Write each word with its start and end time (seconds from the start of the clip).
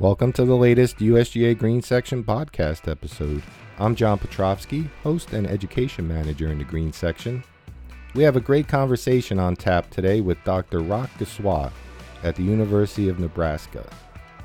Welcome 0.00 0.32
to 0.32 0.46
the 0.46 0.56
latest 0.56 0.96
USGA 1.00 1.58
Green 1.58 1.82
Section 1.82 2.24
podcast 2.24 2.90
episode. 2.90 3.42
I'm 3.78 3.94
John 3.94 4.18
Petrovsky, 4.18 4.88
host 5.02 5.34
and 5.34 5.46
education 5.46 6.08
manager 6.08 6.50
in 6.50 6.56
the 6.56 6.64
Green 6.64 6.90
Section. 6.90 7.44
We 8.14 8.22
have 8.22 8.34
a 8.34 8.40
great 8.40 8.66
conversation 8.66 9.38
on 9.38 9.56
tap 9.56 9.90
today 9.90 10.22
with 10.22 10.42
Dr. 10.42 10.80
Roch 10.80 11.10
Gaussoin 11.18 11.70
at 12.22 12.34
the 12.34 12.42
University 12.42 13.10
of 13.10 13.18
Nebraska. 13.18 13.86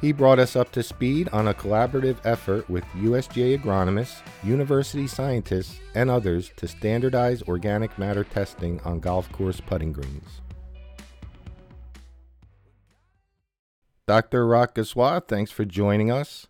He 0.01 0.11
brought 0.11 0.39
us 0.39 0.57
up 0.57 0.73
to 0.73 0.83
speed 0.83 1.29
on 1.29 1.47
a 1.47 1.53
collaborative 1.53 2.17
effort 2.25 2.69
with 2.69 2.83
USGA 2.97 3.57
agronomists, 3.57 4.19
university 4.43 5.07
scientists, 5.07 5.79
and 5.93 6.09
others 6.09 6.51
to 6.57 6.67
standardize 6.67 7.41
organic 7.43 7.97
matter 7.97 8.25
testing 8.25 8.81
on 8.81 8.99
golf 8.99 9.31
course 9.31 9.61
putting 9.61 9.93
greens. 9.93 10.41
Dr. 14.07 14.45
Roch 14.45 14.75
Gaussoin, 14.75 15.27
thanks 15.27 15.49
for 15.49 15.65
joining 15.65 16.11
us. 16.11 16.45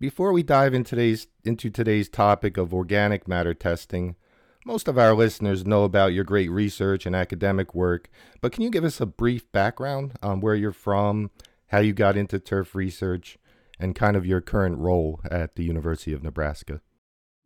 Before 0.00 0.32
we 0.32 0.42
dive 0.42 0.74
in 0.74 0.82
today's, 0.82 1.28
into 1.44 1.70
today's 1.70 2.08
topic 2.08 2.56
of 2.56 2.74
organic 2.74 3.28
matter 3.28 3.54
testing, 3.54 4.16
most 4.64 4.88
of 4.88 4.98
our 4.98 5.14
listeners 5.14 5.64
know 5.64 5.84
about 5.84 6.12
your 6.12 6.24
great 6.24 6.50
research 6.50 7.06
and 7.06 7.14
academic 7.14 7.76
work, 7.76 8.10
but 8.40 8.50
can 8.50 8.64
you 8.64 8.70
give 8.70 8.82
us 8.82 9.00
a 9.00 9.06
brief 9.06 9.50
background 9.52 10.14
on 10.20 10.40
where 10.40 10.56
you're 10.56 10.72
from, 10.72 11.30
how 11.68 11.78
you 11.78 11.92
got 11.92 12.16
into 12.16 12.40
turf 12.40 12.74
research, 12.74 13.38
and 13.78 13.94
kind 13.94 14.16
of 14.16 14.26
your 14.26 14.40
current 14.40 14.76
role 14.78 15.20
at 15.30 15.54
the 15.54 15.62
University 15.62 16.12
of 16.12 16.24
Nebraska? 16.24 16.80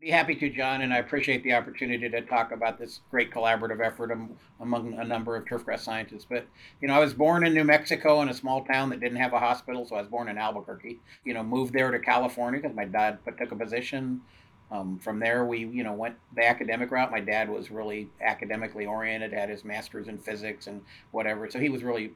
Be 0.01 0.09
happy 0.09 0.35
to, 0.37 0.49
John, 0.49 0.81
and 0.81 0.95
I 0.95 0.97
appreciate 0.97 1.43
the 1.45 1.53
opportunity 1.53 2.09
to 2.09 2.23
talk 2.23 2.53
about 2.53 2.79
this 2.79 3.01
great 3.11 3.31
collaborative 3.31 3.85
effort 3.85 4.11
among 4.59 4.95
a 4.95 5.05
number 5.05 5.37
of 5.37 5.45
turfgrass 5.45 5.81
scientists. 5.81 6.25
But 6.27 6.47
you 6.81 6.89
know, 6.89 6.95
I 6.95 6.99
was 7.01 7.13
born 7.13 7.45
in 7.45 7.53
New 7.53 7.65
Mexico 7.65 8.23
in 8.23 8.31
a 8.31 8.35
small 8.35 8.65
town 8.65 8.89
that 8.91 9.01
didn't 9.01 9.19
have 9.19 9.35
a 9.35 9.39
hospital, 9.39 9.85
so 9.85 9.97
I 9.97 10.01
was 10.01 10.09
born 10.09 10.29
in 10.29 10.39
Albuquerque. 10.39 10.99
You 11.27 11.35
know, 11.35 11.43
moved 11.43 11.75
there 11.75 11.91
to 11.91 11.99
California 11.99 12.63
because 12.63 12.75
my 12.75 12.87
dad 12.87 13.19
took 13.27 13.53
a 13.53 13.57
position. 13.57 14.23
Um, 14.71 14.99
from 14.99 15.19
there, 15.19 15.45
we 15.45 15.67
you 15.67 15.85
know 15.85 15.93
went 15.93 16.17
the 16.35 16.49
academic 16.49 16.91
route. 16.91 17.11
My 17.11 17.21
dad 17.21 17.51
was 17.51 17.71
really 17.71 18.09
academically 18.23 18.87
oriented, 18.87 19.35
had 19.35 19.51
his 19.51 19.67
master's 19.67 20.09
in 20.09 20.17
physics 20.17 20.67
and 20.67 20.81
whatever, 21.11 21.51
so 21.51 21.59
he 21.59 21.69
was 21.69 21.83
really, 21.83 22.13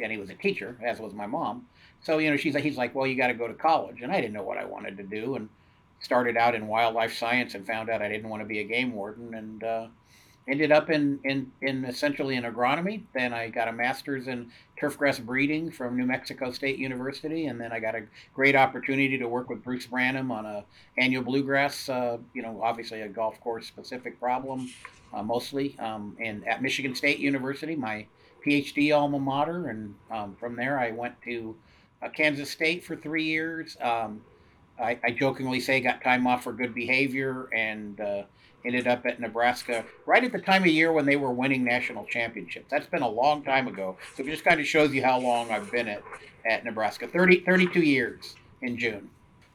and 0.00 0.10
he 0.10 0.18
was 0.18 0.30
a 0.30 0.34
teacher, 0.34 0.76
as 0.82 0.98
was 0.98 1.14
my 1.14 1.26
mom. 1.26 1.66
So 2.00 2.18
you 2.18 2.32
know, 2.32 2.36
she's 2.36 2.54
like, 2.54 2.64
he's 2.64 2.76
like, 2.76 2.96
well, 2.96 3.06
you 3.06 3.14
got 3.14 3.28
to 3.28 3.34
go 3.34 3.46
to 3.46 3.54
college, 3.54 4.02
and 4.02 4.10
I 4.10 4.20
didn't 4.20 4.34
know 4.34 4.42
what 4.42 4.58
I 4.58 4.64
wanted 4.64 4.96
to 4.96 5.04
do, 5.04 5.36
and 5.36 5.48
started 6.02 6.36
out 6.36 6.54
in 6.54 6.66
wildlife 6.66 7.16
science 7.16 7.54
and 7.54 7.66
found 7.66 7.88
out 7.88 8.02
I 8.02 8.08
didn't 8.08 8.28
want 8.28 8.42
to 8.42 8.46
be 8.46 8.58
a 8.58 8.64
game 8.64 8.92
warden 8.92 9.34
and 9.34 9.64
uh, 9.64 9.86
ended 10.48 10.72
up 10.72 10.90
in, 10.90 11.20
in, 11.24 11.50
in 11.60 11.84
essentially 11.84 12.34
in 12.34 12.42
agronomy. 12.42 13.02
Then 13.14 13.32
I 13.32 13.48
got 13.48 13.68
a 13.68 13.72
master's 13.72 14.26
in 14.26 14.50
turfgrass 14.80 15.24
breeding 15.24 15.70
from 15.70 15.96
New 15.96 16.04
Mexico 16.04 16.50
State 16.50 16.78
University, 16.78 17.46
and 17.46 17.60
then 17.60 17.70
I 17.70 17.78
got 17.78 17.94
a 17.94 18.02
great 18.34 18.56
opportunity 18.56 19.16
to 19.16 19.28
work 19.28 19.48
with 19.48 19.62
Bruce 19.62 19.86
Branham 19.86 20.32
on 20.32 20.44
a 20.44 20.64
annual 20.98 21.22
bluegrass. 21.22 21.88
Uh, 21.88 22.18
you 22.34 22.42
know, 22.42 22.60
obviously 22.62 23.02
a 23.02 23.08
golf 23.08 23.40
course 23.40 23.66
specific 23.66 24.18
problem, 24.18 24.68
uh, 25.14 25.22
mostly. 25.22 25.76
Um, 25.78 26.16
and 26.20 26.46
at 26.48 26.60
Michigan 26.62 26.96
State 26.96 27.20
University, 27.20 27.76
my 27.76 28.06
PhD 28.44 28.94
alma 28.94 29.20
mater, 29.20 29.68
and 29.68 29.94
um, 30.10 30.34
from 30.34 30.56
there 30.56 30.80
I 30.80 30.90
went 30.90 31.14
to 31.22 31.54
uh, 32.02 32.08
Kansas 32.08 32.50
State 32.50 32.82
for 32.82 32.96
three 32.96 33.22
years. 33.22 33.76
Um, 33.80 34.20
I, 34.82 34.98
I, 35.04 35.10
jokingly 35.12 35.60
say 35.60 35.80
got 35.80 36.02
time 36.02 36.26
off 36.26 36.44
for 36.44 36.52
good 36.52 36.74
behavior 36.74 37.48
and 37.54 38.00
uh, 38.00 38.22
ended 38.64 38.86
up 38.86 39.06
at 39.06 39.20
Nebraska 39.20 39.84
right 40.06 40.22
at 40.22 40.32
the 40.32 40.38
time 40.38 40.62
of 40.62 40.68
year 40.68 40.92
when 40.92 41.06
they 41.06 41.16
were 41.16 41.32
winning 41.32 41.64
national 41.64 42.04
championships. 42.06 42.66
That's 42.70 42.86
been 42.86 43.02
a 43.02 43.08
long 43.08 43.42
time 43.42 43.68
ago. 43.68 43.96
So 44.16 44.22
it 44.22 44.26
just 44.26 44.44
kind 44.44 44.60
of 44.60 44.66
shows 44.66 44.92
you 44.92 45.02
how 45.02 45.18
long 45.18 45.50
I've 45.50 45.70
been 45.70 45.88
at, 45.88 46.02
at 46.44 46.64
Nebraska 46.64 47.06
30, 47.06 47.40
32 47.40 47.80
years 47.80 48.34
in 48.60 48.76
June. 48.76 49.08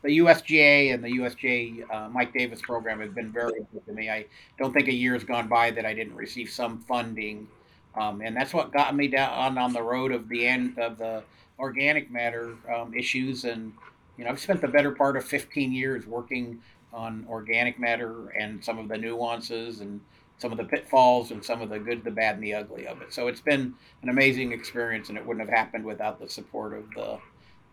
The 0.04 0.20
USGA 0.20 0.94
and 0.94 1.04
the 1.04 1.10
USGA 1.10 1.84
uh, 1.92 2.10
Mike 2.10 2.34
Davis 2.34 2.62
program 2.62 3.00
has 3.00 3.12
been 3.12 3.32
very 3.32 3.60
good 3.72 3.86
to 3.86 3.94
me. 3.94 4.10
I 4.10 4.26
don't 4.58 4.74
think 4.74 4.88
a 4.88 4.94
year 4.94 5.14
has 5.14 5.24
gone 5.24 5.48
by 5.48 5.72
that 5.72 5.86
I 5.86 5.94
didn't 5.94 6.16
receive 6.16 6.50
some 6.50 6.80
funding. 6.88 7.48
Um, 7.96 8.22
and 8.22 8.36
that's 8.36 8.54
what 8.54 8.72
got 8.72 8.96
me 8.96 9.08
down 9.08 9.58
on 9.58 9.74
the 9.74 9.82
road 9.82 10.12
of 10.12 10.30
the 10.30 10.46
end 10.46 10.78
of 10.78 10.98
the 11.00 11.24
organic 11.58 12.12
matter 12.12 12.56
um, 12.74 12.94
issues 12.94 13.44
and 13.44 13.74
you 14.18 14.24
know, 14.24 14.32
I've 14.32 14.40
spent 14.40 14.62
the 14.62 14.68
better 14.68 14.92
part 14.92 15.18
of 15.18 15.24
15 15.24 15.72
years 15.72 16.06
working 16.06 16.60
on 16.94 17.26
organic 17.30 17.80
matter 17.80 18.30
and 18.30 18.64
some 18.64 18.80
of 18.80 18.88
the 18.88 18.98
nuances 18.98 19.82
and 19.82 20.02
some 20.38 20.52
of 20.52 20.58
the 20.58 20.64
pitfalls 20.64 21.32
and 21.32 21.44
some 21.44 21.62
of 21.62 21.70
the 21.70 21.80
good, 21.80 22.04
the 22.04 22.12
bad, 22.12 22.36
and 22.36 22.44
the 22.44 22.54
ugly 22.54 22.88
of 22.88 23.02
it. 23.02 23.14
So 23.14 23.28
it's 23.28 23.42
been 23.42 23.74
an 24.04 24.10
amazing 24.10 24.52
experience, 24.52 25.10
and 25.10 25.18
it 25.18 25.26
wouldn't 25.26 25.48
have 25.48 25.56
happened 25.56 25.84
without 25.84 26.20
the 26.20 26.30
support 26.30 26.74
of 26.74 26.86
the 26.96 27.20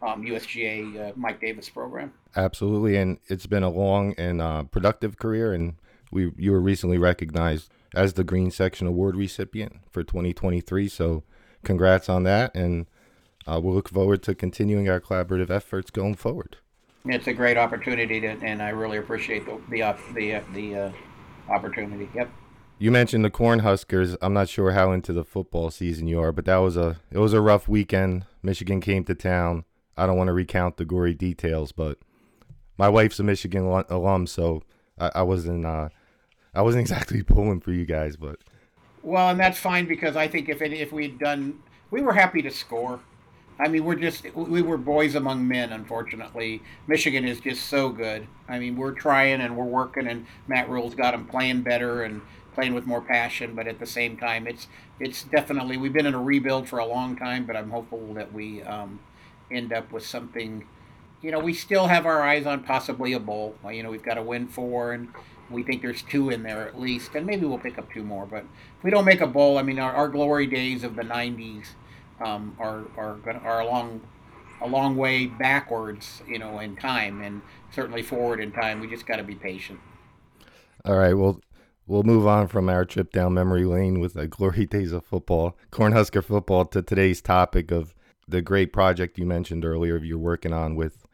um, 0.07 0.23
USGA 0.23 1.11
uh, 1.11 1.13
Mike 1.17 1.41
Davis 1.41 1.69
program. 1.69 2.13
Absolutely, 2.37 2.97
and 2.97 3.19
it's 3.27 3.47
been 3.47 3.63
a 3.63 3.71
long 3.71 4.15
and 4.17 4.41
uh, 4.41 4.65
productive 4.65 5.19
career, 5.19 5.53
and 5.53 5.75
we 6.11 6.33
you 6.37 6.53
were 6.53 6.61
recently 6.61 6.99
recognized 6.99 7.71
as 7.95 8.15
the 8.15 8.25
Green 8.25 8.51
Section 8.51 8.87
Award 8.87 9.17
recipient 9.17 9.77
for 9.91 10.03
2023. 10.03 10.89
So, 10.89 11.23
congrats 11.65 12.09
on 12.09 12.23
that, 12.25 12.55
and 12.55 12.87
uh, 13.47 13.61
we'll 13.63 13.75
look 13.75 13.89
forward 13.89 14.23
to 14.25 14.35
continuing 14.35 14.89
our 14.89 15.01
collaborative 15.01 15.51
efforts 15.51 15.91
going 15.91 16.15
forward. 16.15 16.57
It's 17.07 17.27
a 17.27 17.35
great 17.35 17.57
opportunity, 17.57 18.21
to, 18.21 18.29
and 18.29 18.63
I 18.63 18.71
really 18.71 18.97
appreciate 18.97 19.45
the 19.45 19.61
the 19.69 19.95
the, 20.15 20.43
the 20.55 20.77
uh, 20.77 20.93
opportunity. 21.49 22.09
Yep. 22.15 22.31
You 22.79 22.91
mentioned 22.91 23.25
the 23.25 23.31
Cornhuskers. 23.31 24.17
I'm 24.21 24.33
not 24.33 24.49
sure 24.49 24.73
how 24.73 24.91
into 24.93 25.13
the 25.13 25.25
football 25.25 25.71
season 25.71 26.09
you 26.09 26.21
are, 26.21 26.33
but 26.33 26.45
that 26.47 26.57
was 26.57 26.77
a 26.77 27.01
it 27.11 27.19
was 27.19 27.33
a 27.33 27.41
rough 27.41 27.69
weekend. 27.69 28.27
Michigan 28.43 28.81
came 28.81 29.05
to 29.05 29.15
town. 29.15 29.65
I 29.97 30.07
don't 30.07 30.17
want 30.17 30.29
to 30.29 30.33
recount 30.33 30.77
the 30.77 30.85
gory 30.85 31.15
details, 31.15 31.73
but 31.73 31.99
my 32.77 32.89
wife's 32.89 33.21
a 33.21 33.23
Michigan 33.23 33.65
alum, 33.89 34.27
so 34.27 34.63
I, 34.99 35.11
I 35.17 35.23
wasn't 35.23 35.67
uh, 35.67 35.91
I 36.55 36.63
wasn't 36.63 36.81
exactly 36.89 37.23
pulling 37.23 37.61
for 37.61 37.73
you 37.73 37.85
guys, 37.85 38.17
but 38.17 38.39
well, 39.03 39.29
and 39.29 39.39
that's 39.39 39.59
fine 39.59 39.87
because 39.87 40.17
I 40.17 40.27
think 40.27 40.49
if 40.49 40.63
it, 40.63 40.73
if 40.73 40.91
we'd 40.91 41.19
done, 41.19 41.61
we 41.91 42.01
were 42.01 42.15
happy 42.15 42.41
to 42.43 42.51
score. 42.51 42.99
I 43.59 43.69
mean, 43.69 43.85
we're 43.85 43.95
just 43.95 44.27
we 44.35 44.63
were 44.63 44.77
boys 44.77 45.15
among 45.15 45.47
men. 45.47 45.73
Unfortunately, 45.73 46.61
Michigan 46.89 47.25
is 47.25 47.39
just 47.41 47.69
so 47.69 47.89
good. 47.89 48.27
I 48.49 48.59
mean, 48.59 48.77
we're 48.77 48.93
trying 48.93 49.41
and 49.41 49.57
we're 49.57 49.65
working, 49.65 50.09
and 50.09 50.27
Matt 50.49 50.69
Rhule's 50.69 50.95
got 50.95 51.13
them 51.13 51.27
playing 51.27 51.63
better 51.63 52.03
and 52.03 52.21
playing 52.55 52.75
with 52.75 52.87
more 52.87 53.01
passion. 53.01 53.55
But 53.55 53.69
at 53.69 53.79
the 53.79 53.87
same 53.87 54.17
time, 54.17 54.49
it's 54.49 54.67
it's 54.99 55.23
definitely 55.23 55.77
we've 55.77 55.93
been 55.93 56.07
in 56.07 56.15
a 56.15 56.23
rebuild 56.23 56.69
for 56.69 56.81
a 56.81 56.87
long 56.87 57.17
time. 57.17 57.47
But 57.47 57.57
I'm 57.57 57.71
hopeful 57.71 58.15
that 58.15 58.33
we 58.33 58.63
um, 58.63 58.99
end 59.53 59.73
up 59.73 59.93
with 59.93 60.05
something. 60.05 60.67
You 61.23 61.31
know, 61.31 61.39
we 61.39 61.55
still 61.55 61.87
have 61.87 62.07
our 62.07 62.23
eyes 62.23 62.47
on 62.47 62.65
possibly 62.65 63.13
a 63.13 63.21
bowl. 63.21 63.55
Well, 63.63 63.73
You 63.73 63.85
know, 63.85 63.91
we've 63.91 64.03
got 64.03 64.15
to 64.15 64.23
win 64.23 64.49
four, 64.49 64.93
and 64.93 65.09
we 65.49 65.63
think 65.63 65.81
there's 65.81 66.03
two 66.03 66.31
in 66.31 66.43
there 66.43 66.67
at 66.67 66.81
least, 66.81 67.15
and 67.15 67.25
maybe 67.25 67.47
we'll 67.47 67.59
pick 67.59 67.79
up 67.79 67.93
two 67.93 68.03
more. 68.03 68.27
But 68.27 68.45
if 68.79 68.83
we 68.83 68.91
don't 68.91 69.05
make 69.05 69.21
a 69.21 69.29
bowl, 69.29 69.59
I 69.59 69.63
mean, 69.63 69.79
our, 69.79 69.93
our 69.93 70.09
glory 70.09 70.49
days 70.49 70.83
of 70.83 70.97
the 70.97 71.03
'90s 71.03 71.69
um, 72.21 72.57
are 72.59 72.85
are 72.97 73.19
are 73.43 73.61
a 73.61 73.67
long 73.67 74.01
a 74.61 74.69
long 74.69 74.97
way 74.97 75.27
backwards, 75.27 76.23
you 76.27 76.39
know, 76.39 76.59
in 76.59 76.77
time, 76.77 77.23
and 77.23 77.43
certainly 77.73 78.03
forward 78.03 78.41
in 78.41 78.53
time. 78.53 78.81
We 78.81 78.89
just 78.89 79.07
got 79.07 79.17
to 79.17 79.25
be 79.25 79.35
patient. 79.35 79.81
All 80.85 80.97
right. 80.97 81.15
Well, 81.15 81.41
we'll 81.87 82.03
move 82.03 82.27
on 82.27 82.49
from 82.49 82.69
our 82.69 82.85
trip 82.85 83.13
down 83.13 83.35
memory 83.35 83.65
lane 83.65 84.01
with 84.01 84.15
the 84.15 84.27
glory 84.27 84.67
days 84.71 84.93
of 84.93 85.05
football, 85.05 85.57
Cornhusker 85.71 86.25
football, 86.25 86.65
to 86.67 86.83
today's 86.83 87.21
topic 87.21 87.71
of 87.71 87.95
the 88.27 88.43
great 88.43 88.73
project 88.73 89.19
you 89.19 89.27
mentioned 89.27 89.65
earlier. 89.65 89.97
Of 89.97 90.05
you're 90.05 90.19
working 90.19 90.53
on 90.53 90.77
with 90.77 91.07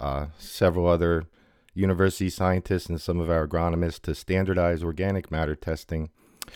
uh, 0.00 0.26
several 0.38 0.86
other 0.86 1.26
university 1.74 2.28
scientists 2.28 2.88
and 2.88 3.00
some 3.00 3.20
of 3.20 3.30
our 3.30 3.46
agronomists 3.46 4.02
to 4.02 4.14
standardize 4.14 4.82
organic 4.82 5.30
matter 5.30 5.54
testing 5.54 6.10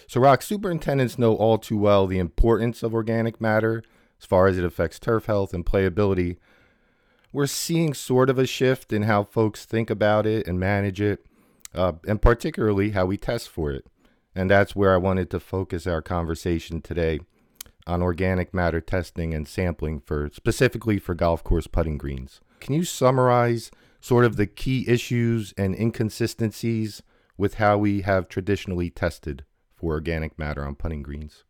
so, 0.07 0.21
Roch, 0.21 0.43
superintendents 0.43 1.19
know 1.19 1.35
all 1.35 1.59
too 1.59 1.79
well 1.79 2.07
the 2.07 2.19
importance 2.19 2.83
of 2.83 2.95
organic 2.95 3.41
matter 3.41 3.83
as 4.21 4.27
far 4.27 4.47
as 4.47 4.59
it 4.59 4.65
affects 4.65 4.99
turf 4.99 5.27
health 5.27 5.53
and 5.53 5.65
playability. 5.65 6.37
We're 7.33 7.47
seeing 7.47 7.95
sort 7.95 8.31
of 8.31 8.39
a 8.39 8.47
shift 8.47 8.93
in 8.93 9.03
how 9.03 9.25
folks 9.25 9.65
think 9.65 9.91
about 9.91 10.27
it 10.27 10.47
and 10.47 10.59
manage 10.59 11.01
it, 11.01 11.27
uh, 11.75 11.93
and 12.07 12.23
particularly 12.23 12.91
how 12.91 13.07
we 13.07 13.17
test 13.17 13.49
for 13.49 13.73
it. 13.73 13.87
And 14.35 14.51
that's 14.51 14.77
where 14.77 14.95
I 14.95 14.99
wanted 14.99 15.31
to 15.31 15.41
focus 15.41 15.87
our 15.87 16.03
conversation 16.03 16.81
today 16.81 17.21
on 17.87 18.03
organic 18.03 18.53
matter 18.53 18.81
testing 18.81 19.33
and 19.33 19.47
sampling 19.47 20.01
for 20.01 20.31
specifically 20.33 20.99
for 20.99 21.15
golf 21.15 21.45
course 21.45 21.67
putting 21.67 21.99
greens. 21.99 22.41
Can 22.61 22.75
you 22.75 22.85
summarize 22.85 23.71
sort 24.01 24.25
of 24.25 24.37
the 24.37 24.47
key 24.47 24.85
issues 24.89 25.55
and 25.57 25.75
inconsistencies 25.75 27.03
with 27.37 27.55
how 27.55 27.79
we 27.79 28.03
have 28.03 28.29
traditionally 28.29 28.91
tested 28.91 29.45
for 29.77 29.93
organic 29.93 30.39
matter 30.39 30.65
on 30.65 30.75
putting 30.75 31.03
greens? 31.03 31.45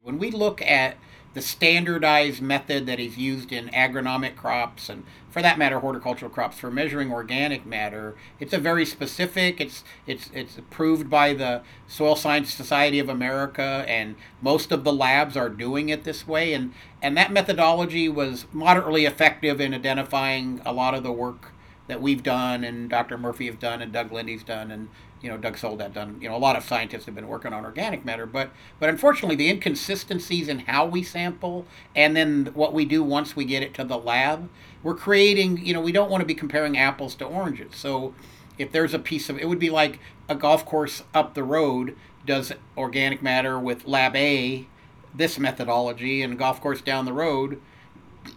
When 0.00 0.18
we 0.18 0.30
look 0.30 0.62
at 0.62 0.96
the 1.34 1.42
standardized 1.42 2.40
method 2.40 2.86
that 2.86 3.00
is 3.00 3.18
used 3.18 3.52
in 3.52 3.68
agronomic 3.70 4.36
crops 4.36 4.88
and 4.88 5.04
for 5.28 5.42
that 5.42 5.58
matter 5.58 5.80
horticultural 5.80 6.30
crops 6.30 6.56
for 6.56 6.70
measuring 6.70 7.12
organic 7.12 7.66
matter 7.66 8.14
it's 8.38 8.52
a 8.52 8.58
very 8.58 8.86
specific 8.86 9.60
it's 9.60 9.82
it's 10.06 10.30
it's 10.32 10.56
approved 10.56 11.10
by 11.10 11.34
the 11.34 11.60
soil 11.88 12.14
science 12.14 12.54
society 12.54 13.00
of 13.00 13.08
america 13.08 13.84
and 13.88 14.14
most 14.40 14.70
of 14.70 14.84
the 14.84 14.92
labs 14.92 15.36
are 15.36 15.48
doing 15.48 15.88
it 15.88 16.04
this 16.04 16.26
way 16.26 16.54
and 16.54 16.72
and 17.02 17.16
that 17.16 17.32
methodology 17.32 18.08
was 18.08 18.46
moderately 18.52 19.04
effective 19.04 19.60
in 19.60 19.74
identifying 19.74 20.60
a 20.64 20.72
lot 20.72 20.94
of 20.94 21.02
the 21.02 21.12
work 21.12 21.50
that 21.86 22.00
we've 22.00 22.22
done 22.22 22.64
and 22.64 22.88
dr 22.88 23.16
murphy 23.18 23.46
have 23.46 23.58
done 23.58 23.82
and 23.82 23.92
doug 23.92 24.10
linde's 24.12 24.42
done 24.42 24.70
and 24.70 24.88
you 25.24 25.30
know 25.30 25.38
Doug 25.38 25.56
Soldat 25.56 25.94
done. 25.94 26.18
You 26.20 26.28
know 26.28 26.36
a 26.36 26.38
lot 26.38 26.54
of 26.54 26.64
scientists 26.64 27.06
have 27.06 27.14
been 27.14 27.28
working 27.28 27.54
on 27.54 27.64
organic 27.64 28.04
matter, 28.04 28.26
but 28.26 28.50
but 28.78 28.90
unfortunately 28.90 29.36
the 29.36 29.48
inconsistencies 29.48 30.48
in 30.48 30.60
how 30.60 30.84
we 30.84 31.02
sample 31.02 31.66
and 31.96 32.14
then 32.14 32.50
what 32.52 32.74
we 32.74 32.84
do 32.84 33.02
once 33.02 33.34
we 33.34 33.46
get 33.46 33.62
it 33.62 33.72
to 33.74 33.84
the 33.84 33.96
lab, 33.96 34.50
we're 34.82 34.94
creating. 34.94 35.64
You 35.64 35.72
know 35.72 35.80
we 35.80 35.92
don't 35.92 36.10
want 36.10 36.20
to 36.20 36.26
be 36.26 36.34
comparing 36.34 36.76
apples 36.76 37.14
to 37.16 37.24
oranges. 37.24 37.74
So 37.74 38.14
if 38.58 38.70
there's 38.70 38.92
a 38.92 38.98
piece 38.98 39.30
of 39.30 39.38
it 39.38 39.48
would 39.48 39.58
be 39.58 39.70
like 39.70 39.98
a 40.28 40.34
golf 40.34 40.66
course 40.66 41.02
up 41.14 41.32
the 41.32 41.42
road 41.42 41.96
does 42.26 42.52
organic 42.76 43.22
matter 43.22 43.58
with 43.58 43.86
lab 43.86 44.14
A 44.14 44.66
this 45.14 45.38
methodology 45.38 46.20
and 46.20 46.38
golf 46.38 46.60
course 46.60 46.82
down 46.82 47.06
the 47.06 47.12
road 47.14 47.62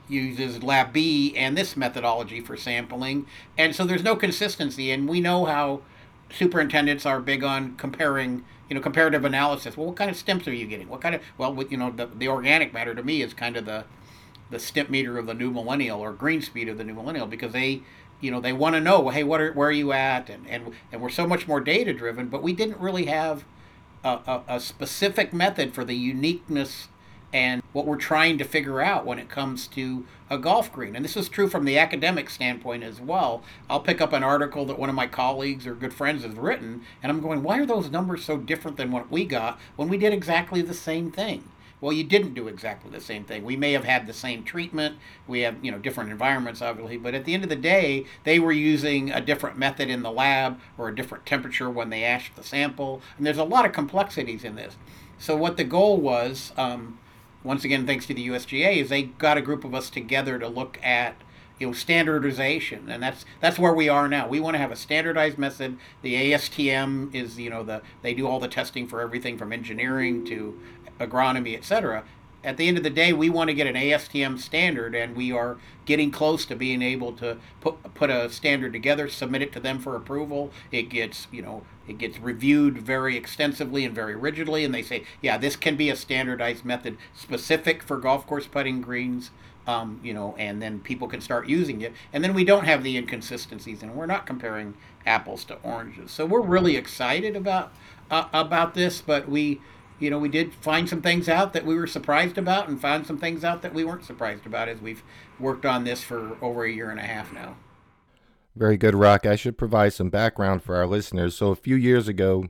uses 0.08 0.64
lab 0.64 0.94
B 0.94 1.36
and 1.36 1.58
this 1.58 1.78
methodology 1.78 2.42
for 2.42 2.58
sampling. 2.58 3.26
And 3.58 3.76
so 3.76 3.86
there's 3.86 4.04
no 4.04 4.16
consistency 4.16 4.92
and 4.92 5.08
we 5.08 5.22
know 5.22 5.46
how 5.46 5.82
superintendents 6.32 7.06
are 7.06 7.20
big 7.20 7.44
on 7.44 7.76
comparing 7.76 8.44
you 8.70 8.76
know 8.76 8.82
comparative 8.82 9.26
analysis. 9.26 9.78
Well 9.78 9.88
what 9.88 9.96
kind 9.96 10.10
of 10.10 10.18
stimps 10.18 10.48
are 10.48 10.54
you 10.54 10.68
getting? 10.68 10.90
What 10.90 11.02
kind 11.02 11.16
of 11.16 11.22
well 11.38 11.54
with 11.54 11.72
you 11.72 11.78
know 11.78 11.92
the, 11.92 12.08
the 12.08 12.28
organic 12.28 12.74
matter 12.74 12.94
to 12.94 13.04
me 13.04 13.22
is 13.22 13.34
kind 13.34 13.58
of 13.58 13.66
the 13.66 13.86
the 14.50 14.60
stimp 14.60 14.90
meter 14.90 15.18
of 15.18 15.26
the 15.26 15.34
new 15.34 15.52
millennial 15.52 16.00
or 16.00 16.14
green 16.14 16.42
speed 16.42 16.70
of 16.70 16.78
the 16.78 16.84
new 16.84 16.94
millennial 16.94 17.28
because 17.28 17.52
they 17.54 17.82
you 18.22 18.32
know 18.32 18.40
they 18.40 18.54
want 18.54 18.76
to 18.76 18.82
know 18.82 19.10
hey 19.10 19.24
what 19.24 19.42
are, 19.42 19.52
where 19.54 19.70
are 19.70 19.74
you 19.74 19.92
at? 19.92 20.30
And, 20.30 20.48
and 20.48 20.74
and 20.92 21.02
we're 21.02 21.10
so 21.10 21.28
much 21.28 21.48
more 21.48 21.60
data 21.60 21.94
driven 21.94 22.28
but 22.28 22.44
we 22.44 22.54
didn't 22.54 22.80
really 22.80 23.06
have 23.06 23.46
a, 24.04 24.10
a, 24.10 24.44
a 24.48 24.60
specific 24.60 25.34
method 25.34 25.74
for 25.74 25.84
the 25.84 25.96
uniqueness 25.96 26.88
and 27.34 27.62
what 27.74 27.86
we're 27.86 27.98
trying 27.98 28.38
to 28.38 28.44
figure 28.44 28.82
out 28.82 29.06
when 29.06 29.20
it 29.20 29.30
comes 29.30 29.68
to 29.68 30.06
a 30.30 30.38
golf 30.38 30.72
green. 30.72 30.96
And 30.96 31.04
this 31.04 31.18
is 31.18 31.30
true 31.30 31.48
from 31.48 31.66
the 31.66 31.78
academic 31.78 32.30
standpoint 32.30 32.84
as 32.84 33.00
well. 33.00 33.44
I'll 33.70 33.80
pick 33.80 34.02
up 34.02 34.14
an 34.14 34.24
article 34.24 34.66
that 34.66 34.80
one 34.80 34.90
of 34.90 34.96
my 34.96 35.08
colleagues 35.08 35.68
or 35.68 35.76
good 35.76 35.94
friends 35.94 36.24
has 36.24 36.36
written, 36.36 36.84
and 37.02 37.12
I'm 37.12 37.22
going, 37.22 37.44
why 37.44 37.60
are 37.60 37.66
those 37.66 37.92
numbers 37.92 38.24
so 38.24 38.38
different 38.38 38.78
than 38.78 38.92
what 38.92 39.12
we 39.12 39.26
got 39.26 39.60
when 39.76 39.90
we 39.90 39.98
did 39.98 40.14
exactly 40.14 40.62
the 40.62 40.74
same 40.74 41.12
thing? 41.12 41.44
Well, 41.80 41.94
you 41.94 42.04
didn't 42.04 42.34
do 42.34 42.48
exactly 42.48 42.90
the 42.90 43.00
same 43.00 43.24
thing. 43.24 43.44
We 43.44 43.56
may 43.56 43.74
have 43.74 43.84
had 43.84 44.08
the 44.08 44.14
same 44.14 44.44
treatment. 44.44 44.98
We 45.28 45.42
have, 45.42 45.64
you 45.64 45.72
know, 45.72 45.78
different 45.78 46.10
environments, 46.10 46.60
obviously, 46.60 46.98
but 46.98 47.14
at 47.14 47.26
the 47.26 47.36
end 47.36 47.44
of 47.44 47.50
the 47.50 47.56
day, 47.56 48.06
they 48.24 48.40
were 48.40 48.52
using 48.52 49.12
a 49.12 49.22
different 49.22 49.60
method 49.60 49.88
in 49.88 50.02
the 50.02 50.12
lab 50.12 50.60
or 50.76 50.88
a 50.88 50.96
different 50.96 51.28
temperature 51.28 51.70
when 51.70 51.92
they 51.92 52.04
ashed 52.04 52.36
the 52.36 52.42
sample. 52.42 53.02
And 53.18 53.28
there's 53.28 53.38
a 53.38 53.44
lot 53.44 53.64
of 53.64 53.74
complexities 53.74 54.44
in 54.44 54.56
this. 54.56 54.76
So 55.20 55.38
what 55.38 55.58
the 55.58 55.64
goal 55.64 55.98
was, 55.98 56.52
um, 56.58 56.98
once 57.44 57.64
again, 57.64 57.86
thanks 57.86 58.06
to 58.08 58.14
the 58.14 58.28
USGA, 58.28 58.78
is 58.78 58.90
they 58.90 59.04
got 59.04 59.38
a 59.38 59.42
group 59.42 59.64
of 59.64 59.74
us 59.74 59.90
together 59.90 60.40
to 60.40 60.48
look 60.48 60.80
at 60.84 61.16
you 61.60 61.68
know 61.68 61.74
standardization. 61.74 62.90
And 62.90 63.02
that's 63.02 63.26
that's 63.40 63.58
where 63.58 63.74
we 63.74 63.90
are 63.90 64.08
now. 64.08 64.28
We 64.28 64.40
want 64.40 64.56
to 64.56 64.60
have 64.60 64.72
a 64.72 64.76
standardized 64.76 65.38
method. 65.38 65.78
The 66.02 66.32
astm 66.32 67.14
is 67.14 67.40
you 67.40 67.50
know 67.50 67.64
the 67.64 67.82
they 68.02 68.14
do 68.14 68.28
all 68.28 68.40
the 68.40 68.48
testing 68.48 68.88
for 68.88 69.02
everything 69.02 69.38
from 69.38 69.52
engineering 69.54 70.26
to 70.26 70.60
agronomy 71.00 71.56
etc 71.56 72.04
at 72.48 72.58
the 72.58 72.68
end 72.68 72.78
of 72.78 72.84
the 72.84 72.90
day 72.90 73.14
we 73.14 73.30
want 73.30 73.50
to 73.50 73.54
get 73.54 73.68
an 73.68 73.76
astm 73.76 74.40
standard 74.40 74.96
and 74.96 75.16
we 75.16 75.32
are 75.32 75.58
getting 75.86 76.10
close 76.10 76.46
to 76.46 76.56
being 76.56 76.82
able 76.82 77.12
to 77.12 77.38
put 77.62 77.94
put 77.94 78.10
a 78.10 78.30
standard 78.30 78.74
together 78.74 79.08
submit 79.08 79.42
it 79.44 79.52
to 79.52 79.60
them 79.60 79.78
for 79.78 79.96
approval 79.96 80.52
it 80.72 80.84
gets 80.84 81.28
you 81.32 81.42
know 81.42 81.64
it 81.88 81.98
gets 81.98 82.20
reviewed 82.20 82.78
very 82.78 83.16
extensively 83.16 83.86
and 83.86 83.96
very 83.96 84.16
rigidly, 84.16 84.66
and 84.66 84.74
they 84.74 84.82
say, 84.82 85.04
yeah, 85.22 85.38
this 85.38 85.56
can 85.56 85.76
be 85.76 85.90
a 85.90 85.96
standardized 85.96 86.66
method 86.66 86.98
specific 87.16 87.82
for 87.82 87.98
golf 87.98 88.28
course 88.28 88.48
putting 88.48 88.82
greens. 88.82 89.32
Um, 89.66 90.00
you 90.02 90.14
know, 90.14 90.34
and 90.38 90.62
then 90.62 90.80
people 90.80 91.10
can 91.10 91.20
start 91.20 91.50
using 91.50 91.82
it, 91.82 91.92
and 92.14 92.24
then 92.24 92.34
we 92.34 92.46
don't 92.46 92.64
have 92.64 92.84
the 92.84 92.96
inconsistencies, 92.96 93.84
and 93.84 93.96
we're 93.96 94.06
not 94.06 94.26
comparing 94.26 94.76
apples 95.06 95.44
to 95.46 95.56
oranges. 95.56 96.10
So 96.10 96.26
we're 96.26 96.40
really 96.40 96.78
excited 96.78 97.36
about 97.36 97.74
uh, 98.10 98.30
about 98.32 98.76
this, 98.76 99.02
but 99.02 99.28
we, 99.28 99.60
you 100.00 100.10
know, 100.10 100.20
we 100.20 100.30
did 100.30 100.54
find 100.54 100.88
some 100.88 101.02
things 101.02 101.28
out 101.28 101.54
that 101.54 101.66
we 101.66 101.76
were 101.76 101.88
surprised 101.88 102.38
about, 102.38 102.68
and 102.68 102.80
found 102.80 103.08
some 103.08 103.18
things 103.18 103.44
out 103.44 103.62
that 103.62 103.74
we 103.74 103.84
weren't 103.84 104.06
surprised 104.06 104.46
about 104.46 104.70
as 104.70 104.80
we've 104.80 105.04
worked 105.40 105.66
on 105.66 105.84
this 105.84 106.04
for 106.04 106.38
over 106.42 106.64
a 106.64 106.72
year 106.72 106.90
and 106.90 107.00
a 107.00 107.04
half 107.04 107.34
now. 107.34 107.58
Very 108.56 108.78
good, 108.78 108.96
Roch. 108.96 109.26
I 109.26 109.36
should 109.36 109.58
provide 109.58 109.94
some 109.94 110.10
background 110.10 110.64
for 110.64 110.76
our 110.76 110.88
listeners. 110.88 111.36
So, 111.36 111.52
a 111.52 111.56
few 111.56 111.76
years 111.76 112.08
ago, 112.08 112.50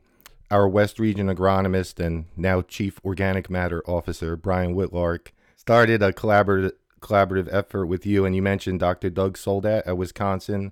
our 0.49 0.67
West 0.67 0.99
Region 0.99 1.27
agronomist 1.27 2.03
and 2.03 2.25
now 2.35 2.61
Chief 2.61 2.99
Organic 3.03 3.49
Matter 3.49 3.83
Officer, 3.85 4.35
Brian 4.35 4.73
Whitlark, 4.73 5.27
started 5.55 6.01
a 6.01 6.13
collaborative, 6.13 6.71
collaborative 7.01 7.49
effort 7.51 7.87
with 7.87 8.05
you. 8.05 8.25
And 8.25 8.35
you 8.35 8.41
mentioned 8.41 8.79
Dr. 8.79 9.09
Doug 9.09 9.37
Soldat 9.37 9.85
at 9.85 9.97
Wisconsin, 9.97 10.71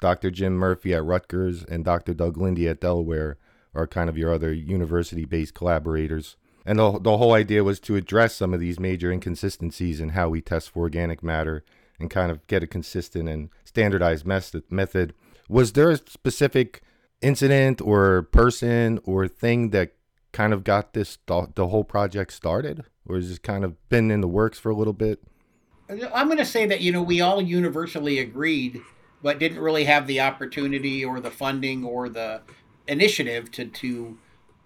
Dr. 0.00 0.30
Jim 0.30 0.54
Murphy 0.54 0.94
at 0.94 1.04
Rutgers, 1.04 1.64
and 1.64 1.84
Dr. 1.84 2.14
Doug 2.14 2.36
Linde 2.36 2.70
at 2.70 2.80
Delaware 2.80 3.38
are 3.76 3.86
kind 3.86 4.08
of 4.08 4.18
your 4.18 4.32
other 4.32 4.52
university 4.52 5.24
based 5.24 5.54
collaborators. 5.54 6.36
And 6.64 6.78
the, 6.78 6.98
the 6.98 7.16
whole 7.18 7.32
idea 7.32 7.62
was 7.62 7.78
to 7.80 7.94
address 7.94 8.34
some 8.34 8.52
of 8.52 8.58
these 8.58 8.80
major 8.80 9.12
inconsistencies 9.12 10.00
in 10.00 10.10
how 10.10 10.28
we 10.28 10.40
test 10.40 10.70
for 10.70 10.80
organic 10.80 11.22
matter 11.22 11.64
and 12.00 12.10
kind 12.10 12.30
of 12.30 12.44
get 12.46 12.62
a 12.62 12.66
consistent 12.66 13.28
and 13.28 13.50
standardized 13.64 14.26
method. 14.26 15.14
Was 15.48 15.72
there 15.72 15.90
a 15.90 15.96
specific 15.96 16.82
incident 17.22 17.80
or 17.80 18.22
person 18.22 18.98
or 19.04 19.28
thing 19.28 19.70
that 19.70 19.92
kind 20.32 20.52
of 20.52 20.64
got 20.64 20.92
this 20.92 21.18
the 21.26 21.68
whole 21.68 21.84
project 21.84 22.32
started, 22.32 22.84
or 23.06 23.16
has 23.16 23.28
this 23.28 23.38
kind 23.38 23.64
of 23.64 23.88
been 23.88 24.10
in 24.10 24.20
the 24.20 24.28
works 24.28 24.58
for 24.58 24.70
a 24.70 24.76
little 24.76 24.92
bit? 24.92 25.22
I'm 25.88 26.26
going 26.26 26.38
to 26.38 26.44
say 26.44 26.66
that 26.66 26.80
you 26.80 26.92
know 26.92 27.02
we 27.02 27.20
all 27.20 27.40
universally 27.40 28.18
agreed, 28.18 28.82
but 29.22 29.38
didn't 29.38 29.60
really 29.60 29.84
have 29.84 30.06
the 30.06 30.20
opportunity 30.20 31.04
or 31.04 31.20
the 31.20 31.30
funding 31.30 31.84
or 31.84 32.08
the 32.08 32.42
initiative 32.88 33.50
to 33.52 33.66
to 33.66 34.18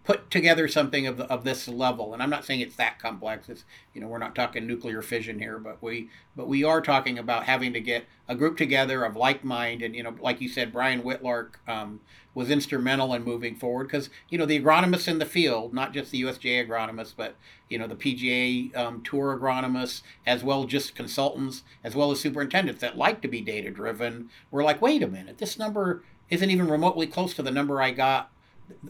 put 0.02 0.30
together 0.30 0.66
something 0.66 1.06
of, 1.06 1.20
of 1.20 1.44
this 1.44 1.68
level. 1.68 2.12
And 2.12 2.22
i'm 2.22 2.30
not 2.30 2.44
saying 2.44 2.60
it's 2.60 2.76
that 2.76 2.98
complex. 2.98 3.48
It's 3.48 3.64
you 3.94 4.00
know 4.00 4.08
we're 4.08 4.18
not 4.18 4.34
talking 4.34 4.66
nuclear 4.66 5.02
fission 5.02 5.38
here 5.38 5.58
but 5.58 5.82
we 5.82 6.08
but 6.36 6.48
we 6.48 6.64
are 6.64 6.80
talking 6.80 7.18
about 7.18 7.44
having 7.44 7.72
to 7.74 7.80
get 7.80 8.06
a 8.28 8.34
group 8.34 8.56
together 8.56 9.04
of 9.04 9.16
like 9.16 9.44
mind 9.44 9.82
and 9.82 9.94
you 9.94 10.02
know 10.02 10.14
like 10.20 10.40
you 10.40 10.48
said 10.48 10.72
brian 10.72 11.02
whitlark 11.02 11.56
um, 11.68 12.00
was 12.34 12.50
instrumental 12.50 13.12
in 13.12 13.24
moving 13.24 13.56
forward. 13.56 13.84
Because 13.84 14.08
you 14.28 14.38
know 14.38 14.46
the 14.46 14.58
agronomists 14.58 15.08
in 15.08 15.18
the 15.18 15.26
field 15.26 15.74
not 15.74 15.92
just 15.92 16.10
the 16.10 16.22
usga 16.22 16.66
agronomists 16.66 17.14
but 17.16 17.36
you 17.68 17.78
know 17.78 17.86
the 17.86 17.96
pga 17.96 18.74
um, 18.76 19.02
tour 19.02 19.38
agronomists 19.38 20.02
as 20.26 20.42
well 20.42 20.64
just 20.64 20.94
consultants 20.94 21.62
as 21.84 21.94
well 21.94 22.10
as 22.10 22.20
superintendents 22.20 22.80
that 22.80 22.96
like 22.96 23.20
to 23.20 23.28
be 23.28 23.40
data 23.40 23.70
driven 23.70 24.30
we're 24.50 24.64
like 24.64 24.80
wait 24.80 25.02
a 25.02 25.08
minute. 25.08 25.38
This 25.38 25.58
number 25.58 26.02
isn't 26.30 26.50
even 26.50 26.68
remotely 26.68 27.06
close 27.06 27.34
to 27.34 27.42
the 27.42 27.50
number 27.50 27.82
i 27.82 27.90
got 27.90 28.30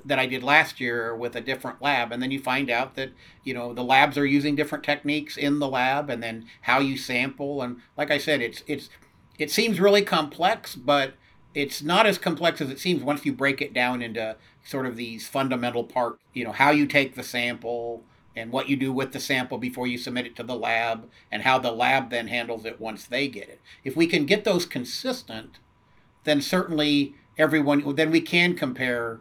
that 0.04 0.18
I 0.18 0.26
did 0.26 0.42
last 0.42 0.80
year 0.80 1.14
with 1.14 1.36
a 1.36 1.40
different 1.40 1.82
lab, 1.82 2.12
and 2.12 2.22
then 2.22 2.30
you 2.30 2.38
find 2.38 2.70
out 2.70 2.94
that 2.96 3.10
you 3.44 3.54
know 3.54 3.72
the 3.72 3.84
labs 3.84 4.18
are 4.18 4.26
using 4.26 4.54
different 4.54 4.84
techniques 4.84 5.36
in 5.36 5.58
the 5.58 5.68
lab, 5.68 6.10
and 6.10 6.22
then 6.22 6.46
how 6.62 6.80
you 6.80 6.96
sample, 6.96 7.62
and 7.62 7.80
like 7.96 8.10
I 8.10 8.18
said, 8.18 8.40
it's 8.40 8.62
it's 8.66 8.88
it 9.38 9.50
seems 9.50 9.80
really 9.80 10.02
complex, 10.02 10.74
but 10.74 11.14
it's 11.54 11.82
not 11.82 12.06
as 12.06 12.18
complex 12.18 12.60
as 12.60 12.70
it 12.70 12.78
seems 12.78 13.02
once 13.02 13.24
you 13.24 13.32
break 13.32 13.60
it 13.60 13.72
down 13.72 14.02
into 14.02 14.36
sort 14.64 14.86
of 14.86 14.96
these 14.96 15.26
fundamental 15.26 15.84
parts. 15.84 16.18
You 16.32 16.44
know 16.44 16.52
how 16.52 16.70
you 16.70 16.86
take 16.86 17.14
the 17.14 17.22
sample 17.22 18.04
and 18.36 18.52
what 18.52 18.68
you 18.68 18.76
do 18.76 18.92
with 18.92 19.12
the 19.12 19.18
sample 19.18 19.58
before 19.58 19.88
you 19.88 19.98
submit 19.98 20.26
it 20.26 20.36
to 20.36 20.42
the 20.42 20.54
lab, 20.54 21.08
and 21.32 21.42
how 21.42 21.58
the 21.58 21.72
lab 21.72 22.10
then 22.10 22.28
handles 22.28 22.64
it 22.64 22.80
once 22.80 23.06
they 23.06 23.28
get 23.28 23.48
it. 23.48 23.60
If 23.84 23.96
we 23.96 24.06
can 24.06 24.24
get 24.24 24.44
those 24.44 24.66
consistent, 24.66 25.58
then 26.24 26.40
certainly 26.40 27.14
everyone 27.40 27.94
then 27.94 28.10
we 28.10 28.20
can 28.20 28.54
compare 28.54 29.20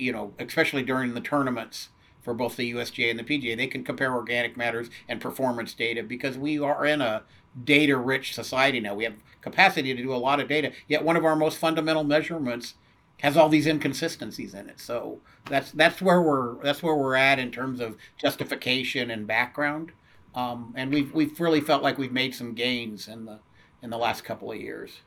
you 0.00 0.12
know, 0.12 0.32
especially 0.38 0.82
during 0.82 1.14
the 1.14 1.20
tournaments 1.20 1.90
for 2.22 2.34
both 2.34 2.56
the 2.56 2.72
USGA 2.72 3.10
and 3.10 3.18
the 3.18 3.24
PGA, 3.24 3.56
they 3.56 3.66
can 3.66 3.84
compare 3.84 4.12
organic 4.12 4.56
matters 4.56 4.88
and 5.08 5.20
performance 5.20 5.74
data 5.74 6.02
because 6.02 6.36
we 6.36 6.58
are 6.58 6.84
in 6.84 7.00
a 7.00 7.22
data 7.64 7.96
rich 7.96 8.34
society 8.34 8.80
now. 8.80 8.94
We 8.94 9.04
have 9.04 9.14
capacity 9.40 9.94
to 9.94 10.02
do 10.02 10.14
a 10.14 10.16
lot 10.16 10.40
of 10.40 10.48
data, 10.48 10.72
yet 10.88 11.04
one 11.04 11.16
of 11.16 11.24
our 11.24 11.36
most 11.36 11.58
fundamental 11.58 12.04
measurements 12.04 12.74
has 13.20 13.36
all 13.36 13.50
these 13.50 13.66
inconsistencies 13.66 14.54
in 14.54 14.68
it. 14.68 14.80
So 14.80 15.20
that's 15.46 15.70
that's 15.72 16.00
where 16.00 16.22
we're 16.22 16.62
that's 16.62 16.82
where 16.82 16.94
we're 16.94 17.16
at 17.16 17.38
in 17.38 17.50
terms 17.50 17.80
of 17.80 17.96
justification 18.18 19.10
and 19.10 19.26
background. 19.26 19.92
Um, 20.34 20.72
and 20.76 20.92
we've 20.92 21.12
we've 21.12 21.38
really 21.40 21.60
felt 21.60 21.82
like 21.82 21.98
we've 21.98 22.12
made 22.12 22.34
some 22.34 22.54
gains 22.54 23.08
in 23.08 23.26
the 23.26 23.40
in 23.82 23.90
the 23.90 23.98
last 23.98 24.24
couple 24.24 24.50
of 24.50 24.58
years. 24.58 25.00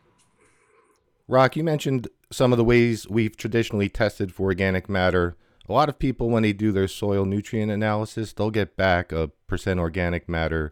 Roch, 1.28 1.56
you 1.56 1.64
mentioned 1.64 2.08
some 2.34 2.52
of 2.52 2.58
the 2.58 2.64
ways 2.64 3.08
we've 3.08 3.38
traditionally 3.38 3.90
tested 3.90 4.34
for 4.34 4.46
organic 4.46 4.90
matter 4.90 5.38
a 5.68 5.72
lot 5.72 5.90
of 5.90 6.00
people 6.00 6.30
when 6.30 6.44
they 6.44 6.54
do 6.54 6.72
their 6.72 6.88
soil 6.88 7.26
nutrient 7.26 7.72
analysis, 7.72 8.34
they'll 8.34 8.52
get 8.52 8.76
back 8.76 9.12
a 9.12 9.30
percent 9.48 9.80
organic 9.80 10.28
matter 10.28 10.72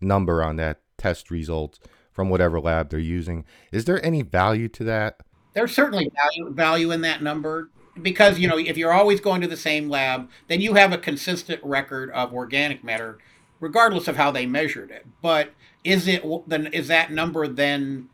number 0.00 0.42
on 0.42 0.56
that 0.56 0.80
test 0.96 1.30
result 1.30 1.78
from 2.12 2.30
whatever 2.30 2.60
lab 2.60 2.90
they're 2.90 2.98
using. 2.98 3.44
Is 3.70 3.84
there 3.84 4.04
any 4.04 4.22
value 4.22 4.68
to 4.68 4.84
that? 4.84 5.20
There's 5.52 5.74
certainly 5.74 6.10
value 6.14 6.52
value 6.54 6.90
in 6.90 7.02
that 7.02 7.22
number 7.22 7.70
because 8.00 8.38
you 8.38 8.48
know 8.48 8.56
if 8.56 8.78
you're 8.78 8.92
always 8.92 9.20
going 9.20 9.40
to 9.42 9.48
the 9.48 9.56
same 9.56 9.90
lab, 9.90 10.30
then 10.48 10.60
you 10.60 10.74
have 10.74 10.92
a 10.92 10.98
consistent 10.98 11.62
record 11.62 12.10
of 12.12 12.32
organic 12.32 12.82
matter, 12.82 13.18
regardless 13.58 14.08
of 14.08 14.16
how 14.16 14.30
they 14.30 14.46
measured 14.46 14.90
it. 14.90 15.06
But 15.20 15.50
is 15.84 16.08
it 16.08 16.24
then 16.46 16.68
is 16.68 16.88
that 16.88 17.10
number 17.10 17.46
then 17.46 18.08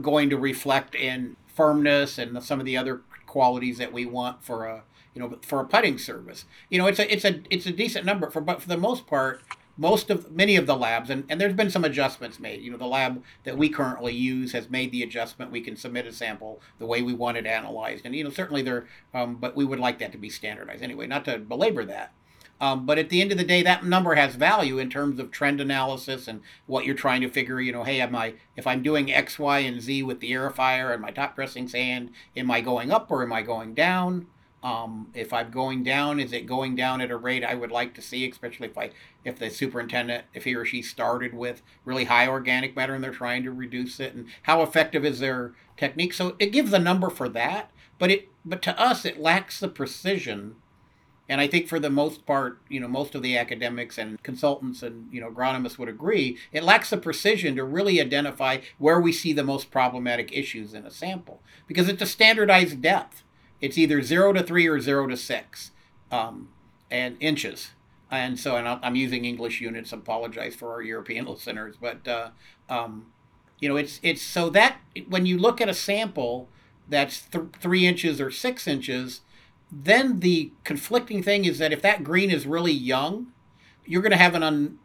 going 0.00 0.30
to 0.30 0.36
reflect 0.36 0.94
in 0.94 1.36
firmness 1.54 2.18
and 2.18 2.42
some 2.42 2.60
of 2.60 2.66
the 2.66 2.76
other 2.76 3.02
qualities 3.26 3.78
that 3.78 3.92
we 3.92 4.06
want 4.06 4.42
for 4.42 4.66
a 4.66 4.82
you 5.14 5.20
know 5.20 5.38
for 5.42 5.60
a 5.60 5.66
putting 5.66 5.98
service? 5.98 6.44
You 6.68 6.78
know, 6.78 6.86
it's 6.86 6.98
a 6.98 7.12
it's 7.12 7.24
a 7.24 7.42
it's 7.50 7.66
a 7.66 7.72
decent 7.72 8.04
number 8.04 8.30
for 8.30 8.40
but 8.40 8.62
for 8.62 8.68
the 8.68 8.76
most 8.76 9.06
part, 9.06 9.42
most 9.76 10.10
of 10.10 10.30
many 10.30 10.56
of 10.56 10.66
the 10.66 10.76
labs 10.76 11.10
and, 11.10 11.24
and 11.28 11.40
there's 11.40 11.54
been 11.54 11.70
some 11.70 11.84
adjustments 11.84 12.38
made. 12.38 12.62
You 12.62 12.70
know 12.70 12.76
the 12.76 12.86
lab 12.86 13.22
that 13.44 13.56
we 13.56 13.68
currently 13.68 14.12
use 14.12 14.52
has 14.52 14.68
made 14.70 14.92
the 14.92 15.02
adjustment. 15.02 15.50
We 15.50 15.60
can 15.60 15.76
submit 15.76 16.06
a 16.06 16.12
sample 16.12 16.60
the 16.78 16.86
way 16.86 17.02
we 17.02 17.14
want 17.14 17.36
it 17.36 17.46
analyzed. 17.46 18.04
And 18.04 18.14
you 18.14 18.24
know 18.24 18.30
certainly 18.30 18.62
there 18.62 18.86
um, 19.14 19.36
but 19.36 19.56
we 19.56 19.64
would 19.64 19.80
like 19.80 19.98
that 20.00 20.12
to 20.12 20.18
be 20.18 20.30
standardized. 20.30 20.82
Anyway 20.82 21.06
not 21.06 21.24
to 21.26 21.38
belabor 21.38 21.84
that 21.86 22.12
um, 22.60 22.84
but 22.86 22.98
at 22.98 23.08
the 23.08 23.20
end 23.20 23.32
of 23.32 23.38
the 23.38 23.44
day 23.44 23.62
that 23.62 23.84
number 23.84 24.14
has 24.14 24.34
value 24.34 24.78
in 24.78 24.90
terms 24.90 25.18
of 25.18 25.30
trend 25.30 25.60
analysis 25.60 26.28
and 26.28 26.40
what 26.66 26.84
you're 26.84 26.94
trying 26.94 27.20
to 27.20 27.28
figure 27.28 27.60
you 27.60 27.72
know 27.72 27.84
hey 27.84 28.00
am 28.00 28.14
i 28.14 28.34
if 28.56 28.66
i'm 28.66 28.82
doing 28.82 29.12
x 29.12 29.38
y 29.38 29.58
and 29.60 29.80
z 29.80 30.02
with 30.02 30.20
the 30.20 30.32
aerifier 30.32 30.92
and 30.92 31.02
my 31.02 31.10
top 31.10 31.34
dressing 31.34 31.68
sand 31.68 32.10
am 32.36 32.50
i 32.50 32.60
going 32.60 32.90
up 32.90 33.10
or 33.10 33.22
am 33.22 33.32
i 33.32 33.42
going 33.42 33.74
down 33.74 34.26
um, 34.62 35.08
if 35.14 35.32
I'm 35.32 35.50
going 35.50 35.82
down, 35.84 36.20
is 36.20 36.32
it 36.32 36.44
going 36.44 36.74
down 36.74 37.00
at 37.00 37.10
a 37.10 37.16
rate 37.16 37.42
I 37.42 37.54
would 37.54 37.70
like 37.70 37.94
to 37.94 38.02
see, 38.02 38.28
especially 38.28 38.68
if 38.68 38.76
I 38.76 38.90
if 39.24 39.38
the 39.38 39.48
superintendent, 39.48 40.24
if 40.34 40.44
he 40.44 40.54
or 40.54 40.66
she 40.66 40.82
started 40.82 41.32
with 41.32 41.62
really 41.84 42.04
high 42.04 42.28
organic 42.28 42.76
matter 42.76 42.94
and 42.94 43.02
they're 43.02 43.10
trying 43.10 43.42
to 43.44 43.52
reduce 43.52 44.00
it, 44.00 44.14
and 44.14 44.26
how 44.42 44.60
effective 44.62 45.04
is 45.04 45.20
their 45.20 45.54
technique? 45.78 46.12
So 46.12 46.36
it 46.38 46.52
gives 46.52 46.74
a 46.74 46.78
number 46.78 47.08
for 47.08 47.28
that, 47.30 47.70
but 47.98 48.10
it 48.10 48.28
but 48.44 48.60
to 48.62 48.78
us 48.78 49.06
it 49.06 49.18
lacks 49.18 49.60
the 49.60 49.68
precision. 49.68 50.56
And 51.30 51.40
I 51.40 51.46
think 51.46 51.68
for 51.68 51.78
the 51.78 51.88
most 51.88 52.26
part, 52.26 52.60
you 52.68 52.80
know, 52.80 52.88
most 52.88 53.14
of 53.14 53.22
the 53.22 53.38
academics 53.38 53.96
and 53.96 54.22
consultants 54.22 54.82
and 54.82 55.08
you 55.10 55.22
know 55.22 55.30
agronomists 55.30 55.78
would 55.78 55.88
agree, 55.88 56.36
it 56.52 56.62
lacks 56.62 56.90
the 56.90 56.98
precision 56.98 57.56
to 57.56 57.64
really 57.64 58.00
identify 58.00 58.58
where 58.76 59.00
we 59.00 59.12
see 59.12 59.32
the 59.32 59.44
most 59.44 59.70
problematic 59.70 60.36
issues 60.36 60.74
in 60.74 60.84
a 60.84 60.90
sample 60.90 61.40
because 61.66 61.88
it's 61.88 62.02
a 62.02 62.06
standardized 62.06 62.82
depth 62.82 63.22
it's 63.60 63.76
either 63.76 64.02
zero 64.02 64.32
to 64.32 64.42
three 64.42 64.66
or 64.66 64.80
zero 64.80 65.06
to 65.06 65.16
six, 65.16 65.70
um, 66.10 66.48
and 66.90 67.16
inches. 67.20 67.70
And 68.10 68.38
so, 68.38 68.56
and 68.56 68.66
I'm 68.66 68.96
using 68.96 69.24
English 69.24 69.60
units. 69.60 69.92
Apologize 69.92 70.54
for 70.56 70.72
our 70.72 70.82
European 70.82 71.26
listeners, 71.28 71.76
but 71.80 72.06
uh, 72.08 72.30
um, 72.68 73.06
you 73.60 73.68
know, 73.68 73.76
it's 73.76 74.00
it's 74.02 74.22
so 74.22 74.50
that 74.50 74.78
when 75.08 75.26
you 75.26 75.38
look 75.38 75.60
at 75.60 75.68
a 75.68 75.74
sample 75.74 76.48
that's 76.88 77.22
th- 77.22 77.44
three 77.60 77.86
inches 77.86 78.20
or 78.20 78.30
six 78.30 78.66
inches, 78.66 79.20
then 79.72 80.20
the 80.20 80.52
conflicting 80.64 81.22
thing 81.22 81.44
is 81.44 81.58
that 81.58 81.72
if 81.72 81.82
that 81.82 82.04
green 82.04 82.30
is 82.30 82.46
really 82.46 82.72
young, 82.72 83.28
you're 83.84 84.02
going 84.02 84.10
to 84.10 84.18
have 84.18 84.34
an 84.34 84.42
un, 84.42 84.78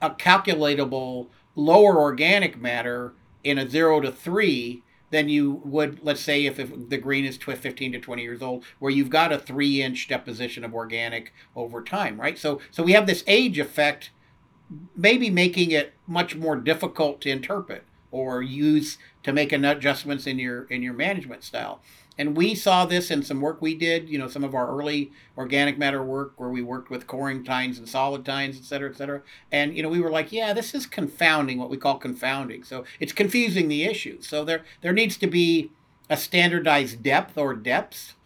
a 0.00 0.10
calculatable 0.10 1.28
lower 1.54 1.98
organic 1.98 2.60
matter 2.60 3.12
in 3.42 3.58
a 3.58 3.68
zero 3.68 4.00
to 4.00 4.12
three 4.12 4.82
than 5.10 5.28
you 5.28 5.60
would, 5.64 6.00
let's 6.02 6.20
say, 6.20 6.46
if, 6.46 6.58
if 6.58 6.88
the 6.88 6.98
green 6.98 7.24
is 7.24 7.36
15 7.36 7.92
to 7.92 7.98
20 7.98 8.22
years 8.22 8.42
old, 8.42 8.64
where 8.78 8.92
you've 8.92 9.10
got 9.10 9.32
a 9.32 9.38
three 9.38 9.82
inch 9.82 10.08
deposition 10.08 10.64
of 10.64 10.74
organic 10.74 11.32
over 11.56 11.82
time, 11.82 12.20
right? 12.20 12.38
So, 12.38 12.60
so 12.70 12.82
we 12.82 12.92
have 12.92 13.06
this 13.06 13.24
age 13.26 13.58
effect, 13.58 14.10
maybe 14.96 15.28
making 15.28 15.72
it 15.72 15.94
much 16.06 16.36
more 16.36 16.56
difficult 16.56 17.20
to 17.22 17.30
interpret 17.30 17.84
or 18.12 18.42
use 18.42 18.98
to 19.22 19.32
make 19.32 19.52
adjustments 19.52 20.26
in 20.26 20.38
your 20.38 20.64
in 20.64 20.82
your 20.82 20.94
management 20.94 21.44
style. 21.44 21.80
And 22.20 22.36
we 22.36 22.54
saw 22.54 22.84
this 22.84 23.10
in 23.10 23.22
some 23.22 23.40
work 23.40 23.62
we 23.62 23.74
did, 23.74 24.10
you 24.10 24.18
know, 24.18 24.28
some 24.28 24.44
of 24.44 24.54
our 24.54 24.70
early 24.70 25.10
organic 25.38 25.78
matter 25.78 26.02
work 26.02 26.34
where 26.36 26.50
we 26.50 26.60
worked 26.60 26.90
with 26.90 27.06
coring 27.06 27.42
tines 27.44 27.78
and 27.78 27.88
solid 27.88 28.26
tines, 28.26 28.58
et 28.58 28.64
cetera, 28.64 28.90
et 28.90 28.96
cetera. 28.98 29.22
And, 29.50 29.74
you 29.74 29.82
know, 29.82 29.88
we 29.88 30.02
were 30.02 30.10
like, 30.10 30.30
yeah, 30.30 30.52
this 30.52 30.74
is 30.74 30.84
confounding, 30.84 31.58
what 31.58 31.70
we 31.70 31.78
call 31.78 31.96
confounding. 31.96 32.62
So 32.62 32.84
it's 33.00 33.14
confusing 33.14 33.68
the 33.68 33.84
issue. 33.84 34.20
So 34.20 34.44
there, 34.44 34.64
there 34.82 34.92
needs 34.92 35.16
to 35.16 35.26
be 35.26 35.70
a 36.10 36.16
standardized 36.18 37.02
depth 37.02 37.38
or 37.38 37.54
depths. 37.54 38.16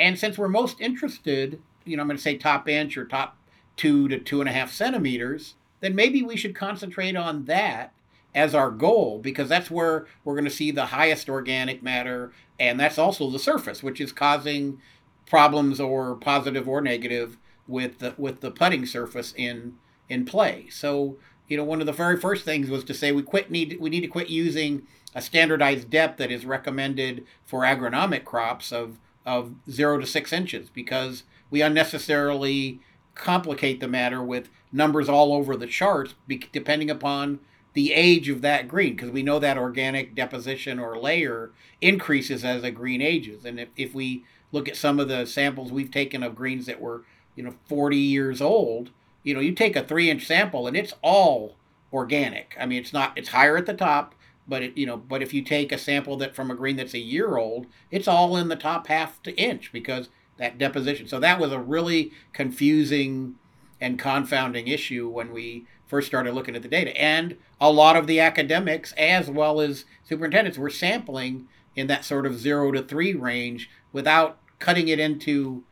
And 0.00 0.18
since 0.18 0.36
we're 0.36 0.48
most 0.48 0.80
interested, 0.80 1.62
you 1.84 1.96
know, 1.96 2.00
I'm 2.00 2.08
going 2.08 2.16
to 2.16 2.22
say 2.24 2.36
top 2.36 2.68
inch 2.68 2.96
or 2.96 3.04
top 3.04 3.36
two 3.76 4.08
to 4.08 4.18
two 4.18 4.40
and 4.40 4.50
a 4.50 4.52
half 4.52 4.72
centimeters, 4.72 5.54
then 5.78 5.94
maybe 5.94 6.22
we 6.22 6.36
should 6.36 6.56
concentrate 6.56 7.14
on 7.14 7.44
that 7.44 7.92
as 8.34 8.52
our 8.52 8.70
goal 8.70 9.20
because 9.20 9.48
that's 9.48 9.70
where 9.70 10.06
we're 10.24 10.34
going 10.34 10.44
to 10.44 10.50
see 10.50 10.72
the 10.72 10.86
highest 10.86 11.28
organic 11.28 11.82
matter 11.84 12.32
and 12.58 12.78
that's 12.78 12.98
also 12.98 13.30
the 13.30 13.38
surface 13.38 13.82
which 13.82 14.00
is 14.00 14.12
causing 14.12 14.80
problems 15.26 15.80
or 15.80 16.14
positive 16.16 16.68
or 16.68 16.80
negative 16.80 17.36
with 17.66 17.98
the 17.98 18.14
with 18.16 18.40
the 18.40 18.50
putting 18.50 18.86
surface 18.86 19.32
in 19.36 19.74
in 20.08 20.24
play. 20.24 20.68
So 20.70 21.16
you 21.48 21.56
know 21.56 21.64
one 21.64 21.80
of 21.80 21.86
the 21.86 21.92
very 21.92 22.18
first 22.18 22.44
things 22.44 22.70
was 22.70 22.84
to 22.84 22.94
say 22.94 23.12
we 23.12 23.22
quit 23.22 23.50
need 23.50 23.78
we 23.80 23.90
need 23.90 24.02
to 24.02 24.08
quit 24.08 24.28
using 24.28 24.86
a 25.14 25.22
standardized 25.22 25.90
depth 25.90 26.18
that 26.18 26.30
is 26.30 26.44
recommended 26.44 27.24
for 27.44 27.62
agronomic 27.62 28.24
crops 28.24 28.72
of 28.72 28.98
of 29.26 29.54
0 29.70 30.00
to 30.00 30.06
6 30.06 30.32
inches 30.34 30.68
because 30.68 31.22
we 31.50 31.62
unnecessarily 31.62 32.80
complicate 33.14 33.80
the 33.80 33.88
matter 33.88 34.22
with 34.22 34.50
numbers 34.70 35.08
all 35.08 35.32
over 35.32 35.56
the 35.56 35.66
charts 35.66 36.14
depending 36.52 36.90
upon 36.90 37.38
the 37.74 37.92
age 37.92 38.28
of 38.28 38.40
that 38.40 38.68
green 38.68 38.94
because 38.94 39.10
we 39.10 39.22
know 39.22 39.38
that 39.38 39.58
organic 39.58 40.14
deposition 40.14 40.78
or 40.78 40.98
layer 40.98 41.50
increases 41.80 42.44
as 42.44 42.62
a 42.62 42.70
green 42.70 43.02
ages. 43.02 43.44
And 43.44 43.60
if, 43.60 43.68
if 43.76 43.94
we 43.94 44.24
look 44.52 44.68
at 44.68 44.76
some 44.76 45.00
of 45.00 45.08
the 45.08 45.26
samples 45.26 45.72
we've 45.72 45.90
taken 45.90 46.22
of 46.22 46.36
greens 46.36 46.66
that 46.66 46.80
were, 46.80 47.04
you 47.34 47.42
know, 47.42 47.54
40 47.68 47.96
years 47.96 48.40
old, 48.40 48.90
you 49.24 49.34
know, 49.34 49.40
you 49.40 49.52
take 49.52 49.74
a 49.74 49.82
three 49.82 50.08
inch 50.08 50.24
sample 50.24 50.66
and 50.68 50.76
it's 50.76 50.94
all 51.02 51.56
organic. 51.92 52.56
I 52.58 52.66
mean, 52.66 52.80
it's 52.80 52.92
not, 52.92 53.12
it's 53.16 53.30
higher 53.30 53.56
at 53.56 53.66
the 53.66 53.74
top, 53.74 54.14
but 54.46 54.62
it, 54.62 54.76
you 54.76 54.86
know, 54.86 54.96
but 54.96 55.22
if 55.22 55.34
you 55.34 55.42
take 55.42 55.72
a 55.72 55.78
sample 55.78 56.16
that 56.18 56.34
from 56.34 56.50
a 56.50 56.54
green 56.54 56.76
that's 56.76 56.94
a 56.94 56.98
year 56.98 57.36
old, 57.36 57.66
it's 57.90 58.06
all 58.06 58.36
in 58.36 58.48
the 58.48 58.56
top 58.56 58.86
half 58.86 59.20
to 59.24 59.34
inch 59.36 59.72
because 59.72 60.10
that 60.36 60.58
deposition. 60.58 61.08
So 61.08 61.18
that 61.20 61.40
was 61.40 61.50
a 61.50 61.58
really 61.58 62.12
confusing 62.32 63.34
and 63.80 63.98
confounding 63.98 64.68
issue 64.68 65.08
when 65.08 65.32
we 65.32 65.66
first 65.94 66.08
started 66.08 66.34
looking 66.34 66.56
at 66.56 66.62
the 66.62 66.68
data. 66.68 67.00
And 67.00 67.36
a 67.60 67.70
lot 67.70 67.94
of 67.94 68.08
the 68.08 68.18
academics, 68.18 68.90
as 68.94 69.30
well 69.30 69.60
as 69.60 69.84
superintendents, 70.02 70.58
were 70.58 70.68
sampling 70.68 71.46
in 71.76 71.86
that 71.86 72.04
sort 72.04 72.26
of 72.26 72.36
zero 72.36 72.72
to 72.72 72.82
three 72.82 73.14
range 73.14 73.70
without 73.92 74.40
cutting 74.58 74.88
it 74.88 74.98
into 74.98 75.62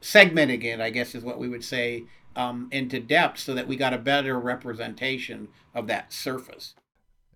segmenting 0.00 0.62
it, 0.62 0.80
I 0.80 0.90
guess 0.90 1.12
is 1.12 1.24
what 1.24 1.40
we 1.40 1.48
would 1.48 1.64
say, 1.64 2.04
um, 2.36 2.68
into 2.70 3.00
depth 3.00 3.40
so 3.40 3.52
that 3.52 3.66
we 3.66 3.74
got 3.74 3.92
a 3.92 3.98
better 3.98 4.38
representation 4.38 5.48
of 5.74 5.88
that 5.88 6.12
surface. 6.12 6.74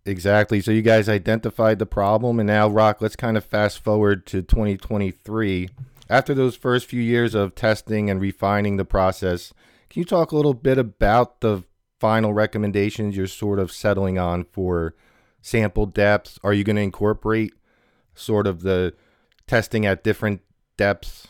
Exactly. 0.07 0.61
So 0.61 0.71
you 0.71 0.83
guys 0.83 1.09
identified 1.09 1.81
the 1.81 1.87
problem, 1.87 2.39
and 2.39 2.47
now, 2.47 2.69
Roch, 2.69 3.03
let's 3.03 3.17
kind 3.17 3.37
of 3.37 3.45
fast 3.45 3.83
forward 3.83 4.27
to 4.27 4.43
2023. 4.43 5.71
After 6.09 6.35
those 6.35 6.55
first 6.55 6.87
few 6.87 7.03
years 7.03 7.35
of 7.35 7.57
testing 7.57 8.09
and 8.09 8.21
refining 8.21 8.77
the 8.77 8.85
process, 8.85 9.53
can 9.91 9.99
you 9.99 10.05
talk 10.05 10.31
a 10.31 10.37
little 10.37 10.55
bit 10.55 10.79
about 10.79 11.41
the 11.41 11.65
final 11.99 12.33
recommendations 12.33 13.17
you're 13.17 13.27
sort 13.27 13.59
of 13.59 13.73
settling 13.73 14.19
on 14.19 14.45
for 14.45 14.95
sample 15.41 15.87
depths? 15.87 16.39
Are 16.43 16.53
you 16.53 16.65
going 16.65 16.77
to 16.77 16.83
incorporate 16.83 17.53
sort 18.15 18.47
of 18.47 18.63
the 18.63 18.95
testing 19.47 19.87
at 19.87 20.05
different 20.05 20.43
depths 20.77 21.29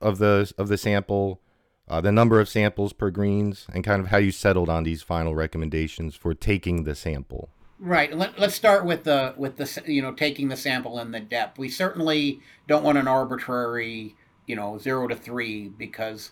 of 0.00 0.18
the 0.18 0.52
of 0.58 0.68
the 0.68 0.78
sample, 0.78 1.40
uh, 1.88 2.00
the 2.00 2.12
number 2.12 2.40
of 2.40 2.48
samples 2.48 2.92
per 2.92 3.10
greens, 3.10 3.66
and 3.72 3.84
kind 3.84 4.00
of 4.00 4.08
how 4.08 4.18
you 4.18 4.30
settled 4.30 4.68
on 4.68 4.84
these 4.84 5.02
final 5.02 5.34
recommendations 5.34 6.14
for 6.14 6.34
taking 6.34 6.84
the 6.84 6.94
sample? 6.94 7.50
Right. 7.78 8.16
Let, 8.16 8.38
us 8.38 8.54
start 8.54 8.84
with 8.84 9.04
the 9.04 9.34
with 9.36 9.56
the 9.56 9.82
you 9.86 10.02
know 10.02 10.12
taking 10.12 10.48
the 10.48 10.56
sample 10.56 10.98
and 10.98 11.12
the 11.12 11.20
depth. 11.20 11.58
We 11.58 11.68
certainly 11.68 12.40
don't 12.68 12.84
want 12.84 12.98
an 12.98 13.08
arbitrary 13.08 14.14
you 14.46 14.56
know 14.56 14.78
zero 14.78 15.08
to 15.08 15.16
three 15.16 15.68
because 15.68 16.30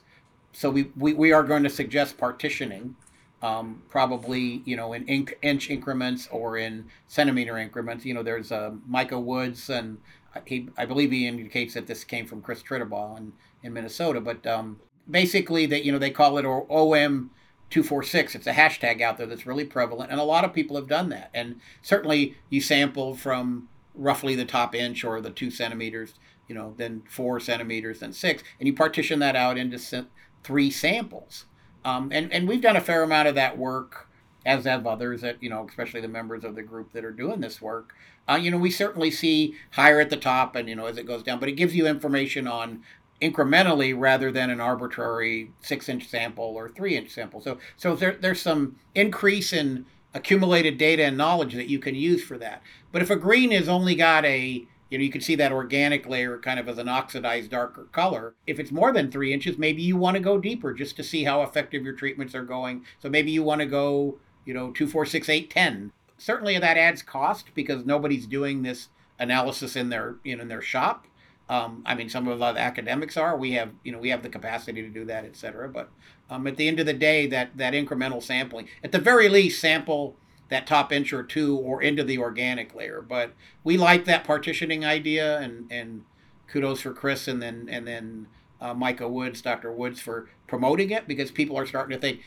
so 0.53 0.71
we, 0.71 0.91
we, 0.97 1.15
we 1.15 1.33
are 1.33 1.43
going 1.43 1.63
to 1.63 1.71
suggest 1.71 2.19
partitioning 2.19 2.95
um, 3.43 3.83
probably 3.89 4.63
you 4.65 4.77
know 4.77 4.93
in 4.93 5.07
inch, 5.07 5.71
increments 5.71 6.29
or 6.31 6.57
in 6.57 6.87
centimeter 7.09 7.59
increments. 7.59 8.05
You 8.05 8.15
know, 8.15 8.23
there's 8.23 8.53
uh, 8.53 8.73
Micah 8.87 9.21
Woods, 9.21 9.69
and 9.69 9.99
he 10.47 10.69
I 10.77 10.87
believe 10.87 11.11
he 11.11 11.27
indicates 11.27 11.75
that 11.75 11.87
this 11.87 12.05
came 12.05 12.27
from 12.27 12.43
Chris 12.43 12.63
Tritabaugh 12.63 13.19
in, 13.19 13.33
in 13.63 13.73
Minnesota. 13.73 14.21
But 14.21 14.47
um, 14.47 14.81
basically, 15.11 15.67
that 15.67 15.85
you 15.85 15.93
know 15.93 15.99
they 15.99 16.11
call 16.11 16.39
it 16.39 16.45
or 16.45 16.67
OM. 16.71 17.31
246 17.71 18.35
it's 18.35 18.47
a 18.47 18.53
hashtag 18.53 19.01
out 19.01 19.17
there 19.17 19.27
that's 19.27 19.47
really 19.47 19.65
prevalent 19.65 20.11
and 20.11 20.21
a 20.21 20.25
lot 20.25 20.45
of 20.45 20.53
people 20.53 20.77
have 20.77 20.87
done 20.87 21.09
that 21.09 21.31
and 21.33 21.59
certainly 21.81 22.37
you 22.51 22.61
sample 22.61 23.15
from 23.15 23.67
roughly 23.95 24.35
the 24.35 24.45
top 24.45 24.75
inch 24.75 25.03
or 25.05 25.23
the 25.23 25.31
two 25.31 25.51
centimeters 25.51 26.13
you 26.53 26.59
know, 26.59 26.75
then 26.77 27.03
four 27.09 27.41
centimeters, 27.41 28.01
then 28.01 28.13
six, 28.13 28.43
and 28.61 28.67
you 28.67 28.75
partition 28.75 29.21
that 29.21 29.35
out 29.35 29.57
into 29.57 30.07
three 30.45 30.71
samples. 30.71 31.47
Um, 31.85 32.11
and 32.13 32.33
and 32.33 32.49
we've 32.49 32.61
done 32.61 32.77
a 32.77 32.81
fair 32.81 33.03
amount 33.03 33.29
of 33.29 33.35
that 33.35 33.59
work, 33.59 34.09
as 34.47 34.65
have 34.65 34.87
others 34.87 35.21
that 35.23 35.43
you 35.43 35.51
know, 35.51 35.67
especially 35.69 36.01
the 36.01 36.09
members 36.09 36.45
of 36.45 36.55
the 36.55 36.63
group 36.63 36.93
that 36.93 37.05
are 37.05 37.13
doing 37.13 37.41
this 37.41 37.61
work. 37.61 37.95
Uh, 38.29 38.39
you 38.41 38.51
know, 38.51 38.59
we 38.59 38.71
certainly 38.71 39.11
see 39.11 39.55
higher 39.73 40.01
at 40.01 40.11
the 40.11 40.17
top, 40.17 40.55
and 40.55 40.69
you 40.69 40.77
know, 40.77 40.87
as 40.87 40.97
it 40.97 41.07
goes 41.07 41.23
down, 41.23 41.41
but 41.41 41.49
it 41.49 41.53
gives 41.53 41.75
you 41.75 41.87
information 41.87 42.47
on 42.47 42.83
incrementally 43.21 43.95
rather 43.97 44.33
than 44.33 44.51
an 44.51 44.61
arbitrary 44.61 45.51
six 45.61 45.89
inch 45.89 46.09
sample 46.09 46.45
or 46.45 46.69
three 46.69 46.97
inch 46.97 47.11
sample. 47.11 47.41
So 47.41 47.59
so 47.77 47.95
there, 47.95 48.17
there's 48.21 48.41
some 48.41 48.77
increase 48.95 49.53
in 49.53 49.87
accumulated 50.15 50.77
data 50.77 51.05
and 51.05 51.17
knowledge 51.17 51.55
that 51.55 51.69
you 51.69 51.79
can 51.79 51.95
use 51.95 52.23
for 52.23 52.37
that. 52.39 52.63
But 52.91 53.01
if 53.01 53.11
a 53.11 53.17
green 53.17 53.51
has 53.53 53.69
only 53.69 53.95
got 53.95 54.25
a 54.25 54.67
you 54.93 54.99
know, 54.99 55.05
you 55.05 55.11
can 55.11 55.23
see 55.23 55.35
that 55.37 55.53
organic 55.53 56.07
layer 56.07 56.37
kind 56.37 56.61
of 56.61 56.69
as 56.69 56.77
an 56.77 56.87
oxidized 56.87 57.51
darker 57.51 57.85
color. 57.93 58.35
If 58.47 58.61
it's 58.61 58.71
more 58.71 58.93
than 58.93 59.11
three 59.11 59.33
inches, 59.33 59.57
maybe 59.57 59.81
you 59.81 59.97
want 59.97 60.19
to 60.19 60.23
go 60.23 60.37
deeper 60.37 60.75
just 60.75 60.97
to 60.97 61.03
see 61.03 61.25
how 61.25 61.41
effective 61.41 61.83
your 61.83 61.95
treatments 61.95 62.35
are 62.35 62.45
going. 62.45 62.85
So 62.99 63.09
maybe 63.09 63.31
you 63.31 63.43
want 63.43 63.63
to 63.63 63.67
go, 63.67 64.19
you 64.45 64.53
know, 64.53 64.71
two, 64.71 64.87
four, 64.87 65.07
six, 65.07 65.31
eight, 65.31 65.49
ten. 65.49 65.93
Certainly 66.19 66.59
that 66.59 66.77
adds 66.77 67.01
cost 67.01 67.55
because 67.55 67.87
nobody's 67.87 68.27
doing 68.27 68.63
this 68.63 68.89
analysis 69.19 69.77
in 69.77 69.89
their, 69.89 70.17
you 70.25 70.37
know, 70.37 70.43
in 70.43 70.49
their 70.49 70.61
shop. 70.61 71.07
Um, 71.49 71.83
I 71.87 71.95
mean, 71.95 72.11
some 72.11 72.29
of 72.29 72.39
the 72.41 72.45
academics 72.45 73.17
are. 73.17 73.35
We 73.35 73.53
have, 73.53 73.71
you 73.85 73.93
know, 73.93 73.99
we 73.99 74.11
have 74.11 74.23
the 74.23 74.29
capacity 74.29 74.83
to 74.83 74.91
do 74.91 75.07
that, 75.07 75.25
et 75.25 75.37
cetera. 75.37 75.71
But 75.71 75.89
um, 76.29 76.47
at 76.47 76.59
the 76.59 76.69
end 76.69 76.81
of 76.81 76.87
the 76.87 76.93
day, 76.93 77.27
that 77.29 77.57
that 77.57 77.73
incremental 77.73 78.23
sampling, 78.23 78.69
at 78.85 78.93
the 78.93 78.99
very 78.99 79.31
least, 79.31 79.59
sample 79.59 80.17
that 80.53 80.67
top 80.67 80.93
inch 80.93 81.13
or 81.13 81.23
two 81.23 81.57
or 81.57 81.83
into 81.83 82.05
the 82.05 82.19
organic 82.19 82.75
layer. 82.75 83.01
But 83.01 83.33
we 83.65 83.79
like 83.79 84.05
that 84.05 84.25
partitioning 84.25 84.85
idea, 84.85 85.39
and 85.39 85.71
and 85.71 86.05
kudos 86.47 86.83
for 86.83 86.93
Chris 86.93 87.27
and 87.27 87.43
then 87.43 87.69
and 87.71 87.87
then 87.87 88.27
uh, 88.61 88.75
Micah 88.75 89.09
Woods, 89.09 89.41
Dr. 89.41 89.73
Woods, 89.73 89.99
for 89.99 90.29
promoting 90.47 90.91
it 90.91 91.09
because 91.09 91.31
people 91.31 91.59
are 91.59 91.67
starting 91.67 91.97
to 91.97 92.01
think 92.01 92.21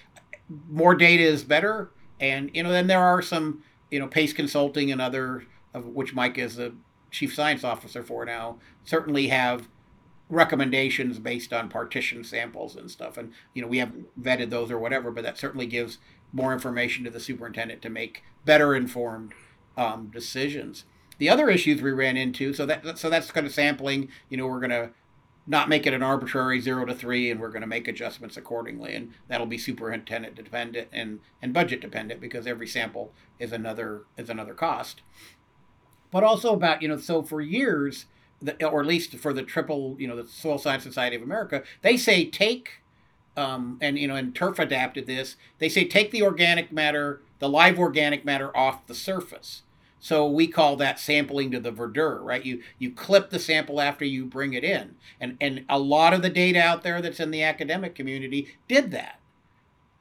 more 0.70 0.96
data 0.96 1.24
is 1.24 1.44
better. 1.44 1.92
And 2.20 2.50
you 2.54 2.64
know, 2.64 2.72
then 2.72 2.88
there 2.88 3.04
are 3.04 3.22
some 3.22 3.64
you 3.92 4.00
know 4.00 4.08
Pace 4.08 4.34
Consulting 4.34 4.92
and 4.92 5.00
other 5.00 5.46
of 5.74 5.86
which 5.86 6.16
Mike 6.16 6.38
is 6.38 6.56
the 6.56 6.74
chief 7.12 7.34
science 7.34 7.64
officer 7.64 8.04
for 8.04 8.26
now 8.26 8.58
certainly 8.84 9.28
have 9.28 9.70
recommendations 10.30 11.20
based 11.20 11.54
on 11.54 11.70
partition 11.70 12.24
samples 12.24 12.76
and 12.76 12.90
stuff 12.90 13.16
and 13.18 13.32
you 13.54 13.62
know 13.62 13.68
we 13.68 13.78
haven't 13.78 14.08
vetted 14.22 14.50
those 14.50 14.72
or 14.72 14.80
whatever 14.80 15.12
but 15.12 15.24
that 15.24 15.38
certainly 15.38 15.68
gives 15.68 16.00
more 16.34 16.54
information 16.54 17.04
to 17.06 17.10
the 17.10 17.20
superintendent 17.20 17.82
to 17.82 17.90
make 17.90 18.24
better 18.46 18.76
informed 18.76 19.34
um, 19.78 20.12
decisions. 20.14 20.86
The 21.18 21.30
other 21.30 21.50
issues 21.50 21.82
we 21.82 21.92
ran 21.92 22.18
into, 22.18 22.54
so 22.54 22.66
that 22.66 22.98
so 22.98 23.10
that's 23.10 23.32
kind 23.32 23.48
of 23.48 23.54
sampling. 23.54 24.10
You 24.30 24.38
know, 24.38 24.48
we're 24.48 24.60
going 24.60 24.70
to 24.72 24.92
not 25.48 25.70
make 25.70 25.86
it 25.86 25.94
an 25.94 26.04
arbitrary 26.04 26.60
zero 26.60 26.86
to 26.86 26.94
three, 26.94 27.30
and 27.30 27.40
we're 27.40 27.50
going 27.50 27.62
to 27.62 27.68
make 27.68 27.88
adjustments 27.88 28.36
accordingly, 28.36 28.96
and 28.96 29.14
that'll 29.28 29.46
be 29.46 29.58
superintendent 29.58 30.36
dependent 30.36 30.90
and 30.92 31.20
and 31.42 31.54
budget 31.54 31.82
dependent 31.82 32.20
because 32.20 32.48
every 32.48 32.68
sample 32.68 33.14
is 33.40 33.52
another 33.52 34.04
is 34.18 34.30
another 34.30 34.54
cost. 34.54 35.02
But 36.12 36.24
also 36.24 36.54
about 36.54 36.82
you 36.82 36.88
know, 36.88 36.98
so 36.98 37.22
for 37.22 37.42
years, 37.42 38.06
the, 38.42 38.66
or 38.66 38.82
at 38.82 38.88
least 38.88 39.16
for 39.16 39.34
the 39.34 39.44
triple, 39.44 39.96
you 40.00 40.08
know, 40.08 40.16
the 40.16 40.28
Soil 40.28 40.58
Science 40.58 40.84
Society 40.84 41.16
of 41.16 41.22
America, 41.22 41.64
they 41.82 41.96
say 41.96 42.26
take 42.26 42.82
um, 43.38 43.78
and 43.82 43.98
you 43.98 44.08
know, 44.08 44.16
and 44.16 44.34
turf 44.34 44.60
adapted 44.60 45.08
this. 45.08 45.36
They 45.60 45.70
say 45.70 45.86
take 45.86 46.12
the 46.12 46.24
organic 46.24 46.72
matter, 46.72 47.22
the 47.40 47.50
live 47.50 47.80
organic 47.80 48.26
matter 48.26 48.56
off 48.56 48.88
the 48.88 48.96
surface. 48.96 49.64
So 50.00 50.30
we 50.30 50.48
call 50.48 50.76
that 50.76 51.00
sampling 51.00 51.50
to 51.52 51.60
the 51.60 51.72
verdure, 51.72 52.22
right? 52.22 52.46
You 52.46 52.62
you 52.78 52.92
clip 52.92 53.30
the 53.32 53.40
sample 53.40 53.82
after 53.82 54.06
you 54.06 54.26
bring 54.26 54.54
it 54.54 54.64
in, 54.64 54.96
and 55.20 55.38
and 55.42 55.66
a 55.68 55.80
lot 55.80 56.14
of 56.14 56.22
the 56.22 56.30
data 56.30 56.62
out 56.62 56.84
there 56.84 57.02
that's 57.02 57.20
in 57.20 57.32
the 57.32 57.44
academic 57.44 57.96
community 57.96 58.56
did 58.68 58.92
that. 58.92 59.20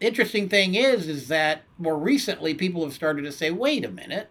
Interesting 0.00 0.48
thing 0.48 0.74
is, 0.74 1.08
is 1.08 1.28
that 1.28 1.62
more 1.78 1.96
recently 1.96 2.52
people 2.52 2.84
have 2.84 2.92
started 2.92 3.22
to 3.22 3.32
say, 3.32 3.50
wait 3.50 3.84
a 3.84 3.90
minute, 3.90 4.28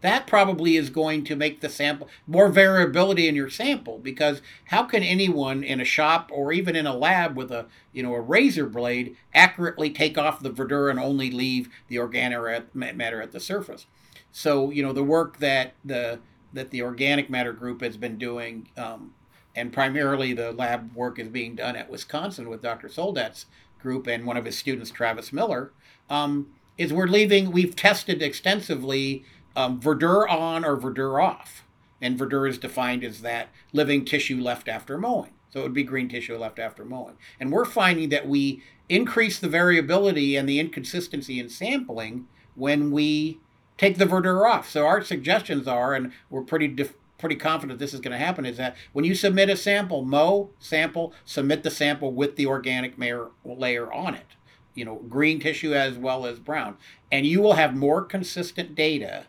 that 0.00 0.26
probably 0.26 0.76
is 0.76 0.90
going 0.90 1.24
to 1.24 1.36
make 1.36 1.60
the 1.60 1.68
sample 1.68 2.08
more 2.26 2.48
variability 2.48 3.28
in 3.28 3.34
your 3.34 3.50
sample 3.50 3.98
because 3.98 4.40
how 4.66 4.84
can 4.84 5.02
anyone 5.02 5.62
in 5.62 5.80
a 5.80 5.84
shop 5.84 6.30
or 6.32 6.52
even 6.52 6.76
in 6.76 6.86
a 6.86 6.96
lab 6.96 7.36
with 7.36 7.50
a 7.50 7.66
you 7.92 8.02
know 8.02 8.14
a 8.14 8.20
razor 8.20 8.66
blade 8.66 9.16
accurately 9.34 9.90
take 9.90 10.16
off 10.16 10.40
the 10.40 10.50
verdure 10.50 10.90
and 10.90 10.98
only 10.98 11.30
leave 11.30 11.68
the 11.88 11.98
organic 11.98 12.74
matter 12.74 13.20
at 13.20 13.32
the 13.32 13.40
surface? 13.40 13.86
So 14.32 14.70
you 14.70 14.82
know 14.82 14.92
the 14.92 15.04
work 15.04 15.38
that 15.38 15.74
the 15.84 16.20
that 16.52 16.70
the 16.70 16.82
organic 16.82 17.30
matter 17.30 17.52
group 17.52 17.80
has 17.80 17.96
been 17.96 18.18
doing 18.18 18.68
um, 18.76 19.14
and 19.54 19.72
primarily 19.72 20.32
the 20.32 20.52
lab 20.52 20.94
work 20.94 21.18
is 21.18 21.28
being 21.28 21.54
done 21.54 21.76
at 21.76 21.90
wisconsin 21.90 22.48
with 22.48 22.62
dr 22.62 22.88
soldat's 22.88 23.46
group 23.80 24.06
and 24.06 24.24
one 24.24 24.36
of 24.36 24.44
his 24.44 24.58
students 24.58 24.90
travis 24.90 25.32
miller 25.32 25.72
um, 26.08 26.48
is 26.76 26.92
we're 26.92 27.06
leaving 27.06 27.50
we've 27.50 27.76
tested 27.76 28.22
extensively 28.22 29.24
um, 29.60 29.80
verdure 29.80 30.28
on 30.28 30.64
or 30.64 30.76
verdure 30.76 31.22
off. 31.22 31.64
And 32.00 32.18
verdure 32.18 32.48
is 32.48 32.58
defined 32.58 33.04
as 33.04 33.20
that 33.20 33.48
living 33.72 34.04
tissue 34.04 34.40
left 34.40 34.68
after 34.68 34.96
mowing. 34.96 35.32
So 35.50 35.60
it 35.60 35.64
would 35.64 35.74
be 35.74 35.82
green 35.82 36.08
tissue 36.08 36.36
left 36.36 36.58
after 36.58 36.84
mowing. 36.84 37.16
And 37.38 37.52
we're 37.52 37.66
finding 37.66 38.08
that 38.10 38.26
we 38.26 38.62
increase 38.88 39.38
the 39.38 39.48
variability 39.48 40.36
and 40.36 40.48
the 40.48 40.58
inconsistency 40.58 41.38
in 41.38 41.48
sampling 41.48 42.26
when 42.54 42.90
we 42.90 43.38
take 43.76 43.98
the 43.98 44.06
verdure 44.06 44.48
off. 44.48 44.68
So 44.68 44.86
our 44.86 45.02
suggestions 45.02 45.68
are, 45.68 45.94
and 45.94 46.12
we're 46.30 46.42
pretty 46.42 46.68
def- 46.68 46.94
pretty 47.18 47.36
confident 47.36 47.78
this 47.78 47.92
is 47.92 48.00
going 48.00 48.18
to 48.18 48.24
happen, 48.24 48.46
is 48.46 48.56
that 48.56 48.76
when 48.94 49.04
you 49.04 49.14
submit 49.14 49.50
a 49.50 49.56
sample, 49.56 50.02
mow 50.02 50.50
sample, 50.58 51.12
submit 51.26 51.62
the 51.62 51.70
sample 51.70 52.12
with 52.12 52.36
the 52.36 52.46
organic 52.46 52.94
layer 52.98 53.92
on 53.92 54.14
it. 54.14 54.26
You 54.74 54.86
know, 54.86 54.96
green 55.08 55.38
tissue 55.38 55.74
as 55.74 55.98
well 55.98 56.24
as 56.24 56.38
brown, 56.38 56.78
and 57.12 57.26
you 57.26 57.42
will 57.42 57.54
have 57.54 57.76
more 57.76 58.02
consistent 58.02 58.74
data 58.74 59.26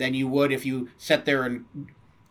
than 0.00 0.14
you 0.14 0.26
would 0.26 0.50
if 0.50 0.64
you 0.64 0.88
sat 0.96 1.26
there 1.26 1.44
and 1.44 1.66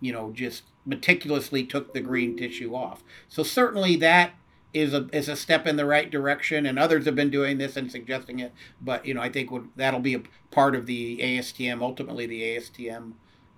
you 0.01 0.12
know 0.12 0.32
just 0.32 0.63
meticulously 0.86 1.63
took 1.63 1.93
the 1.93 2.01
green 2.01 2.36
tissue 2.36 2.75
off. 2.75 3.03
So 3.29 3.43
certainly 3.43 3.95
that 3.97 4.32
is 4.73 4.93
a 4.93 5.08
is 5.13 5.29
a 5.29 5.36
step 5.36 5.67
in 5.67 5.77
the 5.77 5.86
right 5.86 6.10
direction, 6.10 6.65
and 6.65 6.77
others 6.77 7.05
have 7.05 7.15
been 7.15 7.29
doing 7.29 7.60
this 7.60 7.77
and 7.77 7.91
suggesting 7.91 8.39
it. 8.39 8.53
But 8.82 9.05
you 9.05 9.13
know, 9.13 9.21
I 9.21 9.29
think 9.29 9.51
that'll 9.75 9.99
be 9.99 10.15
a 10.15 10.23
part 10.51 10.75
of 10.75 10.88
the 10.88 11.19
ASTM, 11.19 11.82
ultimately 11.82 12.25
the 12.25 12.41
ASTM 12.41 13.13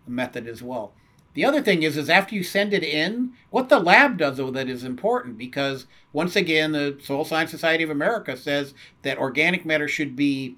method 0.06 0.46
as 0.46 0.62
well. 0.62 0.94
The 1.34 1.46
other 1.46 1.62
thing 1.62 1.84
is, 1.84 1.96
is 1.96 2.10
after 2.10 2.36
you 2.36 2.44
send 2.44 2.74
it 2.74 2.84
in, 2.84 3.32
what 3.50 3.70
the 3.70 3.80
lab 3.80 4.18
does 4.18 4.42
with 4.42 4.58
it 4.58 4.70
is 4.70 4.84
important 4.84 5.38
because 5.38 5.88
once 6.12 6.36
again, 6.36 6.74
the 6.74 6.98
Soil 7.02 7.24
Science 7.24 7.52
Society 7.52 7.86
of 7.86 7.90
America 7.90 8.36
says 8.36 8.74
that 9.04 9.18
organic 9.18 9.66
matter 9.66 9.88
should 9.88 10.18
be 10.18 10.58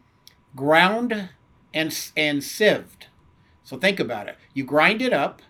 ground 0.55 1.29
and 1.71 2.11
and 2.17 2.39
sieved. 2.43 3.07
So 3.63 3.77
think 3.77 3.99
about 3.99 4.27
it. 4.27 4.37
You 4.53 4.63
grind 4.63 5.01
it 5.01 5.13
up 5.13 5.41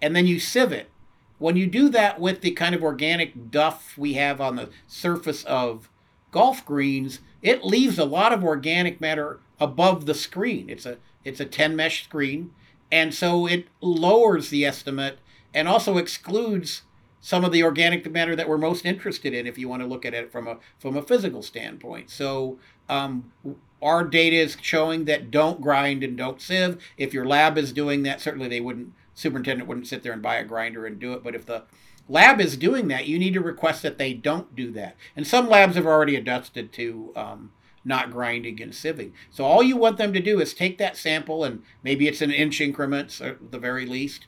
and 0.00 0.14
then 0.14 0.26
you 0.26 0.38
sieve 0.38 0.72
it. 0.72 0.90
When 1.38 1.56
you 1.56 1.66
do 1.66 1.88
that 1.90 2.20
with 2.20 2.40
the 2.40 2.52
kind 2.52 2.74
of 2.74 2.82
organic 2.82 3.50
duff 3.50 3.98
we 3.98 4.14
have 4.14 4.40
on 4.40 4.56
the 4.56 4.70
surface 4.86 5.44
of 5.44 5.90
golf 6.30 6.64
greens, 6.64 7.20
it 7.42 7.64
leaves 7.64 7.98
a 7.98 8.04
lot 8.04 8.32
of 8.32 8.42
organic 8.42 9.00
matter 9.00 9.40
above 9.60 10.06
the 10.06 10.14
screen. 10.14 10.70
It's 10.70 10.86
a 10.86 10.98
it's 11.24 11.40
a 11.40 11.44
10 11.44 11.74
mesh 11.74 12.04
screen 12.04 12.52
and 12.90 13.12
so 13.12 13.46
it 13.46 13.66
lowers 13.80 14.50
the 14.50 14.64
estimate 14.64 15.18
and 15.52 15.68
also 15.68 15.96
excludes 15.96 16.82
some 17.20 17.44
of 17.44 17.50
the 17.50 17.62
organic 17.62 18.08
matter 18.10 18.36
that 18.36 18.48
we're 18.48 18.58
most 18.58 18.84
interested 18.84 19.34
in 19.34 19.46
if 19.46 19.58
you 19.58 19.68
want 19.68 19.82
to 19.82 19.88
look 19.88 20.04
at 20.04 20.14
it 20.14 20.30
from 20.30 20.46
a 20.46 20.58
from 20.78 20.96
a 20.96 21.02
physical 21.02 21.42
standpoint. 21.42 22.10
So 22.10 22.58
um, 22.88 23.32
our 23.82 24.04
data 24.04 24.36
is 24.36 24.56
showing 24.60 25.04
that 25.04 25.30
don't 25.30 25.60
grind 25.60 26.02
and 26.02 26.16
don't 26.16 26.40
sieve. 26.40 26.82
If 26.96 27.12
your 27.12 27.26
lab 27.26 27.58
is 27.58 27.72
doing 27.72 28.02
that, 28.04 28.20
certainly 28.20 28.48
they 28.48 28.60
wouldn't, 28.60 28.92
superintendent 29.14 29.68
wouldn't 29.68 29.86
sit 29.86 30.02
there 30.02 30.12
and 30.12 30.22
buy 30.22 30.36
a 30.36 30.44
grinder 30.44 30.86
and 30.86 30.98
do 30.98 31.12
it. 31.12 31.22
But 31.22 31.34
if 31.34 31.46
the 31.46 31.64
lab 32.08 32.40
is 32.40 32.56
doing 32.56 32.88
that, 32.88 33.06
you 33.06 33.18
need 33.18 33.34
to 33.34 33.40
request 33.40 33.82
that 33.82 33.98
they 33.98 34.14
don't 34.14 34.54
do 34.54 34.70
that. 34.72 34.96
And 35.14 35.26
some 35.26 35.48
labs 35.48 35.76
have 35.76 35.86
already 35.86 36.16
adjusted 36.16 36.72
to 36.74 37.12
um, 37.16 37.52
not 37.84 38.10
grinding 38.10 38.60
and 38.60 38.72
sieving. 38.72 39.12
So 39.30 39.44
all 39.44 39.62
you 39.62 39.76
want 39.76 39.96
them 39.96 40.12
to 40.12 40.20
do 40.20 40.40
is 40.40 40.54
take 40.54 40.78
that 40.78 40.96
sample, 40.96 41.44
and 41.44 41.62
maybe 41.82 42.08
it's 42.08 42.22
in 42.22 42.30
inch 42.30 42.60
increments 42.60 43.20
at 43.20 43.52
the 43.52 43.58
very 43.58 43.86
least, 43.86 44.26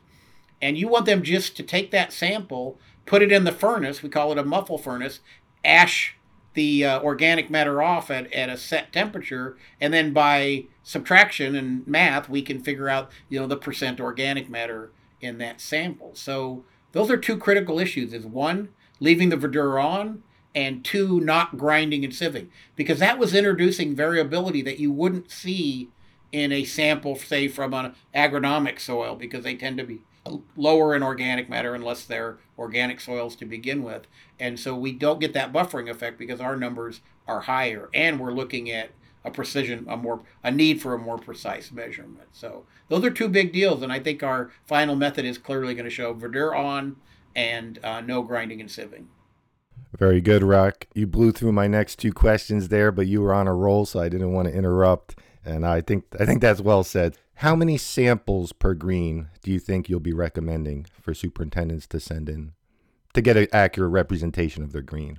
and 0.61 0.76
you 0.76 0.88
want 0.88 1.06
them 1.06 1.22
just 1.22 1.56
to 1.56 1.62
take 1.62 1.90
that 1.90 2.12
sample, 2.12 2.78
put 3.06 3.22
it 3.22 3.32
in 3.32 3.44
the 3.44 3.52
furnace, 3.52 4.02
we 4.02 4.08
call 4.08 4.32
it 4.32 4.38
a 4.38 4.44
muffle 4.44 4.78
furnace, 4.78 5.20
ash 5.64 6.16
the 6.54 6.84
uh, 6.84 7.00
organic 7.02 7.50
matter 7.50 7.82
off 7.82 8.11
at, 8.11 8.32
at 8.32 8.48
a 8.48 8.56
set 8.56 8.92
temperature 8.92 9.56
and 9.80 9.92
then 9.92 10.12
by 10.12 10.64
subtraction 10.82 11.54
and 11.54 11.87
math 11.87 12.28
we 12.28 12.42
can 12.42 12.61
figure 12.61 12.88
out 12.88 13.11
you 13.28 13.38
know 13.38 13.46
the 13.46 13.56
percent 13.56 14.00
organic 14.00 14.48
matter 14.48 14.90
in 15.20 15.38
that 15.38 15.61
sample. 15.61 16.12
So 16.14 16.64
those 16.92 17.11
are 17.11 17.16
two 17.16 17.37
critical 17.37 17.78
issues 17.78 18.12
is 18.12 18.24
one 18.24 18.70
leaving 19.00 19.28
the 19.28 19.37
verdure 19.37 19.82
on 19.82 20.22
and 20.54 20.84
two 20.84 21.20
not 21.20 21.56
grinding 21.56 22.04
and 22.04 22.12
sieving. 22.12 22.48
Because 22.76 22.98
that 22.98 23.18
was 23.18 23.34
introducing 23.34 23.94
variability 23.94 24.62
that 24.62 24.78
you 24.78 24.90
wouldn't 24.90 25.30
see 25.30 25.88
in 26.32 26.52
a 26.52 26.64
sample 26.64 27.16
say 27.16 27.48
from 27.48 27.72
an 27.74 27.94
agronomic 28.14 28.80
soil 28.80 29.14
because 29.14 29.44
they 29.44 29.54
tend 29.54 29.78
to 29.78 29.84
be 29.84 30.00
lower 30.56 30.94
in 30.94 31.02
organic 31.02 31.48
matter 31.48 31.74
unless 31.74 32.04
they're 32.04 32.38
organic 32.59 33.01
soils 33.01 33.37
to 33.37 33.47
begin 33.47 33.83
with. 33.83 34.07
And 34.38 34.59
so 34.59 34.75
we 34.75 34.92
don't 34.92 35.21
get 35.21 35.33
that 35.35 35.53
buffering 35.53 35.88
effect 35.88 36.18
because 36.18 36.40
our 36.40 36.57
numbers 36.57 37.01
are 37.27 37.42
higher 37.42 37.88
and 37.94 38.18
we're 38.18 38.33
looking 38.33 38.71
at 38.71 38.90
a 39.25 39.31
precision, 39.31 39.87
a 39.88 39.97
more 39.97 40.21
a 40.42 40.51
need 40.51 40.81
for 40.81 40.94
a 40.94 40.99
more 40.99 41.18
precise 41.18 41.71
measurement. 41.71 42.29
So 42.33 42.64
those 42.88 43.05
are 43.05 43.11
two 43.11 43.29
big 43.29 43.53
deals, 43.53 43.83
and 43.83 43.92
I 43.92 43.99
think 44.01 44.23
our 44.23 44.51
final 44.66 44.97
method 44.97 45.25
is 45.25 45.38
clearly 45.38 45.75
going 45.75 45.85
to 45.85 45.90
show 45.90 46.14
verdure 46.14 46.57
on 46.57 46.97
and 47.35 47.79
uh, 47.85 48.01
no 48.01 48.23
grinding 48.23 48.61
and 48.61 48.71
sieving. 48.71 49.07
Very 49.97 50.21
good, 50.21 50.42
Roch. 50.42 50.87
You 50.94 51.07
blew 51.07 51.33
through 51.33 51.53
my 51.53 51.66
next 51.66 51.97
two 51.97 52.12
questions 52.12 52.68
there, 52.68 52.92
but 52.92 53.07
you 53.07 53.23
were 53.23 53.33
on 53.33 53.49
a 53.49 53.55
roll, 53.55 53.87
so 53.87 54.01
I 54.01 54.09
didn't 54.09 54.33
want 54.33 54.49
to 54.49 54.55
interrupt. 54.55 55.16
And 55.44 55.66
I 55.66 55.81
think 55.81 56.05
I 56.18 56.27
think 56.27 56.40
that's 56.40 56.61
well 56.61 56.85
said. 56.85 57.16
How 57.38 57.55
many 57.55 57.79
samples 57.79 58.53
per 58.53 58.74
green 58.74 59.29
do 59.44 59.53
you 59.53 59.61
think 59.61 59.88
you'll 59.88 60.01
be 60.01 60.12
recommending 60.12 60.87
for 61.01 61.14
superintendents 61.14 61.87
to 61.87 62.01
send 62.01 62.29
in 62.29 62.51
to 63.14 63.20
get 63.20 63.37
an 63.37 63.46
accurate 63.53 63.92
representation 63.92 64.64
of 64.64 64.72
their 64.72 64.83
green? 64.83 65.18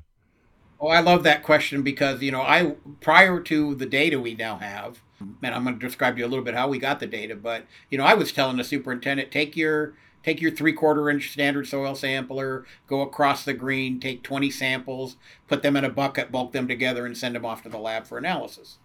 Oh, 0.82 0.90
I 0.90 1.00
love 1.00 1.24
that 1.24 1.44
question 1.44 1.82
because 1.82 2.22
you 2.22 2.30
know 2.30 2.42
I 2.42 2.76
prior 3.00 3.40
to 3.40 3.74
the 3.74 3.86
data 3.86 4.20
we 4.20 4.36
now 4.36 4.58
have, 4.58 5.02
and 5.22 5.56
I'm 5.56 5.64
going 5.64 5.80
to 5.80 5.86
describe 5.86 6.16
to 6.16 6.20
you 6.20 6.26
a 6.26 6.28
little 6.28 6.44
bit 6.44 6.56
how 6.56 6.68
we 6.68 6.78
got 6.78 7.00
the 7.00 7.08
data. 7.08 7.38
But 7.38 7.64
you 7.90 7.98
know, 7.98 8.04
I 8.04 8.16
was 8.16 8.34
telling 8.34 8.58
the 8.58 8.66
superintendent, 8.66 9.32
take 9.32 9.56
your 9.56 9.94
take 10.22 10.42
your 10.42 10.52
three 10.52 10.74
quarter 10.74 11.10
inch 11.10 11.32
standard 11.32 11.68
soil 11.68 11.96
sampler, 11.96 12.66
go 12.86 13.00
across 13.00 13.46
the 13.46 13.54
green, 13.54 13.98
take 13.98 14.24
20 14.24 14.52
samples, 14.52 15.16
put 15.48 15.64
them 15.64 15.78
in 15.78 15.86
a 15.86 15.90
bucket, 15.90 16.34
bulk 16.34 16.52
them 16.52 16.68
together, 16.68 17.06
and 17.06 17.18
send 17.18 17.36
them 17.36 17.46
off 17.46 17.64
to 17.64 17.70
the 17.70 17.80
lab 17.80 18.06
for 18.06 18.18
analysis. 18.18 18.78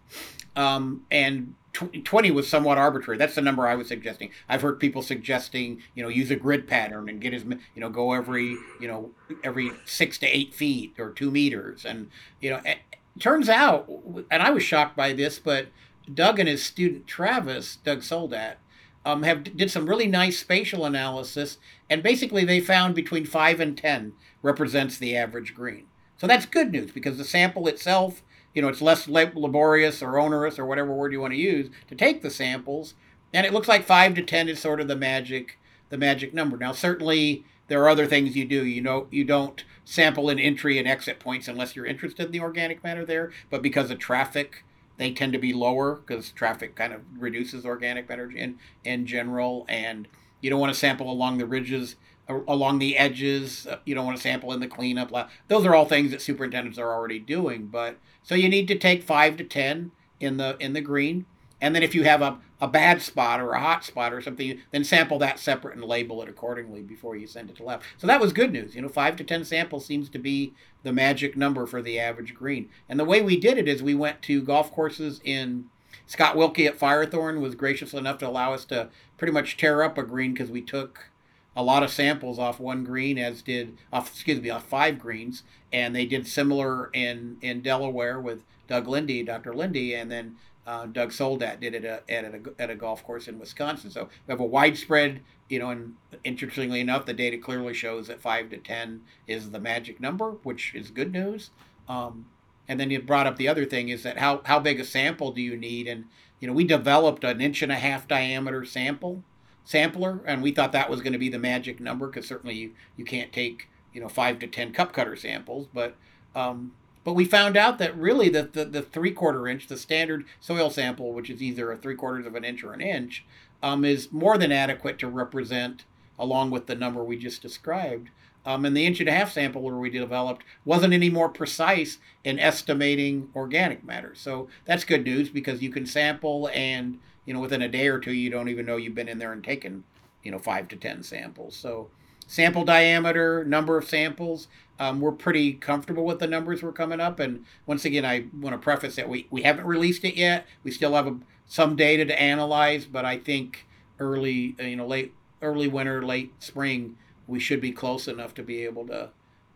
Um, 0.55 1.05
and 1.11 1.55
20 1.75 2.31
was 2.31 2.47
somewhat 2.47 2.77
arbitrary. 2.77 3.17
That's 3.17 3.35
the 3.35 3.41
number 3.41 3.67
I 3.67 3.75
was 3.75 3.87
suggesting. 3.87 4.31
I've 4.47 4.61
heard 4.61 4.79
people 4.79 5.01
suggesting, 5.01 5.81
you 5.93 6.03
know, 6.03 6.09
use 6.09 6.31
a 6.31 6.35
grid 6.35 6.67
pattern 6.67 7.09
and 7.09 7.21
get 7.21 7.33
as, 7.33 7.43
you 7.43 7.59
know, 7.75 7.89
go 7.89 8.13
every, 8.13 8.57
you 8.79 8.87
know, 8.87 9.11
every 9.43 9.71
six 9.85 10.17
to 10.19 10.27
eight 10.27 10.53
feet 10.53 10.95
or 10.99 11.11
two 11.11 11.31
meters. 11.31 11.85
And, 11.85 12.09
you 12.39 12.49
know, 12.49 12.61
it 12.65 12.79
turns 13.19 13.49
out, 13.49 13.89
and 14.31 14.41
I 14.41 14.51
was 14.51 14.63
shocked 14.63 14.95
by 14.95 15.13
this, 15.13 15.39
but 15.39 15.67
Doug 16.11 16.39
and 16.39 16.47
his 16.47 16.63
student 16.63 17.07
Travis, 17.07 17.77
Doug 17.77 18.03
Soldat, 18.03 18.59
um, 19.05 19.23
have 19.23 19.55
did 19.55 19.69
some 19.69 19.87
really 19.87 20.07
nice 20.07 20.39
spatial 20.39 20.85
analysis, 20.85 21.59
and 21.89 22.01
basically 22.01 22.43
they 22.43 22.59
found 22.59 22.95
between 22.95 23.25
five 23.25 23.59
and 23.59 23.77
ten 23.77 24.13
represents 24.41 24.97
the 24.97 25.15
average 25.15 25.53
green. 25.53 25.85
So 26.17 26.27
that's 26.27 26.45
good 26.45 26.71
news 26.71 26.91
because 26.91 27.17
the 27.17 27.23
sample 27.23 27.67
itself, 27.67 28.23
you 28.55 28.61
know, 28.61 28.67
it's 28.69 28.81
less 28.81 29.07
laborious 29.07 30.01
or 30.01 30.17
onerous 30.17 30.57
or 30.57 30.65
whatever 30.65 30.91
word 30.93 31.11
you 31.11 31.21
want 31.21 31.33
to 31.33 31.39
use 31.39 31.69
to 31.87 31.95
take 31.95 32.23
the 32.23 32.31
samples, 32.31 32.95
and 33.33 33.45
it 33.45 33.53
looks 33.53 33.67
like 33.67 33.85
five 33.85 34.15
to 34.15 34.23
ten 34.23 34.49
is 34.49 34.59
sort 34.59 34.81
of 34.81 34.87
the 34.87 34.95
magic 34.95 35.59
the 35.89 35.97
magic 35.97 36.33
number. 36.33 36.57
Now 36.57 36.71
certainly 36.71 37.45
there 37.67 37.83
are 37.83 37.89
other 37.89 38.07
things 38.07 38.35
you 38.35 38.45
do. 38.45 38.65
You 38.65 38.81
know, 38.81 39.07
you 39.11 39.23
don't 39.23 39.63
sample 39.83 40.29
in 40.29 40.39
entry 40.39 40.79
and 40.79 40.87
exit 40.87 41.19
points 41.19 41.47
unless 41.47 41.75
you're 41.75 41.85
interested 41.85 42.25
in 42.25 42.31
the 42.31 42.39
organic 42.39 42.83
matter 42.83 43.05
there, 43.05 43.31
but 43.51 43.61
because 43.61 43.91
of 43.91 43.99
traffic 43.99 44.63
they 44.97 45.11
tend 45.11 45.33
to 45.33 45.39
be 45.39 45.53
lower 45.53 45.95
because 45.95 46.31
traffic 46.31 46.75
kind 46.75 46.93
of 46.93 47.01
reduces 47.17 47.65
organic 47.65 48.07
matter 48.07 48.31
in 48.31 48.57
in 48.83 49.05
general, 49.05 49.65
and 49.67 50.07
you 50.41 50.49
don't 50.49 50.59
want 50.59 50.73
to 50.73 50.79
sample 50.79 51.11
along 51.11 51.37
the 51.37 51.45
ridges, 51.45 51.95
along 52.29 52.79
the 52.79 52.97
edges. 52.97 53.67
Uh, 53.67 53.79
you 53.85 53.95
don't 53.95 54.05
want 54.05 54.17
to 54.17 54.23
sample 54.23 54.53
in 54.53 54.59
the 54.59 54.67
cleanup. 54.67 55.11
Those 55.47 55.65
are 55.65 55.75
all 55.75 55.85
things 55.85 56.11
that 56.11 56.21
superintendents 56.21 56.79
are 56.79 56.93
already 56.93 57.19
doing. 57.19 57.67
But 57.67 57.97
so 58.25 58.35
you 58.35 58.49
need 58.49 58.67
to 58.67 58.77
take 58.77 59.03
five 59.03 59.37
to 59.37 59.43
ten 59.43 59.91
in 60.19 60.37
the 60.37 60.57
in 60.59 60.73
the 60.73 60.81
green, 60.81 61.25
and 61.61 61.73
then 61.73 61.83
if 61.83 61.95
you 61.95 62.03
have 62.03 62.21
a, 62.21 62.39
a 62.59 62.67
bad 62.67 63.01
spot 63.01 63.39
or 63.39 63.51
a 63.51 63.61
hot 63.61 63.85
spot 63.85 64.11
or 64.11 64.19
something, 64.19 64.61
then 64.71 64.83
sample 64.83 65.19
that 65.19 65.39
separate 65.39 65.75
and 65.75 65.85
label 65.85 66.21
it 66.21 66.27
accordingly 66.27 66.81
before 66.81 67.15
you 67.15 67.27
send 67.27 67.49
it 67.49 67.55
to 67.57 67.63
lab. 67.63 67.81
So 67.97 68.07
that 68.07 68.19
was 68.19 68.33
good 68.33 68.51
news. 68.51 68.75
You 68.75 68.81
know, 68.81 68.89
five 68.89 69.15
to 69.17 69.23
10 69.23 69.45
samples 69.45 69.85
seems 69.85 70.09
to 70.09 70.19
be 70.19 70.53
the 70.83 70.91
magic 70.91 71.37
number 71.37 71.65
for 71.65 71.81
the 71.81 71.99
average 71.99 72.33
green. 72.33 72.69
And 72.89 72.99
the 72.99 73.05
way 73.05 73.21
we 73.21 73.39
did 73.39 73.57
it 73.57 73.67
is 73.67 73.81
we 73.81 73.95
went 73.95 74.21
to 74.23 74.41
golf 74.41 74.71
courses 74.71 75.21
in 75.23 75.65
Scott 76.07 76.35
Wilkie 76.35 76.67
at 76.67 76.79
Firethorn 76.79 77.39
was 77.39 77.55
gracious 77.55 77.93
enough 77.93 78.17
to 78.19 78.27
allow 78.27 78.53
us 78.53 78.65
to 78.65 78.89
pretty 79.17 79.31
much 79.31 79.57
tear 79.57 79.81
up 79.81 79.97
a 79.97 80.03
green 80.03 80.33
because 80.33 80.51
we 80.51 80.61
took 80.61 81.09
a 81.55 81.63
lot 81.63 81.83
of 81.83 81.91
samples 81.91 82.37
off 82.37 82.59
one 82.59 82.83
green, 82.83 83.17
as 83.17 83.41
did 83.41 83.77
off 83.93 84.09
excuse 84.09 84.41
me 84.41 84.49
off 84.49 84.65
five 84.65 84.99
greens, 84.99 85.43
and 85.71 85.95
they 85.95 86.05
did 86.05 86.27
similar 86.27 86.89
in 86.93 87.37
in 87.41 87.61
Delaware 87.61 88.19
with 88.19 88.43
Doug 88.67 88.87
Linde, 88.87 89.25
Dr. 89.25 89.53
Linde, 89.53 89.95
and 89.95 90.11
then 90.11 90.35
uh, 90.65 90.87
Doug 90.87 91.11
Soldat 91.11 91.59
did 91.59 91.75
it 91.75 91.85
at 91.85 92.03
a, 92.09 92.11
at, 92.11 92.25
a, 92.25 92.41
at 92.59 92.69
a 92.69 92.75
golf 92.75 93.03
course 93.03 93.27
in 93.27 93.37
Wisconsin. 93.37 93.91
So 93.91 94.09
we 94.25 94.31
have 94.31 94.39
a 94.39 94.45
widespread, 94.45 95.21
you 95.47 95.59
know, 95.59 95.69
and 95.69 95.95
interestingly 96.23 96.79
enough, 96.79 97.05
the 97.05 97.13
data 97.13 97.37
clearly 97.37 97.73
shows 97.73 98.07
that 98.07 98.21
five 98.21 98.49
to 98.49 98.57
10 98.57 99.01
is 99.27 99.51
the 99.51 99.59
magic 99.59 99.99
number, 99.99 100.31
which 100.43 100.73
is 100.73 100.89
good 100.89 101.11
news. 101.11 101.51
Um, 101.87 102.25
and 102.67 102.79
then 102.79 102.89
you 102.89 102.99
brought 102.99 103.27
up 103.27 103.37
the 103.37 103.47
other 103.47 103.65
thing 103.65 103.89
is 103.89 104.01
that 104.03 104.17
how, 104.17 104.41
how 104.45 104.59
big 104.59 104.79
a 104.79 104.85
sample 104.85 105.31
do 105.31 105.41
you 105.41 105.55
need? 105.55 105.87
And, 105.87 106.05
you 106.39 106.47
know, 106.47 106.53
we 106.53 106.63
developed 106.63 107.23
an 107.23 107.41
inch 107.41 107.61
and 107.61 107.71
a 107.71 107.75
half 107.75 108.07
diameter 108.07 108.65
sample 108.65 109.23
sampler, 109.65 110.21
and 110.25 110.41
we 110.41 110.51
thought 110.51 110.71
that 110.71 110.89
was 110.89 111.01
going 111.01 111.13
to 111.13 111.19
be 111.19 111.29
the 111.29 111.39
magic 111.39 111.79
number 111.79 112.07
because 112.07 112.27
certainly 112.27 112.55
you, 112.55 112.71
you 112.95 113.03
can't 113.03 113.33
take, 113.33 113.67
you 113.93 113.99
know, 113.99 114.07
five 114.07 114.39
to 114.39 114.47
10 114.47 114.71
cup 114.71 114.93
cutter 114.93 115.15
samples, 115.15 115.67
but 115.73 115.95
um, 116.35 116.71
but 117.05 117.13
we 117.13 117.23
found 117.23 117.55
out 117.55 117.77
that 117.77 117.95
really 117.95 118.29
the, 118.29 118.43
the, 118.43 118.65
the 118.65 118.81
three 118.81 119.11
quarter 119.11 119.47
inch, 119.47 119.67
the 119.67 119.77
standard 119.77 120.25
soil 120.41 120.69
sample, 120.71 121.13
which 121.13 121.29
is 121.29 121.41
either 121.41 121.71
a 121.71 121.77
three 121.77 121.95
quarters 121.95 122.25
of 122.25 122.35
an 122.35 122.43
inch 122.43 122.63
or 122.63 122.73
an 122.73 122.81
inch, 122.81 123.23
um, 123.61 123.85
is 123.85 124.11
more 124.11 124.37
than 124.39 124.51
adequate 124.51 124.97
to 124.99 125.07
represent, 125.07 125.85
along 126.17 126.49
with 126.49 126.65
the 126.65 126.75
number 126.75 127.03
we 127.03 127.15
just 127.15 127.43
described. 127.43 128.09
Um, 128.43 128.65
and 128.65 128.75
the 128.75 128.85
inch 128.85 128.99
and 128.99 129.09
a 129.09 129.11
half 129.11 129.31
sample 129.31 129.61
where 129.61 129.75
we 129.75 129.89
developed 129.89 130.43
wasn't 130.65 130.93
any 130.93 131.09
more 131.09 131.29
precise 131.29 131.99
in 132.23 132.39
estimating 132.39 133.29
organic 133.35 133.83
matter. 133.83 134.13
So 134.15 134.47
that's 134.65 134.83
good 134.83 135.03
news 135.03 135.29
because 135.29 135.61
you 135.61 135.69
can 135.69 135.85
sample 135.85 136.49
and 136.53 136.99
you 137.25 137.33
know 137.33 137.39
within 137.39 137.61
a 137.61 137.67
day 137.67 137.87
or 137.87 137.99
two 137.99 138.13
you 138.13 138.29
don't 138.29 138.49
even 138.49 138.65
know 138.65 138.77
you've 138.77 138.95
been 138.95 139.09
in 139.09 139.19
there 139.19 139.31
and 139.31 139.43
taken 139.43 139.83
you 140.23 140.31
know 140.31 140.39
five 140.39 140.67
to 140.69 140.75
ten 140.75 141.03
samples. 141.03 141.55
So 141.55 141.89
sample 142.27 142.65
diameter, 142.65 143.43
number 143.45 143.77
of 143.77 143.87
samples, 143.87 144.47
um, 144.79 144.99
we're 144.99 145.11
pretty 145.11 145.53
comfortable 145.53 146.05
with 146.05 146.19
the 146.19 146.27
numbers 146.27 146.61
we're 146.61 146.71
coming 146.71 146.99
up. 146.99 147.19
And 147.19 147.45
once 147.65 147.85
again, 147.85 148.05
I 148.05 148.25
want 148.37 148.53
to 148.53 148.57
preface 148.57 148.95
that 148.95 149.07
we, 149.07 149.27
we 149.29 149.43
haven't 149.43 149.65
released 149.65 150.03
it 150.03 150.15
yet. 150.15 150.45
We 150.63 150.71
still 150.71 150.93
have 150.95 151.07
a, 151.07 151.17
some 151.45 151.75
data 151.75 152.05
to 152.05 152.21
analyze, 152.21 152.85
but 152.85 153.05
I 153.05 153.17
think 153.17 153.67
early, 153.99 154.55
you 154.59 154.75
know, 154.75 154.87
late 154.87 155.13
early 155.41 155.67
winter, 155.67 156.03
late 156.03 156.33
spring, 156.39 156.97
we 157.27 157.39
should 157.39 157.61
be 157.61 157.71
close 157.71 158.07
enough 158.07 158.33
to 158.33 158.43
be 158.43 158.63
able 158.63 158.87
to 158.87 159.09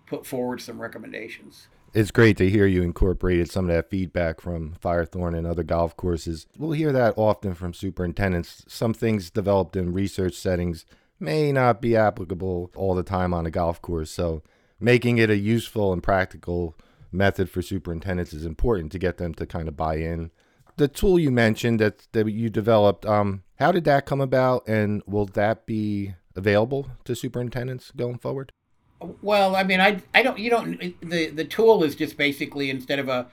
put 0.05 0.25
forward 0.25 0.61
some 0.61 0.81
recommendations. 0.81 1.67
It's 1.91 2.11
great 2.11 2.37
to 2.37 2.49
hear 2.49 2.67
you 2.67 2.83
incorporated 2.83 3.49
some 3.49 3.67
of 3.67 3.75
that 3.75 3.89
feedback 3.89 4.41
from 4.41 4.75
Firethorn 4.75 5.35
and 5.35 5.47
other 5.47 5.63
golf 5.63 5.97
courses. 5.97 6.45
We'll 6.55 6.73
hear 6.73 6.91
that 6.91 7.15
often 7.17 7.55
from 7.55 7.73
superintendents. 7.73 8.63
Some 8.67 8.93
things 8.93 9.31
developed 9.31 9.75
in 9.75 9.91
research 9.91 10.35
settings 10.35 10.85
may 11.19 11.51
not 11.51 11.81
be 11.81 11.95
applicable 11.95 12.69
all 12.75 12.93
the 12.93 13.01
time 13.03 13.33
on 13.33 13.47
a 13.47 13.51
golf 13.51 13.81
course. 13.81 14.11
So 14.11 14.43
making 14.79 15.17
it 15.17 15.31
a 15.31 15.37
useful 15.37 15.91
and 15.91 16.03
practical 16.03 16.77
method 17.11 17.49
for 17.49 17.63
superintendents 17.63 18.33
is 18.33 18.45
important 18.45 18.91
to 18.91 18.99
get 18.99 19.17
them 19.17 19.33
to 19.33 19.47
kind 19.47 19.67
of 19.67 19.75
buy 19.75 19.95
in. 19.95 20.29
The 20.77 20.87
tool 20.87 21.17
you 21.17 21.31
mentioned 21.31 21.79
that 21.79 22.07
that 22.11 22.29
you 22.29 22.49
developed, 22.51 23.05
um, 23.05 23.43
how 23.57 23.71
did 23.71 23.83
that 23.85 24.05
come 24.05 24.21
about, 24.21 24.67
and 24.67 25.01
will 25.07 25.25
that 25.25 25.65
be 25.65 26.13
available 26.35 26.87
to 27.05 27.15
superintendents 27.15 27.91
going 27.91 28.19
forward? 28.19 28.53
Well, 29.21 29.55
I 29.55 29.63
mean, 29.63 29.79
I 29.79 30.01
I 30.13 30.23
don't 30.23 30.37
you 30.39 30.49
don't 30.49 30.77
the 31.01 31.27
the 31.29 31.45
tool 31.45 31.83
is 31.83 31.95
just 31.95 32.17
basically 32.17 32.69
instead 32.69 32.99
of 32.99 33.07
a 33.07 33.27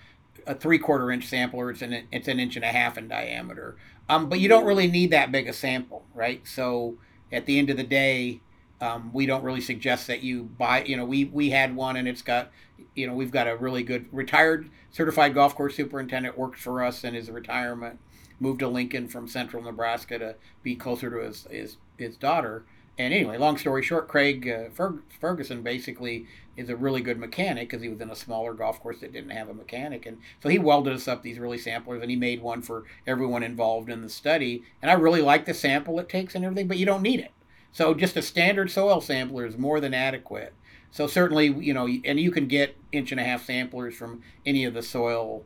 a 0.47 0.55
three 0.55 0.79
quarter 0.79 1.11
inch 1.11 1.27
sampler, 1.27 1.71
it's 1.71 1.83
an 1.83 2.07
it's 2.13 2.29
an 2.29 2.39
inch 2.39 2.57
and 2.57 2.65
a 2.65 2.69
half 2.69 2.97
in 2.97 3.09
diameter. 3.09 3.77
Um, 4.09 4.29
but 4.29 4.39
you 4.39 4.49
don't 4.49 4.65
really 4.65 4.87
need 4.87 5.11
that 5.11 5.33
big 5.33 5.49
a 5.49 5.53
sample, 5.53 6.05
right? 6.15 6.47
So 6.47 6.99
at 7.33 7.47
the 7.47 7.59
end 7.59 7.71
of 7.71 7.77
the 7.77 7.83
day, 7.83 8.41
um, 8.81 9.11
we 9.13 9.27
don't 9.27 9.43
really 9.43 9.61
suggest 9.61 10.07
that 10.07 10.23
you 10.23 10.45
buy. 10.45 10.85
You 10.85 10.97
know, 10.97 11.05
we 11.05 11.25
we 11.25 11.51
had 11.51 11.75
one, 11.75 11.97
and 11.97 12.07
it's 12.07 12.23
got, 12.23 12.53
you 12.95 13.07
know, 13.09 13.15
we've 13.15 13.33
got 13.33 13.49
a 13.49 13.57
really 13.57 13.83
good 13.83 14.07
retired 14.13 14.71
certified 14.93 15.35
golf 15.35 15.57
course 15.57 15.75
superintendent 15.75 16.39
worked 16.39 16.59
for 16.59 16.85
us 16.85 17.03
in 17.03 17.15
his 17.15 17.29
retirement, 17.29 17.99
moved 18.39 18.61
to 18.61 18.69
Lincoln 18.69 19.09
from 19.09 19.27
Central 19.27 19.63
Nebraska 19.65 20.19
to 20.21 20.37
be 20.63 20.77
closer 20.77 21.11
to 21.11 21.27
his 21.27 21.47
his, 21.51 21.77
his 21.99 22.17
daughter. 22.17 22.65
And 22.99 23.13
anyway, 23.13 23.37
long 23.37 23.59
story 23.59 23.83
short, 23.83 24.09
Craig 24.09 24.49
uh, 24.49 24.71
Fer- 24.71 25.03
Ferguson 25.21 25.63
basically 25.63 26.27
is 26.57 26.71
a 26.71 26.77
really 26.77 27.03
good 27.03 27.19
mechanic 27.19 27.69
because 27.69 27.83
he 27.83 27.91
was 27.91 28.01
in 28.01 28.11
a 28.11 28.17
smaller 28.17 28.55
golf 28.55 28.81
course 28.81 29.01
that 29.01 29.13
didn't 29.13 29.31
have 29.31 29.51
a 29.51 29.55
mechanic, 29.55 30.07
and 30.07 30.17
so 30.43 30.49
he 30.49 30.59
welded 30.59 30.95
us 30.95 31.07
up 31.07 31.23
these 31.23 31.39
really 31.39 31.59
samplers, 31.59 32.01
and 32.01 32.11
he 32.11 32.17
made 32.17 32.41
one 32.41 32.63
for 32.63 32.85
everyone 33.07 33.43
involved 33.43 33.91
in 33.91 34.01
the 34.01 34.09
study. 34.09 34.63
And 34.81 34.91
I 34.91 34.95
really 34.95 35.21
like 35.21 35.45
the 35.45 35.53
sample 35.53 36.01
it 36.01 36.09
takes 36.09 36.35
and 36.35 36.45
everything, 36.45 36.69
but 36.69 36.79
you 36.79 36.87
don't 36.87 37.03
need 37.03 37.21
it 37.21 37.33
so 37.77 37.93
just 37.93 38.17
a 38.17 38.23
standard 38.23 38.71
soil 38.71 39.03
sampler 39.03 39.45
is 39.45 39.59
more 39.59 39.81
than 39.81 39.93
adequate. 39.93 40.55
So 40.91 41.07
certainly, 41.07 41.49
you 41.49 41.75
know, 41.75 41.87
and 41.87 42.19
you 42.19 42.31
can 42.31 42.49
get 42.49 42.75
inch 42.91 43.13
and 43.13 43.21
a 43.21 43.25
half 43.25 43.45
samplers 43.45 43.95
from 43.95 44.23
any 44.47 44.65
of 44.65 44.73
the 44.73 44.83
soil 44.83 45.45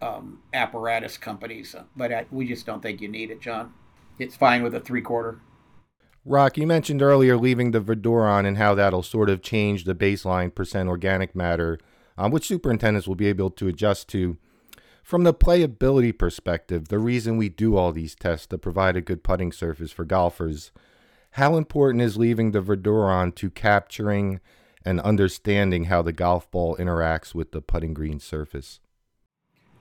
um, 0.00 0.38
apparatus 0.54 1.18
companies, 1.18 1.76
but 1.94 2.10
I, 2.10 2.24
we 2.30 2.48
just 2.48 2.64
don't 2.64 2.80
think 2.82 3.02
you 3.02 3.08
need 3.08 3.30
it, 3.30 3.42
John. 3.42 3.74
It's 4.18 4.34
fine 4.34 4.62
with 4.62 4.74
a 4.74 4.80
three 4.80 5.02
quarter. 5.02 5.38
Roch, 6.26 6.58
you 6.58 6.66
mentioned 6.66 7.02
earlier 7.02 7.36
leaving 7.36 7.70
the 7.70 7.80
Verdure 7.80 8.28
on 8.28 8.46
and 8.46 8.58
how 8.58 8.74
that'll 8.74 9.04
sort 9.04 9.30
of 9.30 9.42
change 9.42 9.84
the 9.84 9.94
baseline 9.94 10.52
percent 10.52 10.88
organic 10.88 11.36
matter, 11.36 11.78
um, 12.18 12.32
which 12.32 12.48
superintendents 12.48 13.06
will 13.06 13.14
be 13.14 13.28
able 13.28 13.48
to 13.50 13.68
adjust 13.68 14.08
to. 14.08 14.36
From 15.04 15.22
the 15.22 15.32
playability 15.32 16.16
perspective, 16.18 16.88
the 16.88 16.98
reason 16.98 17.36
we 17.36 17.48
do 17.48 17.76
all 17.76 17.92
these 17.92 18.16
tests 18.16 18.48
to 18.48 18.58
provide 18.58 18.96
a 18.96 19.00
good 19.00 19.22
putting 19.22 19.52
surface 19.52 19.92
for 19.92 20.04
golfers, 20.04 20.72
how 21.32 21.56
important 21.56 22.02
is 22.02 22.16
leaving 22.16 22.50
the 22.50 22.60
Verdure 22.60 23.08
on 23.08 23.30
to 23.32 23.48
capturing 23.48 24.40
and 24.84 25.00
understanding 25.02 25.84
how 25.84 26.02
the 26.02 26.12
golf 26.12 26.50
ball 26.50 26.76
interacts 26.76 27.36
with 27.36 27.52
the 27.52 27.60
putting 27.60 27.94
green 27.94 28.18
surface? 28.18 28.80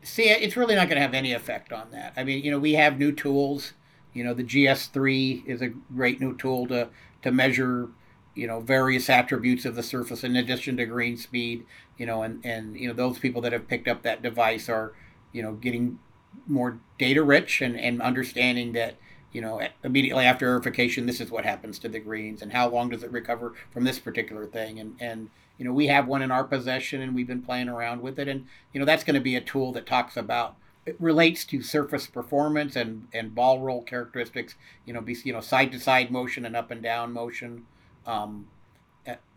See, 0.04 0.30
it's 0.30 0.56
really 0.56 0.76
not 0.76 0.90
going 0.90 0.98
to 0.98 1.02
have 1.02 1.16
any 1.16 1.34
effect 1.34 1.74
on 1.74 1.90
that. 1.90 2.14
I 2.16 2.24
mean, 2.24 2.44
you 2.44 2.52
know, 2.52 2.60
we 2.60 2.74
have 2.74 3.00
new 3.00 3.12
tools 3.12 3.74
you 4.16 4.24
know, 4.24 4.34
the 4.34 4.44
GS3 4.44 5.46
is 5.46 5.62
a 5.62 5.68
great 5.68 6.20
new 6.20 6.36
tool 6.36 6.66
to 6.68 6.88
to 7.22 7.32
measure, 7.32 7.90
you 8.34 8.48
know, 8.48 8.62
various 8.62 9.10
attributes 9.10 9.66
of 9.66 9.76
the 9.76 9.84
surface 9.84 10.24
in 10.24 10.36
addition 10.36 10.78
to 10.78 10.86
green 10.86 11.18
speed. 11.18 11.66
You 11.98 12.06
know, 12.08 12.24
and 12.24 12.44
and 12.44 12.76
you 12.80 12.88
know 12.88 12.94
those 12.94 13.20
people 13.20 13.42
that 13.42 13.52
have 13.52 13.68
picked 13.68 13.88
up 13.88 14.02
that 14.02 14.24
device 14.24 14.70
are, 14.70 14.94
you 15.34 15.44
know, 15.44 15.54
getting 15.54 16.00
more 16.48 16.80
data 16.98 17.22
rich 17.22 17.62
and 17.62 17.78
and 17.80 18.02
understanding 18.02 18.72
that 18.74 18.96
you 19.34 19.42
know 19.42 19.62
immediately 19.84 20.24
after 20.24 20.48
aerification 20.48 21.06
this 21.06 21.20
is 21.20 21.30
what 21.30 21.46
happens 21.46 21.78
to 21.80 21.90
the 21.90 22.00
greens 22.00 22.42
and 22.42 22.54
how 22.54 22.70
long 22.70 22.90
does 22.90 23.04
it 23.04 23.12
recover 23.12 23.54
from 23.72 23.84
this 23.84 24.00
particular 24.00 24.46
thing 24.46 24.80
and 24.80 24.96
and 25.00 25.30
you 25.58 25.66
know 25.66 25.72
we 25.72 25.88
have 25.88 26.08
one 26.08 26.22
in 26.22 26.32
our 26.32 26.44
possession 26.44 27.02
and 27.02 27.16
we've 27.16 27.28
been 27.28 27.42
playing 27.42 27.70
around 27.70 28.02
with 28.02 28.20
it 28.20 28.28
and 28.28 28.46
you 28.74 28.80
know 28.80 28.86
that's 28.86 29.04
going 29.04 29.16
to 29.16 29.22
be 29.22 29.36
a 29.36 29.42
tool 29.42 29.72
that 29.72 29.86
talks 29.86 30.18
about 30.18 30.56
it 30.86 30.96
relates 31.00 31.46
to 31.46 31.62
surface 31.62 32.08
performance 32.08 32.76
and, 32.76 33.08
and 33.14 33.34
ball 33.34 33.60
roll 33.60 33.82
characteristics, 33.82 34.56
you 34.86 34.94
know, 34.94 35.02
be, 35.02 35.16
you 35.24 35.34
know, 35.34 35.42
side 35.42 35.72
to 35.72 35.80
side 35.80 36.12
motion 36.12 36.46
and 36.46 36.56
up 36.56 36.72
and 36.72 36.82
down 36.82 37.12
motion, 37.12 37.66
um, 38.06 38.48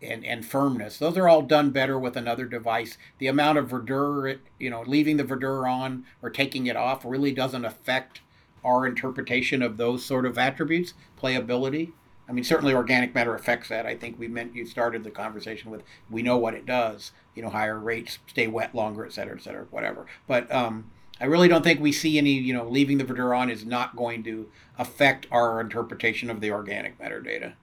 and, 0.01 0.25
and 0.25 0.45
firmness. 0.45 0.97
Those 0.97 1.17
are 1.17 1.29
all 1.29 1.41
done 1.41 1.69
better 1.69 1.97
with 1.99 2.15
another 2.17 2.45
device. 2.45 2.97
The 3.19 3.27
amount 3.27 3.57
of 3.57 3.69
verdure, 3.69 4.39
you 4.59 4.69
know, 4.69 4.81
leaving 4.81 5.17
the 5.17 5.23
verdure 5.23 5.69
on 5.71 6.05
or 6.21 6.29
taking 6.29 6.67
it 6.67 6.75
off 6.75 7.05
really 7.05 7.31
doesn't 7.31 7.65
affect 7.65 8.21
our 8.63 8.85
interpretation 8.85 9.61
of 9.61 9.77
those 9.77 10.03
sort 10.03 10.25
of 10.25 10.37
attributes, 10.37 10.93
playability. 11.21 11.91
I 12.27 12.31
mean, 12.31 12.43
certainly 12.43 12.73
organic 12.73 13.15
matter 13.15 13.33
affects 13.33 13.69
that. 13.69 13.85
I 13.85 13.95
think 13.95 14.19
we 14.19 14.27
meant 14.27 14.55
you 14.55 14.65
started 14.65 15.03
the 15.03 15.11
conversation 15.11 15.71
with 15.71 15.81
we 16.11 16.21
know 16.21 16.37
what 16.37 16.53
it 16.53 16.65
does. 16.65 17.11
You 17.35 17.41
know, 17.41 17.49
higher 17.49 17.79
rates, 17.79 18.19
stay 18.27 18.47
wet 18.47 18.75
longer, 18.75 19.05
et 19.05 19.13
cetera, 19.13 19.35
et 19.35 19.41
cetera, 19.41 19.65
whatever. 19.71 20.05
But 20.27 20.51
um, 20.51 20.91
I 21.21 21.25
really 21.25 21.47
don't 21.47 21.63
think 21.63 21.79
we 21.79 21.91
see 21.91 22.17
any, 22.17 22.33
you 22.33 22.53
know, 22.53 22.67
leaving 22.67 22.97
the 22.97 23.03
verdure 23.03 23.37
on 23.37 23.49
is 23.49 23.65
not 23.65 23.95
going 23.95 24.23
to 24.23 24.49
affect 24.77 25.27
our 25.31 25.59
interpretation 25.59 26.29
of 26.29 26.39
the 26.39 26.51
organic 26.51 26.99
matter 26.99 27.19
data. 27.19 27.53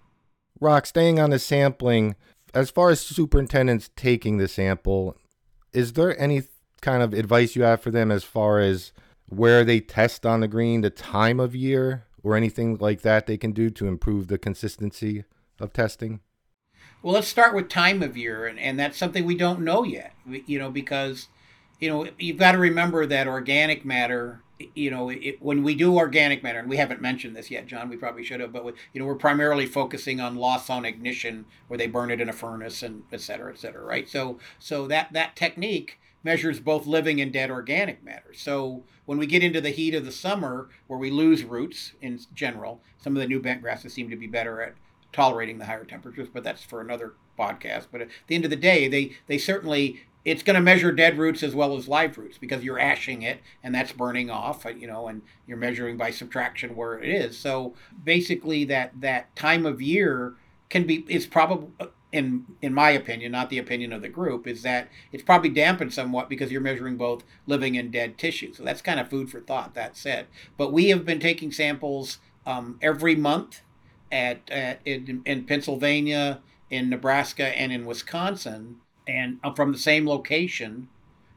Roch, 0.60 0.86
staying 0.86 1.18
on 1.18 1.30
the 1.30 1.38
sampling, 1.38 2.16
as 2.54 2.70
far 2.70 2.90
as 2.90 3.00
superintendents 3.00 3.90
taking 3.96 4.38
the 4.38 4.48
sample, 4.48 5.16
is 5.72 5.94
there 5.94 6.18
any 6.20 6.42
kind 6.80 7.02
of 7.02 7.12
advice 7.12 7.56
you 7.56 7.62
have 7.62 7.80
for 7.80 7.90
them 7.90 8.10
as 8.10 8.24
far 8.24 8.60
as 8.60 8.92
where 9.28 9.64
they 9.64 9.80
test 9.80 10.24
on 10.24 10.40
the 10.40 10.48
green, 10.48 10.82
the 10.82 10.90
time 10.90 11.40
of 11.40 11.54
year, 11.54 12.06
or 12.22 12.36
anything 12.36 12.76
like 12.76 13.02
that 13.02 13.26
they 13.26 13.36
can 13.36 13.52
do 13.52 13.70
to 13.70 13.86
improve 13.86 14.28
the 14.28 14.38
consistency 14.38 15.24
of 15.60 15.72
testing? 15.72 16.20
Well, 17.02 17.14
let's 17.14 17.28
start 17.28 17.54
with 17.54 17.68
time 17.68 18.02
of 18.02 18.16
year, 18.16 18.46
and, 18.46 18.58
and 18.58 18.78
that's 18.78 18.98
something 18.98 19.24
we 19.24 19.36
don't 19.36 19.60
know 19.60 19.84
yet, 19.84 20.14
you 20.46 20.58
know, 20.58 20.70
because 20.70 21.28
you 21.80 21.88
know, 21.88 22.08
you've 22.18 22.38
got 22.38 22.52
to 22.52 22.58
remember 22.58 23.06
that 23.06 23.26
organic 23.26 23.84
matter, 23.84 24.40
you 24.74 24.90
know, 24.90 25.10
it, 25.10 25.40
when 25.42 25.62
we 25.62 25.74
do 25.74 25.96
organic 25.96 26.42
matter, 26.42 26.58
and 26.58 26.68
we 26.68 26.78
haven't 26.78 27.02
mentioned 27.02 27.36
this 27.36 27.50
yet, 27.50 27.66
John, 27.66 27.90
we 27.90 27.96
probably 27.96 28.24
should 28.24 28.40
have, 28.40 28.52
but, 28.52 28.64
we, 28.64 28.72
you 28.92 29.00
know, 29.00 29.06
we're 29.06 29.14
primarily 29.14 29.66
focusing 29.66 30.20
on 30.20 30.36
loss 30.36 30.70
on 30.70 30.84
ignition 30.84 31.44
where 31.68 31.76
they 31.76 31.86
burn 31.86 32.10
it 32.10 32.20
in 32.20 32.28
a 32.28 32.32
furnace 32.32 32.82
and 32.82 33.02
et 33.12 33.20
cetera, 33.20 33.52
et 33.52 33.58
cetera, 33.58 33.84
right? 33.84 34.08
So, 34.08 34.38
so 34.58 34.86
that, 34.86 35.12
that 35.12 35.36
technique 35.36 35.98
measures 36.22 36.58
both 36.58 36.86
living 36.86 37.20
and 37.20 37.32
dead 37.32 37.50
organic 37.50 38.02
matter. 38.02 38.32
So 38.32 38.82
when 39.04 39.18
we 39.18 39.26
get 39.26 39.44
into 39.44 39.60
the 39.60 39.70
heat 39.70 39.94
of 39.94 40.04
the 40.04 40.10
summer 40.10 40.68
where 40.86 40.98
we 40.98 41.10
lose 41.10 41.44
roots 41.44 41.92
in 42.00 42.18
general, 42.34 42.80
some 42.98 43.14
of 43.14 43.20
the 43.20 43.28
new 43.28 43.40
bent 43.40 43.62
grasses 43.62 43.92
seem 43.92 44.10
to 44.10 44.16
be 44.16 44.26
better 44.26 44.60
at 44.60 44.74
tolerating 45.12 45.58
the 45.58 45.66
higher 45.66 45.84
temperatures, 45.84 46.28
but 46.32 46.42
that's 46.42 46.64
for 46.64 46.80
another 46.80 47.14
podcast. 47.38 47.86
But 47.92 48.00
at 48.00 48.08
the 48.26 48.34
end 48.34 48.44
of 48.44 48.50
the 48.50 48.56
day, 48.56 48.88
they, 48.88 49.12
they 49.28 49.38
certainly 49.38 50.00
it's 50.26 50.42
going 50.42 50.56
to 50.56 50.60
measure 50.60 50.90
dead 50.90 51.16
roots 51.16 51.44
as 51.44 51.54
well 51.54 51.76
as 51.76 51.86
live 51.86 52.18
roots 52.18 52.36
because 52.36 52.64
you're 52.64 52.80
ashing 52.80 53.22
it 53.22 53.40
and 53.62 53.72
that's 53.72 53.92
burning 53.92 54.28
off 54.28 54.66
uh, 54.66 54.70
you 54.70 54.86
know 54.86 55.06
and 55.06 55.22
you're 55.46 55.56
measuring 55.56 55.96
by 55.96 56.10
subtraction 56.10 56.74
where 56.74 56.98
it 56.98 57.08
is. 57.08 57.38
So 57.38 57.74
basically 58.04 58.64
that 58.64 59.00
that 59.00 59.34
time 59.36 59.64
of 59.64 59.80
year 59.80 60.34
can 60.68 60.84
be 60.84 61.06
is 61.08 61.26
probably 61.26 61.68
uh, 61.78 61.86
in 62.10 62.44
in 62.60 62.74
my 62.74 62.90
opinion 62.90 63.30
not 63.30 63.50
the 63.50 63.58
opinion 63.58 63.92
of 63.92 64.02
the 64.02 64.08
group 64.08 64.48
is 64.48 64.62
that 64.62 64.88
it's 65.12 65.22
probably 65.22 65.48
dampened 65.48 65.94
somewhat 65.94 66.28
because 66.28 66.50
you're 66.50 66.60
measuring 66.60 66.96
both 66.96 67.22
living 67.46 67.78
and 67.78 67.92
dead 67.92 68.18
tissue. 68.18 68.52
So 68.52 68.64
that's 68.64 68.82
kind 68.82 68.98
of 68.98 69.08
food 69.08 69.30
for 69.30 69.40
thought 69.40 69.74
that 69.74 69.96
said. 69.96 70.26
But 70.56 70.72
we 70.72 70.88
have 70.88 71.04
been 71.04 71.20
taking 71.20 71.52
samples 71.52 72.18
um, 72.44 72.78
every 72.82 73.14
month 73.14 73.60
at, 74.10 74.48
at 74.50 74.80
in, 74.84 75.22
in 75.24 75.44
pennsylvania 75.44 76.40
in 76.70 76.88
nebraska 76.88 77.48
and 77.58 77.72
in 77.72 77.84
wisconsin 77.84 78.76
and 79.06 79.38
uh, 79.44 79.52
from 79.52 79.72
the 79.72 79.78
same 79.78 80.06
location 80.06 80.88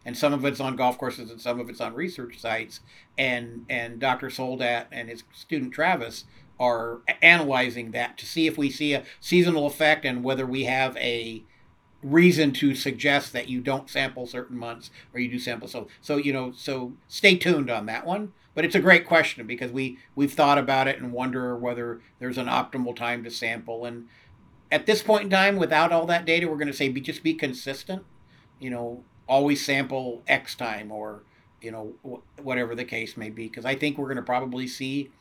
and 0.05 0.17
some 0.17 0.33
of 0.33 0.45
it's 0.45 0.59
on 0.59 0.75
golf 0.75 0.97
courses 0.97 1.29
and 1.29 1.41
some 1.41 1.59
of 1.59 1.69
it's 1.69 1.81
on 1.81 1.93
research 1.93 2.39
sites 2.39 2.79
and 3.17 3.65
and 3.69 3.99
dr 3.99 4.29
soldat 4.29 4.87
and 4.91 5.09
his 5.09 5.23
student 5.33 5.73
travis 5.73 6.25
are 6.59 6.99
analyzing 7.21 7.91
that 7.91 8.17
to 8.17 8.25
see 8.25 8.47
if 8.47 8.57
we 8.57 8.69
see 8.69 8.93
a 8.93 9.03
seasonal 9.19 9.65
effect 9.65 10.05
and 10.05 10.23
whether 10.23 10.45
we 10.45 10.65
have 10.65 10.95
a 10.97 11.43
reason 12.01 12.51
to 12.53 12.73
suggest 12.75 13.33
that 13.33 13.49
you 13.49 13.59
don't 13.59 13.89
sample 13.89 14.25
certain 14.25 14.57
months 14.57 14.89
or 15.13 15.19
you 15.19 15.29
do 15.29 15.39
sample 15.39 15.67
so 15.67 15.87
so 16.01 16.15
you 16.17 16.31
know 16.31 16.51
so 16.55 16.93
stay 17.07 17.35
tuned 17.35 17.69
on 17.69 17.85
that 17.85 18.05
one. 18.05 18.31
But 18.55 18.65
it's 18.65 18.75
a 18.75 18.81
great 18.81 19.05
question 19.05 19.45
because 19.47 19.71
we 19.71 19.99
we've 20.15 20.33
thought 20.33 20.57
about 20.57 20.87
it 20.87 20.99
and 20.99 21.13
wonder 21.13 21.55
whether 21.55 22.01
there's 22.19 22.37
an 22.37 22.47
optimal 22.47 22.95
time 22.95 23.23
to 23.23 23.31
sample. 23.31 23.85
And 23.85 24.07
at 24.71 24.85
this 24.85 25.01
point 25.01 25.23
in 25.25 25.29
time, 25.29 25.57
without 25.57 25.91
all 25.91 26.05
that 26.07 26.25
data, 26.25 26.47
we're 26.47 26.57
going 26.57 26.67
to 26.67 26.73
say 26.73 26.89
be 26.89 27.01
just 27.01 27.23
be 27.23 27.33
consistent. 27.33 28.03
You 28.59 28.69
know, 28.69 29.03
always 29.27 29.65
sample 29.65 30.21
X 30.27 30.55
time 30.55 30.91
or 30.91 31.23
you 31.61 31.71
know 31.71 31.93
wh- 32.03 32.45
whatever 32.45 32.75
the 32.75 32.85
case 32.85 33.17
may 33.17 33.29
be, 33.29 33.47
because 33.47 33.65
I 33.65 33.75
think 33.75 33.97
we're 33.97 34.07
going 34.07 34.17
to 34.17 34.23
probably 34.23 34.67
see 34.67 35.11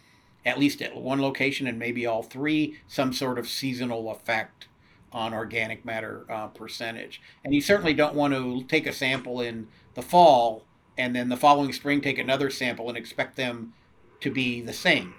at 0.44 0.58
least 0.58 0.80
at 0.82 0.96
one 0.96 1.20
location 1.20 1.66
and 1.66 1.78
maybe 1.78 2.06
all 2.06 2.22
three 2.22 2.78
some 2.86 3.12
sort 3.12 3.38
of 3.38 3.48
seasonal 3.48 4.10
effect 4.10 4.68
on 5.12 5.32
organic 5.32 5.84
matter 5.84 6.24
uh, 6.30 6.48
percentage. 6.48 7.20
And 7.44 7.54
you 7.54 7.60
certainly 7.60 7.94
don't 7.94 8.14
want 8.14 8.34
to 8.34 8.62
take 8.64 8.86
a 8.86 8.92
sample 8.92 9.40
in 9.40 9.68
the 9.94 10.02
fall 10.02 10.64
and 10.96 11.14
then 11.14 11.28
the 11.28 11.36
following 11.36 11.72
spring 11.72 12.00
take 12.00 12.18
another 12.18 12.50
sample 12.50 12.88
and 12.88 12.98
expect 12.98 13.36
them 13.36 13.72
to 14.20 14.30
be 14.30 14.60
the 14.60 14.72
same 14.72 15.14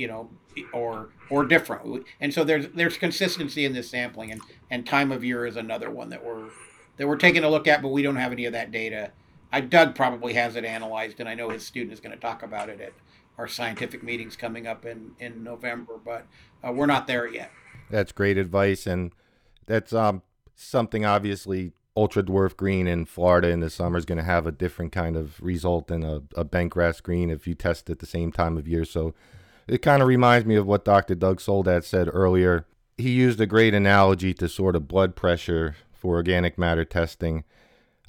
you 0.00 0.08
know, 0.08 0.30
or 0.72 1.10
or 1.28 1.44
different. 1.44 2.06
And 2.20 2.32
so 2.32 2.42
there's 2.42 2.68
there's 2.68 2.96
consistency 2.96 3.64
in 3.64 3.74
this 3.74 3.90
sampling, 3.90 4.32
and 4.32 4.40
and 4.70 4.86
time 4.86 5.12
of 5.12 5.22
year 5.22 5.46
is 5.46 5.56
another 5.56 5.90
one 5.90 6.08
that 6.08 6.24
we're 6.24 6.48
that 6.96 7.06
we're 7.06 7.16
taking 7.16 7.44
a 7.44 7.50
look 7.50 7.68
at, 7.68 7.82
but 7.82 7.88
we 7.88 8.02
don't 8.02 8.16
have 8.16 8.32
any 8.32 8.46
of 8.46 8.52
that 8.54 8.72
data. 8.72 9.12
I 9.52 9.60
Doug 9.60 9.94
probably 9.94 10.32
has 10.34 10.56
it 10.56 10.64
analyzed, 10.64 11.20
and 11.20 11.28
I 11.28 11.34
know 11.34 11.50
his 11.50 11.66
student 11.66 11.92
is 11.92 12.00
going 12.00 12.14
to 12.14 12.20
talk 12.20 12.42
about 12.42 12.68
it 12.68 12.80
at 12.80 12.92
our 13.36 13.46
scientific 13.46 14.02
meetings 14.02 14.36
coming 14.36 14.66
up 14.66 14.86
in 14.86 15.12
in 15.18 15.44
November, 15.44 15.94
but 16.02 16.26
uh, 16.66 16.72
we're 16.72 16.86
not 16.86 17.06
there 17.06 17.28
yet. 17.28 17.50
That's 17.90 18.12
great 18.12 18.38
advice, 18.38 18.86
and 18.86 19.12
that's 19.66 19.92
um 19.92 20.22
something 20.54 21.04
obviously 21.04 21.72
ultra 21.96 22.22
dwarf 22.22 22.56
green 22.56 22.86
in 22.86 23.04
Florida 23.04 23.48
in 23.48 23.60
the 23.60 23.68
summer 23.68 23.98
is 23.98 24.04
going 24.04 24.18
to 24.18 24.24
have 24.24 24.46
a 24.46 24.52
different 24.52 24.92
kind 24.92 25.16
of 25.16 25.40
result 25.42 25.88
than 25.88 26.04
a, 26.04 26.22
a 26.34 26.44
bent 26.44 26.70
grass 26.70 27.00
green 27.00 27.30
if 27.30 27.46
you 27.46 27.54
test 27.54 27.90
at 27.90 27.98
the 27.98 28.06
same 28.06 28.30
time 28.30 28.56
of 28.56 28.68
year. 28.68 28.84
So 28.84 29.12
it 29.70 29.82
kind 29.82 30.02
of 30.02 30.08
reminds 30.08 30.46
me 30.46 30.56
of 30.56 30.66
what 30.66 30.84
Dr. 30.84 31.14
Doug 31.14 31.40
Soldat 31.40 31.84
said 31.84 32.10
earlier. 32.12 32.66
He 32.98 33.10
used 33.10 33.40
a 33.40 33.46
great 33.46 33.72
analogy 33.72 34.34
to 34.34 34.48
sort 34.48 34.74
of 34.74 34.88
blood 34.88 35.14
pressure 35.14 35.76
for 35.92 36.16
organic 36.16 36.58
matter 36.58 36.84
testing. 36.84 37.44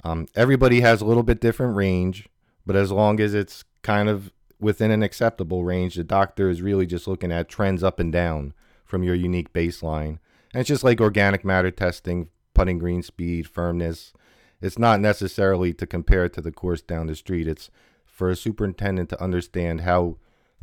Um, 0.02 0.26
everybody 0.34 0.80
has 0.80 1.00
a 1.00 1.04
little 1.04 1.22
bit 1.22 1.40
different 1.40 1.76
range, 1.76 2.28
but 2.66 2.74
as 2.74 2.90
long 2.90 3.20
as 3.20 3.32
it's 3.32 3.62
kind 3.82 4.08
of 4.08 4.32
within 4.58 4.90
an 4.90 5.04
acceptable 5.04 5.62
range, 5.62 5.94
the 5.94 6.02
doctor 6.02 6.50
is 6.50 6.62
really 6.62 6.84
just 6.84 7.06
looking 7.06 7.30
at 7.30 7.48
trends 7.48 7.84
up 7.84 8.00
and 8.00 8.12
down 8.12 8.54
from 8.84 9.04
your 9.04 9.14
unique 9.14 9.52
baseline. 9.52 10.18
And 10.52 10.62
it's 10.62 10.68
just 10.68 10.82
like 10.82 11.00
organic 11.00 11.44
matter 11.44 11.70
testing, 11.70 12.28
putting 12.54 12.78
green 12.78 13.04
speed, 13.04 13.48
firmness. 13.48 14.12
It's 14.60 14.80
not 14.80 14.98
necessarily 14.98 15.72
to 15.74 15.86
compare 15.86 16.24
it 16.24 16.32
to 16.32 16.40
the 16.40 16.50
course 16.50 16.82
down 16.82 17.06
the 17.06 17.14
street. 17.14 17.46
It's 17.46 17.70
for 18.04 18.30
a 18.30 18.36
superintendent 18.36 19.10
to 19.10 19.22
understand 19.22 19.82
how 19.82 20.16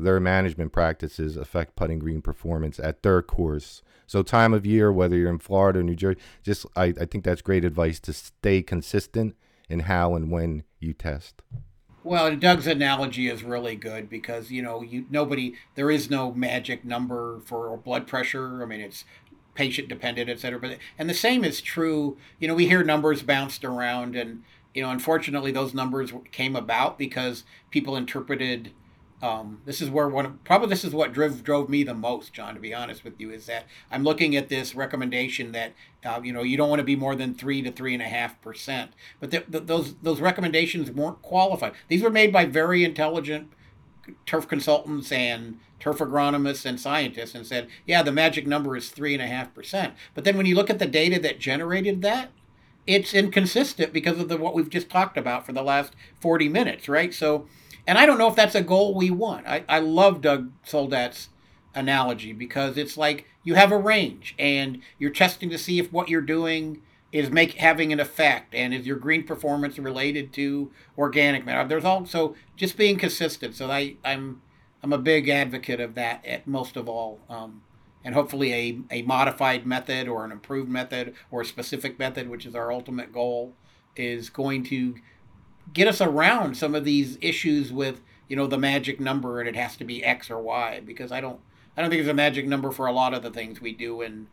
their 0.04 0.20
management 0.20 0.72
practices 0.72 1.38
affect 1.38 1.76
putting 1.76 2.00
green 2.00 2.22
performance 2.22 2.80
at 2.80 3.04
their 3.04 3.22
course. 3.22 3.82
So 4.08 4.24
time 4.24 4.54
of 4.54 4.66
year, 4.66 4.92
whether 4.92 5.16
you're 5.16 5.30
in 5.30 5.40
Florida 5.40 5.80
or 5.80 5.84
New 5.84 5.96
Jersey, 5.96 6.20
just 6.44 6.66
I, 6.76 6.94
I 7.00 7.06
think 7.06 7.24
that's 7.24 7.42
great 7.42 7.64
advice 7.64 8.00
to 8.02 8.14
stay 8.14 8.62
consistent 8.62 9.36
in 9.70 9.82
how 9.82 10.16
and 10.16 10.32
when 10.32 10.64
you 10.80 10.94
test. 10.94 11.42
Well, 12.04 12.36
Doug's 12.36 12.66
analogy 12.66 13.28
is 13.28 13.44
really 13.44 13.76
good 13.76 14.10
because 14.10 14.52
you 14.52 14.62
know 14.62 14.82
you 14.82 15.06
nobody 15.10 15.54
there 15.76 15.92
is 15.92 16.10
no 16.10 16.34
magic 16.34 16.84
number 16.86 17.40
for 17.46 17.76
blood 17.78 18.08
pressure. 18.08 18.64
I 18.64 18.66
mean, 18.66 18.82
it's 18.82 19.06
patient 19.54 19.90
dependent, 19.90 20.30
et 20.30 20.40
cetera. 20.40 20.60
But 20.60 20.78
and 20.98 21.10
the 21.10 21.14
same 21.14 21.44
is 21.44 21.62
true. 21.62 22.18
You 22.40 22.48
know, 22.48 22.56
we 22.56 22.68
hear 22.68 22.84
numbers 22.84 23.22
bounced 23.22 23.66
around, 23.66 24.16
and 24.16 24.44
you 24.74 24.82
know, 24.82 24.90
unfortunately, 24.90 25.52
those 25.52 25.74
numbers 25.74 26.14
came 26.32 26.56
about 26.56 26.98
because 26.98 27.44
people 27.70 27.96
interpreted 27.96 28.72
um, 29.22 29.62
this 29.66 29.82
is 29.82 29.90
where 29.90 30.08
one 30.08 30.40
probably 30.46 30.70
this 30.70 30.86
is 30.86 30.94
what 30.94 31.12
drove 31.12 31.44
drove 31.44 31.70
me 31.70 31.84
the 31.84 31.94
most, 31.94 32.34
John. 32.34 32.54
To 32.54 32.60
be 32.60 32.74
honest 32.74 33.04
with 33.04 33.20
you, 33.20 33.32
is 33.32 33.48
that 33.48 33.66
I'm 33.92 34.04
looking 34.04 34.36
at 34.36 34.48
this 34.48 34.76
recommendation 34.76 35.52
that 35.52 35.74
uh, 36.06 36.22
you 36.24 36.32
know 36.32 36.44
you 36.44 36.56
don't 36.56 36.70
want 36.70 36.80
to 36.80 36.86
be 36.86 36.96
more 36.96 37.16
than 37.16 37.34
three 37.34 37.62
to 37.62 37.72
three 37.72 37.94
and 37.94 38.02
a 38.02 38.08
half 38.08 38.42
percent. 38.42 38.92
But 39.20 39.32
the, 39.32 39.44
the, 39.48 39.60
those 39.60 39.96
those 39.96 40.22
recommendations 40.22 40.90
weren't 40.90 41.22
qualified. 41.22 41.74
These 41.90 42.02
were 42.02 42.10
made 42.10 42.32
by 42.32 42.46
very 42.46 42.84
intelligent 42.84 43.52
turf 44.26 44.48
consultants 44.48 45.12
and 45.12 45.60
turf 45.80 46.00
agronomists 46.00 46.66
and 46.66 46.80
scientists, 46.80 47.36
and 47.36 47.46
said, 47.46 47.68
yeah, 47.86 48.02
the 48.02 48.12
magic 48.12 48.48
number 48.48 48.76
is 48.76 48.90
three 48.90 49.14
and 49.14 49.24
a 49.24 49.28
half 49.28 49.54
percent. 49.54 49.94
But 50.14 50.24
then 50.24 50.38
when 50.38 50.46
you 50.46 50.56
look 50.56 50.70
at 50.70 50.80
the 50.80 50.86
data 50.86 51.20
that 51.20 51.40
generated 51.40 52.02
that, 52.02 52.32
it's 52.88 53.14
inconsistent 53.14 53.94
because 53.94 54.20
of 54.20 54.30
the 54.30 54.38
what 54.38 54.56
we've 54.56 54.70
just 54.70 54.90
talked 54.90 55.18
about 55.18 55.46
for 55.46 55.54
the 55.54 55.62
last 55.62 55.94
40 56.22 56.50
minutes, 56.50 56.90
right? 56.90 57.14
So 57.14 57.48
and 57.90 57.98
I 57.98 58.06
don't 58.06 58.20
know 58.20 58.28
if 58.28 58.36
that's 58.36 58.54
a 58.54 58.62
goal 58.62 58.94
we 58.94 59.10
want. 59.10 59.48
I, 59.48 59.64
I 59.68 59.80
love 59.80 60.22
Doug 60.22 60.52
Soldat's 60.64 61.30
analogy 61.74 62.34
because 62.34 62.78
it's 62.78 62.98
like 62.98 63.26
you 63.44 63.56
have 63.56 63.72
a 63.72 63.80
range 63.80 64.36
and 64.38 64.82
you're 65.00 65.10
testing 65.10 65.50
to 65.50 65.58
see 65.58 65.80
if 65.80 65.92
what 65.92 66.08
you're 66.08 66.22
doing 66.22 66.84
is 67.12 67.32
make 67.32 67.54
having 67.54 67.92
an 67.92 68.00
effect 68.00 68.54
and 68.54 68.76
is 68.76 68.86
your 68.86 68.96
green 68.96 69.24
performance 69.24 69.80
related 69.80 70.32
to 70.34 70.70
organic 71.00 71.44
matter. 71.48 71.68
There's 71.68 71.84
also 71.84 72.36
just 72.56 72.78
being 72.78 72.96
consistent. 72.96 73.56
So 73.56 73.72
I, 73.72 73.96
I'm 74.06 74.44
I'm 74.84 74.94
a 74.94 75.00
big 75.00 75.28
advocate 75.28 75.80
of 75.80 75.96
that 75.96 76.24
at 76.28 76.46
most 76.46 76.78
of 76.78 76.88
all. 76.88 77.20
Um, 77.28 77.64
and 78.06 78.14
hopefully 78.14 78.54
a, 78.54 78.80
a 78.92 79.02
modified 79.02 79.66
method 79.66 80.08
or 80.08 80.24
an 80.24 80.32
improved 80.32 80.70
method 80.70 81.16
or 81.32 81.42
a 81.42 81.46
specific 81.46 81.98
method, 81.98 82.30
which 82.30 82.46
is 82.46 82.54
our 82.54 82.72
ultimate 82.72 83.12
goal, 83.12 83.56
is 83.96 84.30
going 84.30 84.64
to 84.66 84.94
get 85.74 85.88
us 85.88 86.02
around 86.02 86.56
some 86.56 86.76
of 86.76 86.84
these 86.84 87.18
issues 87.22 87.72
with 87.72 88.02
you 88.28 88.36
know 88.36 88.48
the 88.48 88.58
magic 88.58 89.00
number 89.00 89.40
and 89.40 89.50
it 89.50 89.56
has 89.56 89.76
to 89.78 89.84
be 89.84 90.04
X 90.04 90.30
or 90.30 90.42
Y 90.42 90.82
because 90.86 91.12
I 91.12 91.22
don't 91.22 91.40
I 91.76 91.82
don't 91.82 91.90
think 91.90 92.00
there's 92.00 92.12
a 92.12 92.14
magic 92.14 92.48
number 92.48 92.72
for 92.72 92.88
a 92.88 92.92
lot 92.92 93.14
of 93.14 93.24
the 93.24 93.32
things 93.32 93.62
we 93.62 93.74
do 93.74 94.02
in 94.02 94.28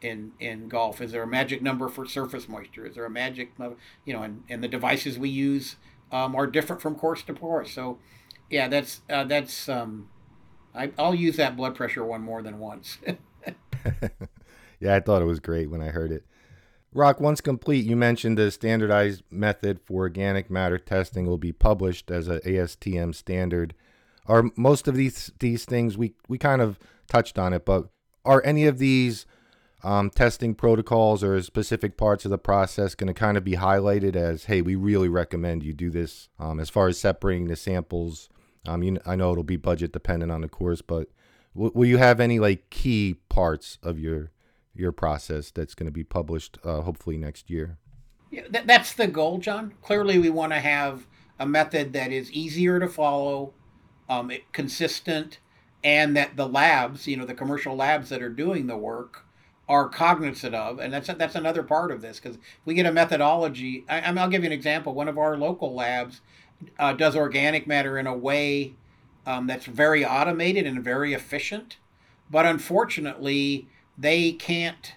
in 0.00 0.32
in 0.40 0.68
golf. 0.68 1.00
Is 1.00 1.12
there 1.12 1.22
a 1.22 1.26
magic 1.26 1.62
number 1.62 1.88
for 1.88 2.06
surface 2.06 2.48
moisture? 2.48 2.86
Is 2.86 2.94
there 2.94 3.04
a 3.04 3.10
magic 3.10 3.52
you 4.04 4.12
know 4.12 4.22
and, 4.22 4.44
and 4.48 4.62
the 4.62 4.68
devices 4.68 5.18
we 5.18 5.28
use 5.28 5.76
um, 6.12 6.34
are 6.34 6.46
different 6.46 6.82
from 6.82 6.94
course 6.94 7.22
to 7.24 7.34
course. 7.34 7.72
So 7.72 7.98
yeah, 8.50 8.68
that's 8.68 9.00
uh, 9.10 9.24
that's 9.24 9.68
um, 9.68 10.08
I, 10.74 10.92
I'll 10.98 11.14
use 11.14 11.36
that 11.36 11.56
blood 11.56 11.74
pressure 11.74 12.04
one 12.04 12.22
more 12.22 12.42
than 12.42 12.58
once. 12.58 12.98
yeah, 14.80 14.94
I 14.94 15.00
thought 15.00 15.22
it 15.22 15.26
was 15.26 15.40
great 15.40 15.70
when 15.70 15.80
I 15.80 15.88
heard 15.88 16.12
it. 16.12 16.24
Roch, 16.96 17.20
once 17.20 17.42
complete, 17.42 17.84
you 17.84 17.94
mentioned 17.94 18.38
the 18.38 18.50
standardized 18.50 19.22
method 19.30 19.80
for 19.84 20.00
organic 20.00 20.50
matter 20.50 20.78
testing 20.78 21.26
will 21.26 21.36
be 21.36 21.52
published 21.52 22.10
as 22.10 22.26
a 22.26 22.40
ASTM 22.40 23.14
standard. 23.14 23.74
Are 24.24 24.44
most 24.56 24.88
of 24.88 24.94
these 24.94 25.30
these 25.38 25.66
things 25.66 25.98
we 25.98 26.14
we 26.26 26.38
kind 26.38 26.62
of 26.62 26.78
touched 27.06 27.38
on 27.38 27.52
it, 27.52 27.66
but 27.66 27.90
are 28.24 28.42
any 28.46 28.66
of 28.66 28.78
these 28.78 29.26
um, 29.84 30.08
testing 30.08 30.54
protocols 30.54 31.22
or 31.22 31.40
specific 31.42 31.98
parts 31.98 32.24
of 32.24 32.30
the 32.30 32.38
process 32.38 32.94
going 32.94 33.08
to 33.08 33.14
kind 33.14 33.36
of 33.36 33.44
be 33.44 33.52
highlighted 33.52 34.16
as, 34.16 34.46
hey, 34.46 34.62
we 34.62 34.74
really 34.74 35.08
recommend 35.08 35.62
you 35.62 35.74
do 35.74 35.90
this 35.90 36.30
um, 36.38 36.58
as 36.58 36.70
far 36.70 36.88
as 36.88 36.98
separating 36.98 37.46
the 37.46 37.56
samples? 37.56 38.30
Um, 38.66 38.82
you, 38.82 38.98
I 39.04 39.16
know 39.16 39.32
it'll 39.32 39.44
be 39.44 39.56
budget 39.56 39.92
dependent 39.92 40.32
on 40.32 40.40
the 40.40 40.48
course, 40.48 40.80
but 40.80 41.08
w- 41.54 41.72
will 41.74 41.86
you 41.86 41.98
have 41.98 42.20
any 42.20 42.40
like 42.40 42.70
key 42.70 43.18
parts 43.28 43.78
of 43.82 44.00
your 44.00 44.32
your 44.78 44.92
process 44.92 45.50
that's 45.50 45.74
going 45.74 45.86
to 45.86 45.92
be 45.92 46.04
published 46.04 46.58
uh, 46.64 46.82
hopefully 46.82 47.16
next 47.16 47.50
year. 47.50 47.78
Yeah, 48.30 48.42
that, 48.50 48.66
that's 48.66 48.94
the 48.94 49.06
goal, 49.06 49.38
John. 49.38 49.74
Clearly, 49.82 50.18
we 50.18 50.30
want 50.30 50.52
to 50.52 50.60
have 50.60 51.06
a 51.38 51.46
method 51.46 51.92
that 51.92 52.12
is 52.12 52.30
easier 52.32 52.80
to 52.80 52.88
follow, 52.88 53.52
um, 54.08 54.30
consistent, 54.52 55.38
and 55.84 56.16
that 56.16 56.36
the 56.36 56.48
labs, 56.48 57.06
you 57.06 57.16
know, 57.16 57.24
the 57.24 57.34
commercial 57.34 57.76
labs 57.76 58.08
that 58.08 58.22
are 58.22 58.30
doing 58.30 58.66
the 58.66 58.76
work, 58.76 59.26
are 59.68 59.88
cognizant 59.88 60.54
of, 60.54 60.78
and 60.78 60.92
that's 60.92 61.08
that's 61.08 61.34
another 61.34 61.62
part 61.62 61.90
of 61.90 62.00
this 62.00 62.20
because 62.20 62.38
we 62.64 62.74
get 62.74 62.86
a 62.86 62.92
methodology. 62.92 63.84
I, 63.88 64.12
will 64.12 64.28
give 64.28 64.42
you 64.42 64.46
an 64.46 64.52
example. 64.52 64.94
One 64.94 65.08
of 65.08 65.18
our 65.18 65.36
local 65.36 65.74
labs 65.74 66.20
uh, 66.78 66.92
does 66.92 67.16
organic 67.16 67.66
matter 67.66 67.98
in 67.98 68.06
a 68.06 68.16
way 68.16 68.74
um, 69.26 69.48
that's 69.48 69.66
very 69.66 70.04
automated 70.04 70.66
and 70.66 70.84
very 70.84 71.14
efficient, 71.14 71.78
but 72.30 72.46
unfortunately, 72.46 73.68
they 73.98 74.32
can't 74.32 74.94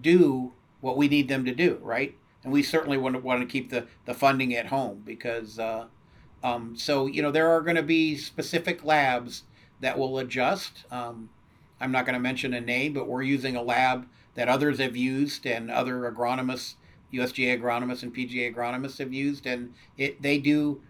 do 0.00 0.52
what 0.80 0.96
we 0.96 1.08
need 1.08 1.28
them 1.28 1.44
to 1.44 1.54
do, 1.54 1.78
right? 1.82 2.16
And 2.44 2.52
we 2.52 2.62
certainly 2.62 2.98
want 2.98 3.14
to 3.14 3.20
want 3.20 3.40
to 3.40 3.46
keep 3.46 3.70
the 3.70 3.86
the 4.04 4.14
funding 4.14 4.54
at 4.54 4.66
home 4.66 5.02
because 5.04 5.58
uh, 5.58 5.86
um, 6.42 6.76
so 6.76 7.06
you 7.06 7.22
know 7.22 7.30
there 7.30 7.50
are 7.50 7.60
going 7.60 7.76
to 7.76 7.82
be 7.82 8.16
specific 8.16 8.84
labs 8.84 9.44
that 9.80 9.98
will 9.98 10.18
adjust. 10.18 10.84
Um, 10.90 11.30
I'm 11.80 11.92
not 11.92 12.04
going 12.04 12.14
to 12.14 12.20
mention 12.20 12.54
a 12.54 12.60
name, 12.60 12.92
but 12.92 13.08
we're 13.08 13.22
using 13.22 13.56
a 13.56 13.62
lab 13.62 14.06
that 14.34 14.48
others 14.48 14.78
have 14.78 14.96
used 14.96 15.46
and 15.46 15.70
other 15.70 16.10
agronomists, 16.10 16.74
USGA 17.12 17.60
agronomists 17.60 18.02
and 18.02 18.14
PGA 18.14 18.54
agronomists 18.54 18.98
have 18.98 19.12
used, 19.12 19.46
and 19.46 19.74
it 19.96 20.20
they 20.22 20.38
do 20.38 20.80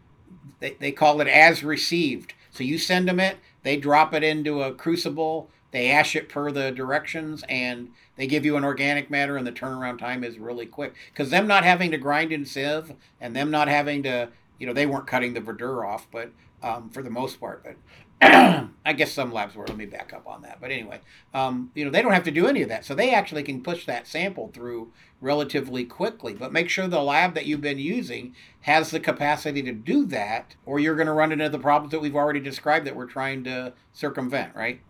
they, 0.61 0.75
they 0.75 0.93
call 0.93 1.21
it 1.21 1.29
as 1.29 1.63
received. 1.63 2.35
So 2.51 2.65
you 2.65 2.79
send 2.79 3.09
them 3.09 3.21
it, 3.21 3.39
they 3.63 3.77
drop 3.77 4.15
it 4.15 4.23
into 4.23 4.63
a 4.63 4.73
crucible 4.73 5.51
they 5.73 5.91
ash 5.91 6.15
it 6.15 6.29
per 6.29 6.53
the 6.53 6.71
directions 6.71 7.45
and 7.49 7.91
they 8.17 8.27
give 8.27 8.45
you 8.45 8.57
an 8.57 8.65
organic 8.65 9.11
matter 9.11 9.37
and 9.37 9.47
the 9.47 9.53
turnaround 9.53 9.99
time 9.99 10.23
is 10.23 10.39
really 10.39 10.67
quick. 10.67 10.95
Because 11.13 11.31
them 11.31 11.47
not 11.47 11.65
having 11.65 11.91
to 11.91 11.99
grind 11.99 12.31
and 12.31 12.47
sieve 12.47 12.93
and 13.21 13.35
them 13.35 13.51
not 13.51 13.69
having 13.69 14.03
to 14.05 14.29
you 14.59 14.67
know 14.67 14.73
they 14.73 14.87
weren't 14.87 15.09
cutting 15.09 15.35
the 15.35 15.41
verdure 15.41 15.85
off 15.85 16.07
but 16.13 16.31
um, 16.63 16.89
for 16.91 17.03
the 17.03 17.11
most 17.11 17.41
part 17.41 17.65
but 17.65 17.77
i 18.87 18.93
guess 18.93 19.11
some 19.11 19.33
labs 19.33 19.57
were. 19.57 19.67
Let 19.67 19.77
me 19.77 19.87
back 19.87 20.13
up 20.13 20.29
on 20.29 20.43
that. 20.43 20.59
But 20.61 20.71
anyway 20.71 21.01
um, 21.35 21.73
you 21.75 21.85
know 21.85 21.91
they 21.91 22.03
don't 22.03 22.13
have 22.13 22.25
to 22.25 22.31
do 22.31 22.47
any 22.47 22.63
of 22.63 22.69
that. 22.69 22.85
So 22.85 22.95
they 22.95 23.13
actually 23.13 23.43
can 23.43 23.63
push 23.63 23.87
that 23.87 24.07
sample 24.07 24.51
through 24.53 24.93
relatively 25.21 25.85
quickly. 25.85 26.35
But 26.35 26.53
make 26.53 26.69
sure 26.69 26.87
the 26.87 27.03
lab 27.03 27.35
that 27.35 27.47
you've 27.47 27.63
been 27.63 27.79
using 27.79 28.35
has 28.63 28.91
the 28.91 29.01
capacity 29.01 29.63
to 29.63 29.73
do 29.73 30.05
that 30.07 30.55
or 30.67 30.79
you're 30.79 30.97
going 30.97 31.07
to 31.07 31.13
run 31.13 31.33
into 31.33 31.49
the 31.49 31.59
problems 31.59 31.93
that 31.93 32.01
we've 32.01 32.15
already 32.15 32.41
described 32.41 32.87
that 32.87 32.95
we're 32.95 33.07
trying 33.07 33.43
to 33.45 33.73
circumvent 33.93 34.55
right 34.55 34.81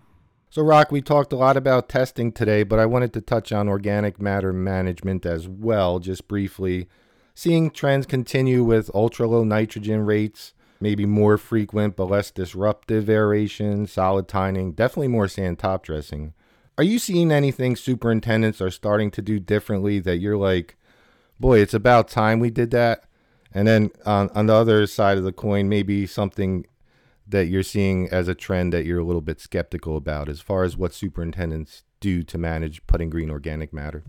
so, 0.53 0.61
Roch, 0.61 0.93
we 0.93 1.01
talked 1.01 1.33
a 1.33 1.37
lot 1.37 1.57
about 1.57 1.89
testing 1.89 2.31
today, 2.31 2.63
but 2.63 2.79
I 2.79 2.85
wanted 2.85 3.15
to 3.15 3.23
touch 3.23 3.53
on 3.53 3.71
organic 3.71 4.21
matter 4.21 4.53
management 4.53 5.25
as 5.25 5.49
well, 5.49 5.99
just 5.99 6.29
briefly. 6.29 6.91
Seeing 7.35 7.71
trends 7.71 8.05
continue 8.05 8.63
with 8.63 8.91
ultra 8.95 9.27
low 9.27 9.45
nitrogen 9.45 10.05
rates, 10.05 10.53
maybe 10.79 11.07
more 11.07 11.39
frequent 11.39 11.97
but 11.97 12.11
less 12.11 12.31
disruptive 12.31 13.09
aeration, 13.09 13.87
solid 13.87 14.29
tining, 14.29 14.73
definitely 14.73 15.09
more 15.09 15.27
sand 15.27 15.59
top 15.59 15.85
dressing. 15.85 16.35
Are 16.77 16.85
you 16.85 16.99
seeing 16.99 17.33
anything 17.33 17.75
superintendents 17.75 18.61
are 18.61 18.71
starting 18.71 19.11
to 19.13 19.23
do 19.23 19.41
differently 19.41 20.01
that 20.01 20.19
you're 20.19 20.37
like, 20.37 20.77
boy, 21.41 21.61
it's 21.61 21.73
about 21.73 22.09
time 22.09 22.41
we 22.41 22.51
did 22.51 22.73
that? 22.73 23.05
And 23.55 23.67
then 23.67 23.91
on, 24.05 24.29
on 24.35 24.49
the 24.49 24.55
other 24.55 24.87
side 24.87 25.17
of 25.17 25.25
the 25.25 25.33
coin, 25.33 25.71
maybe 25.71 26.07
something 26.07 26.67
that 27.33 27.47
you're 27.47 27.63
seeing 27.63 28.09
as 28.09 28.29
a 28.29 28.35
trend 28.35 28.73
that 28.73 28.85
you're 28.85 29.01
a 29.01 29.05
little 29.05 29.21
bit 29.21 29.41
skeptical 29.41 29.97
about 29.97 30.29
as 30.29 30.41
far 30.41 30.63
as 30.63 30.77
what 30.77 30.95
superintendents 30.95 31.83
do 31.99 32.23
to 32.23 32.39
manage 32.39 32.87
putting 32.87 33.11
green 33.11 33.31
organic 33.31 33.73
matter? 33.73 34.05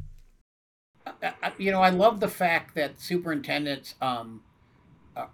You 1.58 1.72
know, 1.72 1.82
I 1.82 1.90
love 1.90 2.20
the 2.20 2.28
fact 2.28 2.76
that 2.76 3.00
superintendents 3.00 3.96
um, 4.02 4.42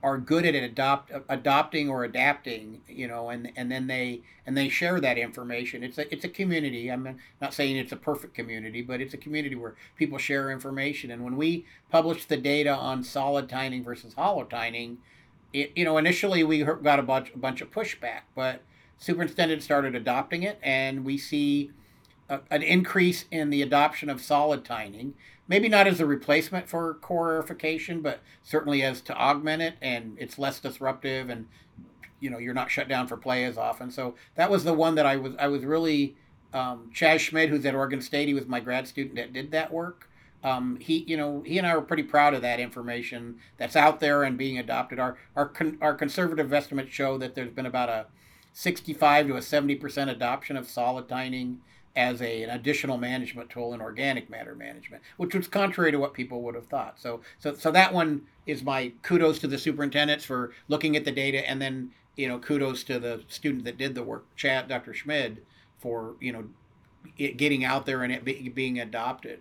are 0.04 0.18
good 0.18 0.46
at 0.46 0.56
adopt 0.56 1.12
adopting 1.28 1.90
or 1.90 2.04
adapting. 2.04 2.82
You 2.88 3.08
know, 3.08 3.30
and 3.30 3.52
and 3.56 3.72
then 3.72 3.88
they 3.88 4.22
and 4.46 4.58
they 4.58 4.70
share 4.70 5.00
that 5.00 5.18
information. 5.18 5.84
It's 5.84 5.98
a 5.98 6.12
it's 6.14 6.26
a 6.26 6.30
community. 6.30 6.92
I'm 6.92 7.18
not 7.42 7.54
saying 7.54 7.78
it's 7.78 7.92
a 7.92 7.98
perfect 7.98 8.34
community, 8.34 8.82
but 8.82 9.02
it's 9.02 9.14
a 9.14 9.18
community 9.18 9.56
where 9.56 9.76
people 9.96 10.18
share 10.18 10.52
information. 10.52 11.12
And 11.12 11.24
when 11.24 11.38
we 11.38 11.66
publish 11.90 12.26
the 12.26 12.38
data 12.38 12.76
on 12.76 13.04
solid 13.04 13.50
tining 13.50 13.84
versus 13.84 14.14
hollow 14.14 14.44
tining, 14.44 15.00
it, 15.54 15.72
you 15.76 15.86
know, 15.86 15.98
initially 15.98 16.44
we 16.44 16.64
got 16.64 17.00
a 17.00 17.04
bunch, 17.04 17.32
a 17.34 17.38
bunch 17.38 17.62
of 17.62 17.72
pushback, 17.72 18.22
but 18.36 18.62
superintendent 18.98 19.64
started 19.64 19.96
adopting 19.96 20.44
it, 20.44 20.60
and 20.62 21.06
we 21.06 21.18
see 21.18 21.72
a, 22.30 22.42
an 22.52 22.62
increase 22.62 23.26
in 23.32 23.50
the 23.50 23.62
adoption 23.62 24.10
of 24.10 24.22
solid 24.22 24.64
tining. 24.64 25.14
Maybe 25.48 25.68
not 25.68 25.88
as 25.88 26.00
a 26.00 26.06
replacement 26.06 26.70
for 26.70 26.94
core 26.96 27.42
aerification, 27.42 28.04
but 28.04 28.20
certainly 28.44 28.84
as 28.84 29.02
to 29.02 29.18
augment 29.18 29.62
it, 29.62 29.76
and 29.82 30.16
it's 30.20 30.38
less 30.38 30.60
disruptive, 30.60 31.30
and 31.30 31.48
you 32.20 32.30
know 32.30 32.38
you're 32.38 32.54
not 32.54 32.70
shut 32.70 32.88
down 32.88 33.08
for 33.08 33.18
play 33.18 33.46
as 33.46 33.58
often. 33.58 33.90
So 33.90 34.16
that 34.36 34.52
was 34.52 34.64
the 34.64 34.74
one 34.74 34.96
that 34.96 35.06
I 35.06 35.16
was 35.16 35.34
I 35.40 35.48
was 35.48 35.66
really 35.66 36.16
um, 36.54 36.92
Chaz 36.94 37.20
Schmid, 37.20 37.50
who's 37.50 37.66
at 37.66 37.76
Oregon 37.76 38.02
State, 38.02 38.28
he 38.28 38.34
was 38.34 38.48
my 38.48 38.60
grad 38.60 38.88
student 38.88 39.16
that 39.16 39.34
did 39.34 39.52
that 39.52 39.72
work. 39.72 40.09
Um, 40.44 40.78
he, 40.80 41.04
you 41.08 41.18
know, 41.18 41.44
he 41.46 41.58
and 41.58 41.68
I 41.68 41.72
are 41.72 41.82
pretty 41.82 42.04
proud 42.04 42.34
of 42.34 42.42
that 42.42 42.60
information 42.60 43.40
that's 43.58 43.76
out 43.76 44.00
there 44.00 44.24
and 44.24 44.38
being 44.38 44.58
adopted. 44.58 45.00
Our 45.00 45.18
our 45.36 45.48
con- 45.48 45.78
our 45.82 45.94
conservative 45.94 46.54
estimates 46.54 46.92
show 46.92 47.18
that 47.18 47.36
there's 47.36 47.52
been 47.52 47.66
about 47.66 47.90
a 47.90 48.06
65 48.54 49.28
to 49.28 49.36
a 49.36 49.42
70 49.42 49.76
percent 49.76 50.10
adoption 50.10 50.56
of 50.56 50.70
solid 50.70 51.10
tining 51.10 51.60
as 51.96 52.22
a, 52.22 52.44
an 52.44 52.50
additional 52.52 52.98
management 52.98 53.50
tool 53.50 53.74
in 53.74 53.82
organic 53.82 54.30
matter 54.30 54.56
management, 54.56 55.04
which 55.18 55.36
was 55.36 55.48
contrary 55.48 55.92
to 55.92 56.00
what 56.00 56.14
people 56.14 56.42
would 56.42 56.56
have 56.56 56.68
thought. 56.68 57.00
So, 57.00 57.22
so, 57.40 57.56
so 57.56 57.72
that 57.72 57.94
one 57.94 58.22
is 58.46 58.64
my 58.64 58.94
kudos 59.02 59.40
to 59.40 59.48
the 59.48 59.58
superintendents 59.58 60.24
for 60.24 60.54
looking 60.68 60.96
at 60.96 61.04
the 61.04 61.12
data, 61.12 61.48
and 61.50 61.62
then 61.62 61.92
you 62.16 62.28
know 62.28 62.40
kudos 62.40 62.84
to 62.86 63.00
the 63.00 63.24
student 63.28 63.66
that 63.66 63.78
did 63.78 63.96
the 63.96 64.04
work, 64.04 64.34
Chad, 64.36 64.70
Dr. 64.70 64.94
Schmid, 64.94 65.42
for 65.80 66.16
you 66.22 66.32
know 66.32 66.46
it 67.18 67.38
getting 67.38 67.64
out 67.66 67.86
there 67.86 68.04
and 68.04 68.14
it 68.14 68.24
be, 68.24 68.50
being 68.50 68.80
adopted. 68.80 69.40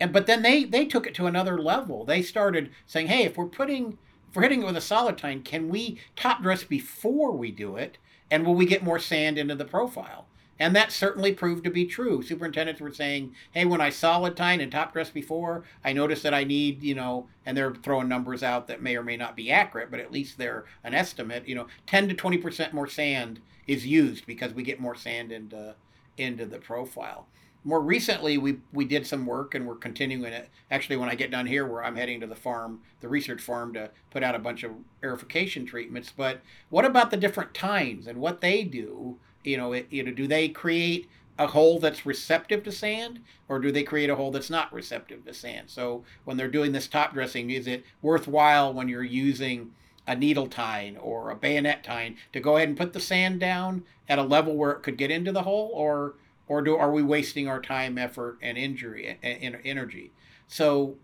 And 0.00 0.12
but 0.12 0.26
then 0.26 0.42
they 0.42 0.64
they 0.64 0.86
took 0.86 1.06
it 1.06 1.14
to 1.14 1.26
another 1.26 1.58
level. 1.58 2.04
They 2.04 2.22
started 2.22 2.70
saying, 2.86 3.08
hey, 3.08 3.24
if 3.24 3.36
we're 3.36 3.46
putting 3.46 3.98
if 4.28 4.36
we're 4.36 4.42
hitting 4.42 4.62
it 4.62 4.66
with 4.66 4.76
a 4.76 4.80
solid 4.80 5.18
tine, 5.18 5.42
can 5.42 5.68
we 5.68 5.98
top 6.14 6.42
dress 6.42 6.64
before 6.64 7.32
we 7.32 7.50
do 7.50 7.76
it? 7.76 7.98
And 8.30 8.44
will 8.44 8.54
we 8.54 8.66
get 8.66 8.84
more 8.84 8.98
sand 8.98 9.38
into 9.38 9.54
the 9.54 9.64
profile? 9.64 10.26
And 10.60 10.74
that 10.74 10.90
certainly 10.90 11.32
proved 11.32 11.64
to 11.64 11.70
be 11.70 11.86
true. 11.86 12.20
Superintendents 12.20 12.80
were 12.80 12.92
saying, 12.92 13.34
hey, 13.52 13.64
when 13.64 13.80
I 13.80 13.90
solid 13.90 14.36
tine 14.36 14.60
and 14.60 14.72
top 14.72 14.92
dress 14.92 15.08
before, 15.08 15.62
I 15.84 15.92
notice 15.92 16.22
that 16.22 16.34
I 16.34 16.42
need, 16.44 16.82
you 16.82 16.96
know, 16.96 17.28
and 17.46 17.56
they're 17.56 17.74
throwing 17.74 18.08
numbers 18.08 18.42
out 18.42 18.66
that 18.66 18.82
may 18.82 18.96
or 18.96 19.04
may 19.04 19.16
not 19.16 19.36
be 19.36 19.52
accurate, 19.52 19.90
but 19.90 20.00
at 20.00 20.10
least 20.10 20.36
they're 20.36 20.64
an 20.82 20.94
estimate, 20.94 21.46
you 21.46 21.54
know, 21.54 21.68
10 21.86 22.08
to 22.08 22.14
20% 22.14 22.72
more 22.72 22.88
sand 22.88 23.40
is 23.68 23.86
used 23.86 24.26
because 24.26 24.52
we 24.52 24.64
get 24.64 24.80
more 24.80 24.96
sand 24.96 25.30
into, 25.30 25.76
into 26.16 26.44
the 26.44 26.58
profile. 26.58 27.28
More 27.64 27.80
recently, 27.80 28.38
we, 28.38 28.58
we 28.72 28.84
did 28.84 29.06
some 29.06 29.26
work 29.26 29.54
and 29.54 29.66
we're 29.66 29.74
continuing 29.74 30.32
it. 30.32 30.48
Actually, 30.70 30.96
when 30.96 31.08
I 31.08 31.14
get 31.14 31.30
done 31.30 31.46
here, 31.46 31.66
where 31.66 31.84
I'm 31.84 31.96
heading 31.96 32.20
to 32.20 32.26
the 32.26 32.34
farm, 32.34 32.80
the 33.00 33.08
research 33.08 33.42
farm, 33.42 33.74
to 33.74 33.90
put 34.10 34.22
out 34.22 34.34
a 34.34 34.38
bunch 34.38 34.62
of 34.62 34.72
aerification 35.02 35.66
treatments. 35.66 36.12
But 36.16 36.40
what 36.70 36.84
about 36.84 37.10
the 37.10 37.16
different 37.16 37.54
tines 37.54 38.06
and 38.06 38.20
what 38.20 38.40
they 38.40 38.64
do? 38.64 39.18
you 39.44 39.56
know, 39.56 39.72
it, 39.72 39.86
you 39.90 40.02
know, 40.02 40.12
do 40.12 40.26
they 40.26 40.48
create 40.48 41.08
a 41.38 41.46
hole 41.46 41.78
that's 41.78 42.04
receptive 42.04 42.64
to 42.64 42.72
sand 42.72 43.20
or 43.48 43.58
do 43.58 43.70
they 43.70 43.82
create 43.82 44.10
a 44.10 44.16
hole 44.16 44.30
that's 44.30 44.50
not 44.50 44.72
receptive 44.72 45.24
to 45.24 45.34
sand? 45.34 45.70
So 45.70 46.04
when 46.24 46.36
they're 46.36 46.48
doing 46.48 46.72
this 46.72 46.88
top 46.88 47.14
dressing, 47.14 47.50
is 47.50 47.66
it 47.66 47.84
worthwhile 48.02 48.72
when 48.72 48.88
you're 48.88 49.04
using 49.04 49.72
a 50.06 50.16
needle 50.16 50.46
tine 50.46 50.96
or 50.96 51.30
a 51.30 51.36
bayonet 51.36 51.84
tine 51.84 52.16
to 52.32 52.40
go 52.40 52.56
ahead 52.56 52.68
and 52.68 52.76
put 52.76 52.92
the 52.92 53.00
sand 53.00 53.40
down 53.40 53.84
at 54.08 54.18
a 54.18 54.22
level 54.22 54.56
where 54.56 54.72
it 54.72 54.82
could 54.82 54.96
get 54.96 55.10
into 55.10 55.32
the 55.32 55.42
hole 55.42 55.70
or 55.74 56.14
or 56.48 56.62
do 56.62 56.76
are 56.76 56.90
we 56.90 57.02
wasting 57.02 57.46
our 57.46 57.60
time, 57.60 57.98
effort, 57.98 58.38
and 58.42 58.58
injury 58.58 59.18
and 59.22 59.58
energy? 59.64 60.10
So 60.46 60.96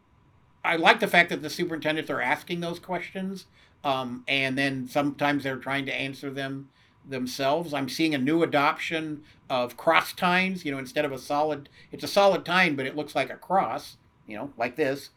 I 0.64 0.76
like 0.76 1.01
the 1.01 1.07
fact 1.07 1.28
that 1.28 1.42
the 1.42 1.51
superintendents 1.51 2.11
are 2.11 2.20
asking 2.20 2.61
those 2.61 2.78
questions, 2.78 3.47
um, 3.84 4.24
and 4.26 4.57
then 4.57 4.88
sometimes 4.88 5.45
they're 5.45 5.57
trying 5.57 5.86
to 5.86 5.95
answer 5.95 6.30
them 6.30 6.70
themselves. 7.07 7.74
I'm 7.74 7.88
seeing 7.88 8.14
a 8.14 8.18
new 8.18 8.42
adoption 8.42 9.22
of 9.51 9.76
cross 9.76 10.14
tines. 10.14 10.64
You 10.64 10.72
know, 10.72 10.78
instead 10.78 11.05
of 11.05 11.12
a 11.12 11.18
solid, 11.18 11.68
it's 11.92 12.05
a 12.05 12.09
solid 12.09 12.45
tine, 12.45 12.76
but 12.76 12.86
it 12.86 12.97
looks 12.97 13.14
like 13.14 13.30
a 13.30 13.36
cross. 13.36 13.99
You 14.26 14.38
know, 14.38 14.51
like 14.57 14.76
this, 14.76 15.11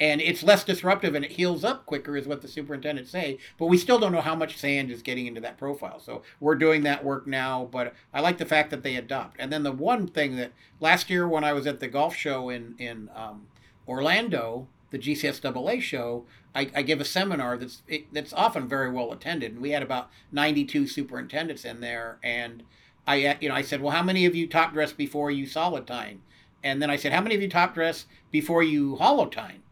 and 0.00 0.20
it's 0.20 0.42
less 0.42 0.64
disruptive 0.64 1.14
and 1.14 1.24
it 1.24 1.32
heals 1.32 1.64
up 1.64 1.86
quicker, 1.86 2.16
is 2.16 2.26
what 2.26 2.42
the 2.42 2.48
superintendents 2.48 3.10
say. 3.10 3.38
But 3.58 3.66
we 3.66 3.78
still 3.78 3.98
don't 3.98 4.12
know 4.12 4.20
how 4.20 4.34
much 4.34 4.56
sand 4.56 4.90
is 4.90 5.02
getting 5.02 5.26
into 5.26 5.40
that 5.40 5.58
profile. 5.58 5.98
So 5.98 6.22
we're 6.40 6.54
doing 6.54 6.82
that 6.84 7.04
work 7.04 7.26
now. 7.26 7.68
But 7.70 7.94
I 8.14 8.20
like 8.20 8.38
the 8.38 8.46
fact 8.46 8.70
that 8.70 8.82
they 8.82 8.96
adopt. 8.96 9.36
And 9.38 9.52
then 9.52 9.64
the 9.64 9.72
one 9.72 10.06
thing 10.06 10.36
that 10.36 10.52
last 10.80 11.10
year 11.10 11.26
when 11.26 11.44
I 11.44 11.52
was 11.52 11.66
at 11.66 11.80
the 11.80 11.88
golf 11.88 12.14
show 12.14 12.48
in 12.48 12.74
in 12.78 13.10
um, 13.14 13.48
Orlando, 13.88 14.68
the 14.90 14.98
GCSAA 14.98 15.80
show, 15.82 16.24
I, 16.54 16.70
I 16.74 16.82
give 16.82 17.00
a 17.00 17.04
seminar 17.04 17.56
that's 17.56 17.82
it, 17.88 18.12
that's 18.12 18.32
often 18.32 18.68
very 18.68 18.90
well 18.90 19.12
attended, 19.12 19.52
and 19.52 19.62
we 19.62 19.70
had 19.70 19.82
about 19.82 20.10
92 20.32 20.86
superintendents 20.86 21.64
in 21.64 21.80
there. 21.80 22.18
And 22.22 22.62
I, 23.06 23.24
uh, 23.24 23.34
you 23.40 23.48
know, 23.48 23.54
I 23.54 23.62
said, 23.62 23.80
well, 23.80 23.92
how 23.92 24.02
many 24.02 24.26
of 24.26 24.34
you 24.34 24.46
top 24.46 24.72
dress 24.72 24.92
before 24.92 25.30
you 25.30 25.46
solid 25.46 25.86
tine? 25.86 26.22
And 26.62 26.82
then 26.82 26.90
I 26.90 26.96
said, 26.96 27.12
how 27.12 27.20
many 27.20 27.34
of 27.34 27.42
you 27.42 27.48
top 27.48 27.74
dress 27.74 28.06
before 28.30 28.62
you 28.62 28.96
hollow 28.96 29.26
tine? 29.26 29.62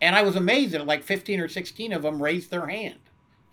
And 0.00 0.14
I 0.14 0.22
was 0.22 0.36
amazed 0.36 0.72
that 0.72 0.86
like 0.86 1.02
15 1.02 1.40
or 1.40 1.48
16 1.48 1.92
of 1.92 2.02
them 2.02 2.22
raised 2.22 2.50
their 2.50 2.66
hand, 2.66 2.98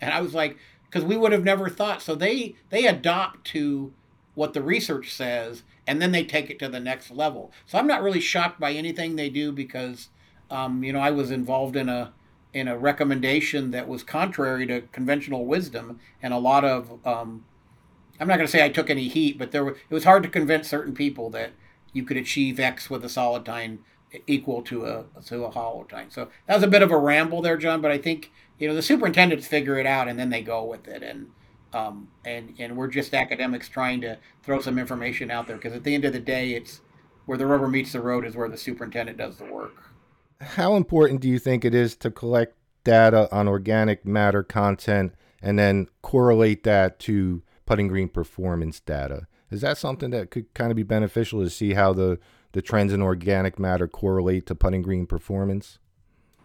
and 0.02 0.14
I 0.14 0.22
was 0.22 0.34
like, 0.34 0.58
because 0.86 1.04
we 1.04 1.18
would 1.18 1.32
have 1.32 1.44
never 1.44 1.70
thought. 1.70 2.02
So 2.02 2.16
they 2.16 2.56
they 2.70 2.86
adopt 2.86 3.46
to 3.48 3.94
what 4.36 4.54
the 4.54 4.62
research 4.62 5.14
says, 5.14 5.64
and 5.88 6.02
then 6.02 6.12
they 6.12 6.24
take 6.24 6.50
it 6.50 6.60
to 6.60 6.68
the 6.68 6.80
next 6.80 7.12
level. 7.12 7.52
So 7.66 7.78
I'm 7.78 7.88
not 7.88 8.04
really 8.04 8.20
shocked 8.20 8.60
by 8.60 8.74
anything 8.74 9.16
they 9.16 9.30
do 9.30 9.52
because 9.52 10.10
um, 10.54 10.84
you 10.84 10.94
know, 10.94 11.00
I 11.00 11.12
was 11.12 11.32
involved 11.32 11.76
in 11.76 11.90
a 11.90 12.14
in 12.54 12.68
a 12.68 12.78
recommendation 12.78 13.72
that 13.72 13.88
was 13.88 14.04
contrary 14.04 14.68
to 14.68 14.82
conventional 14.92 15.46
wisdom, 15.46 16.00
and 16.22 16.34
a 16.34 16.38
lot 16.38 16.64
of 16.64 17.06
um, 17.06 17.44
I'm 18.20 18.28
not 18.28 18.38
going 18.38 18.46
to 18.46 18.52
say 18.52 18.64
I 18.64 18.70
took 18.70 18.90
any 18.90 19.08
heat, 19.08 19.40
but 19.40 19.52
there 19.52 19.66
were, 19.66 19.72
it 19.72 19.94
was 19.94 20.04
hard 20.04 20.22
to 20.24 20.30
convince 20.30 20.68
certain 20.68 20.94
people 20.94 21.32
that 21.32 21.52
you 21.92 22.04
could 22.04 22.18
achieve 22.18 22.60
X 22.60 22.90
with 22.90 23.04
a 23.04 23.10
solid 23.10 23.46
tine 23.46 23.80
equal 24.28 24.62
to 24.64 24.86
a 24.86 25.06
to 25.26 25.46
a 25.46 25.50
hollow 25.52 25.84
tine. 25.84 26.10
So 26.10 26.30
that 26.48 26.56
was 26.56 26.64
a 26.64 26.68
bit 26.68 26.82
of 26.82 26.92
a 26.92 26.98
ramble 26.98 27.42
there, 27.42 27.58
John. 27.58 27.82
But 27.82 27.92
I 27.92 27.98
think 27.98 28.32
you 28.60 28.68
know 28.68 28.76
the 28.76 28.82
superintendents 28.82 29.48
figure 29.48 29.78
it 29.78 29.86
out 29.86 30.08
and 30.08 30.20
then 30.20 30.30
they 30.30 30.42
go 30.42 30.64
with 30.64 30.88
it, 30.88 31.04
and 31.04 31.28
um, 31.74 32.10
and 32.26 32.56
and 32.60 32.78
we're 32.78 32.88
just 32.88 33.14
academics 33.14 33.70
trying 33.70 34.02
to 34.02 34.18
throw 34.44 34.62
some 34.62 34.78
information 34.78 35.32
out 35.32 35.48
there 35.48 35.58
because 35.58 35.74
at 35.74 35.84
the 35.84 35.96
end 35.96 36.06
of 36.06 36.14
the 36.14 36.20
day, 36.20 36.54
it's 36.54 36.82
where 37.26 37.38
the 37.38 37.46
rubber 37.46 37.68
meets 37.68 37.94
the 37.94 38.02
road 38.02 38.26
is 38.26 38.36
where 38.36 38.50
the 38.50 38.58
superintendent 38.58 39.18
does 39.18 39.38
the 39.38 39.46
work 39.46 39.94
how 40.44 40.76
important 40.76 41.22
do 41.22 41.28
you 41.28 41.40
think 41.40 41.66
it 41.66 41.74
is 41.74 41.96
to 41.98 42.12
collect 42.12 42.56
data 42.84 43.30
on 43.32 43.48
organic 43.48 44.06
matter 44.06 44.44
content 44.44 45.14
and 45.42 45.58
then 45.58 45.88
correlate 46.02 46.64
that 46.64 47.00
to 47.00 47.42
putting 47.66 47.88
green 47.88 48.10
performance 48.10 48.80
data? 48.80 49.28
Is 49.50 49.62
that 49.62 49.78
something 49.78 50.10
that 50.12 50.32
could 50.32 50.54
kind 50.54 50.72
of 50.72 50.76
be 50.76 50.84
beneficial 50.84 51.44
to 51.44 51.50
see 51.50 51.74
how 51.74 51.94
the, 51.94 52.20
the 52.54 52.62
trends 52.62 52.94
in 52.94 53.02
organic 53.02 53.60
matter 53.60 53.88
correlate 53.88 54.46
to 54.48 54.56
putting 54.56 54.82
green 54.82 55.06
performance? 55.06 55.80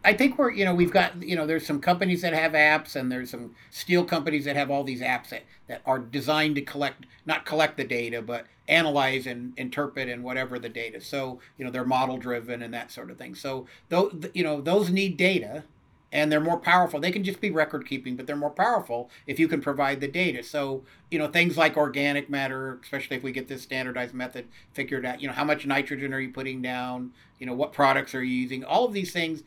I 0.04 0.14
think 0.14 0.38
we're, 0.38 0.52
you 0.52 0.64
know, 0.64 0.74
we've 0.74 0.92
got, 0.92 1.22
you 1.22 1.36
know, 1.36 1.46
there's 1.46 1.66
some 1.66 1.80
companies 1.80 2.22
that 2.22 2.32
have 2.32 2.52
apps 2.52 2.96
and 2.96 3.10
there's 3.10 3.30
some 3.30 3.54
steel 3.70 4.04
companies 4.04 4.44
that 4.44 4.56
have 4.56 4.70
all 4.70 4.84
these 4.84 5.00
apps 5.00 5.30
that, 5.30 5.42
that 5.66 5.82
are 5.84 5.98
designed 5.98 6.54
to 6.54 6.62
collect, 6.62 7.04
not 7.26 7.44
collect 7.44 7.76
the 7.76 7.84
data, 7.84 8.22
but 8.22 8.46
analyze 8.68 9.26
and 9.26 9.52
interpret 9.56 10.08
and 10.08 10.22
whatever 10.22 10.58
the 10.58 10.68
data. 10.68 11.00
So, 11.00 11.40
you 11.58 11.64
know, 11.64 11.70
they're 11.70 11.84
model 11.84 12.16
driven 12.16 12.62
and 12.62 12.72
that 12.74 12.92
sort 12.92 13.10
of 13.10 13.18
thing. 13.18 13.34
So, 13.34 13.66
though, 13.88 14.12
you 14.34 14.44
know, 14.44 14.60
those 14.60 14.90
need 14.90 15.16
data 15.16 15.64
and 16.12 16.32
they're 16.32 16.40
more 16.40 16.58
powerful. 16.58 17.00
They 17.00 17.12
can 17.12 17.24
just 17.24 17.40
be 17.40 17.50
record 17.50 17.86
keeping, 17.86 18.16
but 18.16 18.26
they're 18.26 18.36
more 18.36 18.50
powerful 18.50 19.10
if 19.26 19.38
you 19.38 19.46
can 19.48 19.60
provide 19.60 20.00
the 20.00 20.08
data. 20.08 20.42
So, 20.42 20.84
you 21.10 21.18
know, 21.18 21.28
things 21.28 21.56
like 21.56 21.76
organic 21.76 22.30
matter, 22.30 22.78
especially 22.82 23.16
if 23.16 23.22
we 23.22 23.32
get 23.32 23.48
this 23.48 23.62
standardized 23.62 24.14
method 24.14 24.46
figured 24.72 25.04
out, 25.04 25.20
you 25.20 25.28
know, 25.28 25.34
how 25.34 25.44
much 25.44 25.66
nitrogen 25.66 26.14
are 26.14 26.20
you 26.20 26.32
putting 26.32 26.62
down? 26.62 27.12
You 27.38 27.46
know, 27.46 27.54
what 27.54 27.72
products 27.72 28.14
are 28.14 28.22
you 28.22 28.34
using? 28.34 28.64
All 28.64 28.84
of 28.84 28.92
these 28.92 29.12
things 29.12 29.42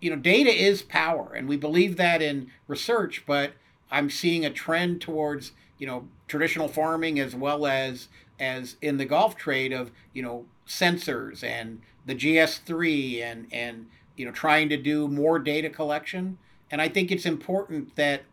you 0.00 0.10
know, 0.10 0.16
data 0.16 0.50
is 0.50 0.82
power, 0.82 1.32
and 1.34 1.48
we 1.48 1.56
believe 1.56 1.96
that 1.96 2.22
in 2.22 2.50
research. 2.66 3.24
But 3.26 3.52
I'm 3.90 4.10
seeing 4.10 4.44
a 4.44 4.50
trend 4.50 5.00
towards 5.00 5.52
you 5.78 5.86
know 5.86 6.08
traditional 6.26 6.68
farming 6.68 7.18
as 7.18 7.34
well 7.34 7.66
as 7.66 8.08
as 8.38 8.76
in 8.80 8.98
the 8.98 9.04
golf 9.04 9.36
trade 9.36 9.72
of 9.72 9.90
you 10.12 10.22
know 10.22 10.46
sensors 10.66 11.42
and 11.42 11.80
the 12.06 12.14
GS3 12.14 13.22
and 13.22 13.46
and 13.52 13.86
you 14.18 14.26
know 14.26 14.32
trying 14.32 14.68
to 14.68 14.76
do 14.76 15.08
more 15.08 15.38
data 15.38 15.70
collection. 15.70 16.38
And 16.70 16.82
I 16.82 16.88
think 16.88 17.10
it's 17.10 17.24
important 17.24 17.96
that 17.96 18.24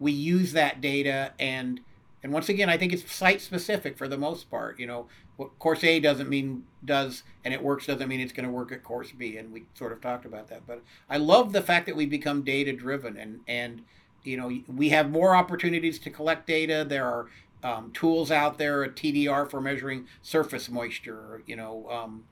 we 0.00 0.12
use 0.12 0.52
that 0.52 0.80
data 0.80 1.32
and 1.38 1.80
and 2.22 2.32
once 2.32 2.48
again, 2.48 2.68
I 2.68 2.76
think 2.76 2.92
it's 2.92 3.10
site 3.12 3.40
specific 3.40 3.98
for 3.98 4.06
the 4.06 4.16
most 4.16 4.48
part. 4.48 4.78
You 4.78 4.86
know, 4.86 5.06
what 5.36 5.58
course 5.58 5.82
A 5.82 5.98
doesn't 5.98 6.28
mean 6.28 6.64
does 6.84 7.24
and 7.44 7.52
it 7.52 7.62
works 7.62 7.86
doesn't 7.86 8.08
mean 8.08 8.20
it's 8.20 8.32
going 8.32 8.46
to 8.46 8.52
work 8.52 8.70
at 8.70 8.84
course 8.84 9.10
B, 9.12 9.36
and 9.36 9.52
we 9.52 9.64
sort 9.74 9.92
of 9.92 10.00
talked 10.00 10.24
about 10.24 10.48
that. 10.48 10.66
But 10.66 10.82
I 11.10 11.16
love 11.16 11.52
the 11.52 11.62
fact 11.62 11.86
that 11.86 11.96
we 11.96 12.06
become 12.06 12.42
data 12.42 12.72
driven, 12.72 13.16
and 13.16 13.40
and 13.48 13.82
you 14.22 14.36
know 14.36 14.52
we 14.68 14.90
have 14.90 15.10
more 15.10 15.34
opportunities 15.34 15.98
to 16.00 16.10
collect 16.10 16.46
data. 16.46 16.86
There 16.88 17.06
are 17.06 17.26
um, 17.64 17.90
tools 17.92 18.30
out 18.30 18.58
there, 18.58 18.82
a 18.84 18.88
TDR 18.88 19.50
for 19.50 19.60
measuring 19.60 20.06
surface 20.22 20.68
moisture. 20.68 21.42
You 21.46 21.56
know, 21.56 21.88
um, 21.90 22.24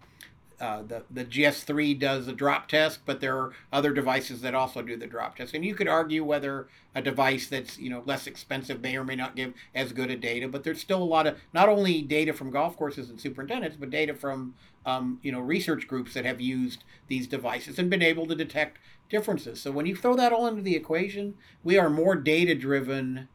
uh, 0.61 0.83
the 0.83 1.03
the 1.11 1.25
GS3 1.25 1.99
does 1.99 2.27
the 2.27 2.33
drop 2.33 2.69
test, 2.69 3.01
but 3.07 3.21
there 3.21 3.37
are 3.37 3.53
other 3.73 3.93
devices 3.93 4.43
that 4.43 4.55
also 4.55 4.83
do 4.83 4.97
the 4.97 5.07
drop 5.07 5.37
test. 5.37 5.55
And 5.55 5.65
you 5.65 5.75
could 5.75 5.89
argue 5.89 6.23
whether 6.23 6.69
a 6.95 7.01
device 7.01 7.49
that's 7.49 7.79
you 7.79 7.89
know 7.89 8.03
less 8.05 8.27
expensive 8.27 8.83
may 8.83 8.97
or 8.97 9.05
may 9.05 9.17
not 9.17 9.37
give 9.37 9.55
as 9.75 9.93
good 9.93 10.11
a 10.11 10.17
data, 10.17 10.49
but 10.49 10.63
there's 10.63 10.81
still 10.81 11.03
a 11.03 11.05
lot 11.05 11.27
of 11.27 11.39
not 11.55 11.69
only 11.69 12.03
data 12.03 12.33
from 12.33 12.51
golf 12.51 12.77
courses 12.77 13.09
and 13.09 13.21
superintendents, 13.21 13.77
but 13.79 13.91
data 13.91 14.15
from 14.15 14.55
um, 14.85 15.19
you 15.23 15.33
know 15.33 15.41
research 15.41 15.89
groups 15.89 16.13
that 16.15 16.27
have 16.27 16.41
used 16.41 16.85
these 17.09 17.27
devices 17.27 17.79
and 17.79 17.89
been 17.89 18.03
able 18.03 18.27
to 18.27 18.35
detect 18.35 18.79
differences. 19.09 19.61
So 19.61 19.73
when 19.73 19.87
you 19.87 19.97
throw 19.97 20.15
that 20.17 20.33
all 20.33 20.47
into 20.47 20.63
the 20.63 20.77
equation, 20.77 21.35
we 21.65 21.79
are 21.79 21.91
more 21.91 22.17
data 22.17 22.55
driven. 22.55 23.29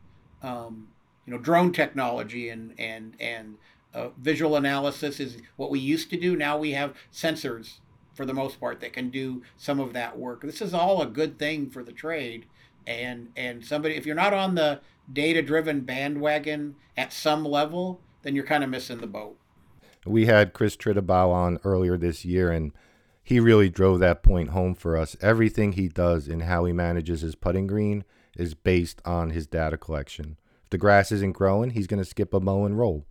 Um, 0.43 0.89
you 1.25 1.33
know, 1.33 1.39
drone 1.39 1.71
technology 1.71 2.49
and 2.49 2.75
and 2.77 3.15
and 3.19 3.57
uh, 3.95 4.09
visual 4.17 4.55
analysis 4.55 5.19
is 5.19 5.37
what 5.55 5.71
we 5.71 5.79
used 5.79 6.09
to 6.11 6.19
do. 6.19 6.35
Now 6.35 6.57
we 6.57 6.73
have 6.73 6.93
sensors 7.11 7.79
for 8.15 8.25
the 8.25 8.33
most 8.33 8.59
part, 8.59 8.79
that 8.79 8.93
can 8.93 9.09
do 9.09 9.43
some 9.57 9.79
of 9.79 9.93
that 9.93 10.17
work. 10.17 10.41
This 10.41 10.61
is 10.61 10.73
all 10.73 11.01
a 11.01 11.05
good 11.05 11.37
thing 11.37 11.69
for 11.69 11.83
the 11.83 11.91
trade. 11.91 12.45
And, 12.87 13.29
and 13.35 13.63
somebody, 13.63 13.95
if 13.95 14.05
you're 14.05 14.15
not 14.15 14.33
on 14.33 14.55
the 14.55 14.79
data 15.11 15.41
driven 15.41 15.81
bandwagon 15.81 16.75
at 16.95 17.11
some 17.11 17.43
level, 17.43 17.99
then 18.23 18.35
you're 18.35 18.45
kind 18.45 18.63
of 18.63 18.69
missing 18.69 18.99
the 18.99 19.07
boat. 19.07 19.37
We 20.05 20.27
had 20.27 20.53
Chris 20.53 20.77
Tritabaugh 20.77 21.33
on 21.33 21.59
earlier 21.63 21.97
this 21.97 22.23
year, 22.23 22.51
and 22.51 22.71
he 23.23 23.39
really 23.39 23.69
drove 23.69 23.99
that 23.99 24.23
point 24.23 24.49
home 24.49 24.75
for 24.75 24.95
us. 24.95 25.17
Everything 25.19 25.73
he 25.73 25.89
does 25.89 26.27
and 26.27 26.43
how 26.43 26.65
he 26.65 26.73
manages 26.73 27.21
his 27.21 27.35
putting 27.35 27.67
green 27.67 28.05
is 28.37 28.53
based 28.53 29.01
on 29.03 29.31
his 29.31 29.47
data 29.47 29.77
collection. 29.77 30.37
If 30.63 30.69
the 30.69 30.77
grass 30.77 31.11
isn't 31.11 31.33
growing, 31.33 31.71
he's 31.71 31.87
going 31.87 32.01
to 32.01 32.09
skip 32.09 32.33
a 32.33 32.39
mow 32.39 32.65
and 32.65 32.77
roll. 32.77 33.05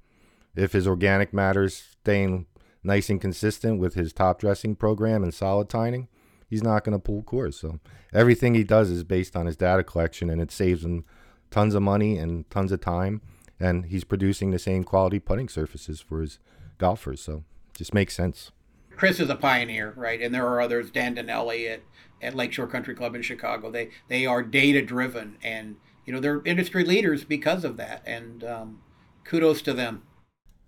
If 0.57 0.73
his 0.73 0.87
organic 0.87 1.33
matter 1.33 1.65
is 1.65 1.77
staying 2.03 2.47
nice 2.83 3.11
and 3.11 3.21
consistent 3.21 3.81
with 3.81 3.95
his 3.95 4.13
top 4.13 4.39
dressing 4.39 4.77
program 4.77 5.23
and 5.23 5.33
solid 5.33 5.69
tining, 5.69 6.09
he's 6.49 6.63
not 6.63 6.85
going 6.85 6.93
to 6.93 6.99
pull 6.99 7.23
course. 7.23 7.59
So 7.61 7.81
everything 8.13 8.55
he 8.55 8.65
does 8.65 8.91
is 8.91 9.05
based 9.05 9.35
on 9.35 9.47
his 9.47 9.57
data 9.57 9.83
collection, 9.83 10.31
and 10.31 10.41
it 10.41 10.53
saves 10.53 10.85
him 10.85 11.05
tons 11.51 11.75
of 11.75 11.83
money 11.83 12.19
and 12.19 12.49
tons 12.51 12.73
of 12.73 12.81
time. 12.81 13.23
And 13.59 13.87
he's 13.87 14.05
producing 14.05 14.51
the 14.51 14.59
same 14.59 14.85
quality 14.85 15.19
putting 15.19 15.49
surfaces 15.49 16.01
for 16.01 16.21
his 16.21 16.39
golfers. 16.79 17.21
So 17.21 17.45
just 17.77 17.95
makes 17.95 18.15
sense. 18.15 18.51
Chris 18.97 19.21
is 19.21 19.31
a 19.31 19.37
pioneer, 19.37 19.93
right? 19.97 20.21
And 20.21 20.35
there 20.35 20.47
are 20.47 20.61
others, 20.61 20.91
Dan 20.91 21.15
Donnelly 21.15 21.69
at, 21.69 21.81
at 22.23 22.35
Lakeshore 22.35 22.67
Country 22.67 22.95
Club 22.95 23.15
in 23.15 23.23
Chicago. 23.23 23.71
They 23.71 23.91
they 24.09 24.27
are 24.27 24.43
data 24.43 24.83
driven, 24.83 25.37
and 25.43 25.77
you 26.05 26.13
know 26.13 26.21
they're 26.21 26.43
industry 26.45 26.85
leaders 26.85 27.25
because 27.25 27.65
of 27.65 27.77
that. 27.77 28.03
And 28.07 28.45
um, 28.45 28.83
kudos 29.25 29.63
to 29.63 29.73
them. 29.73 30.03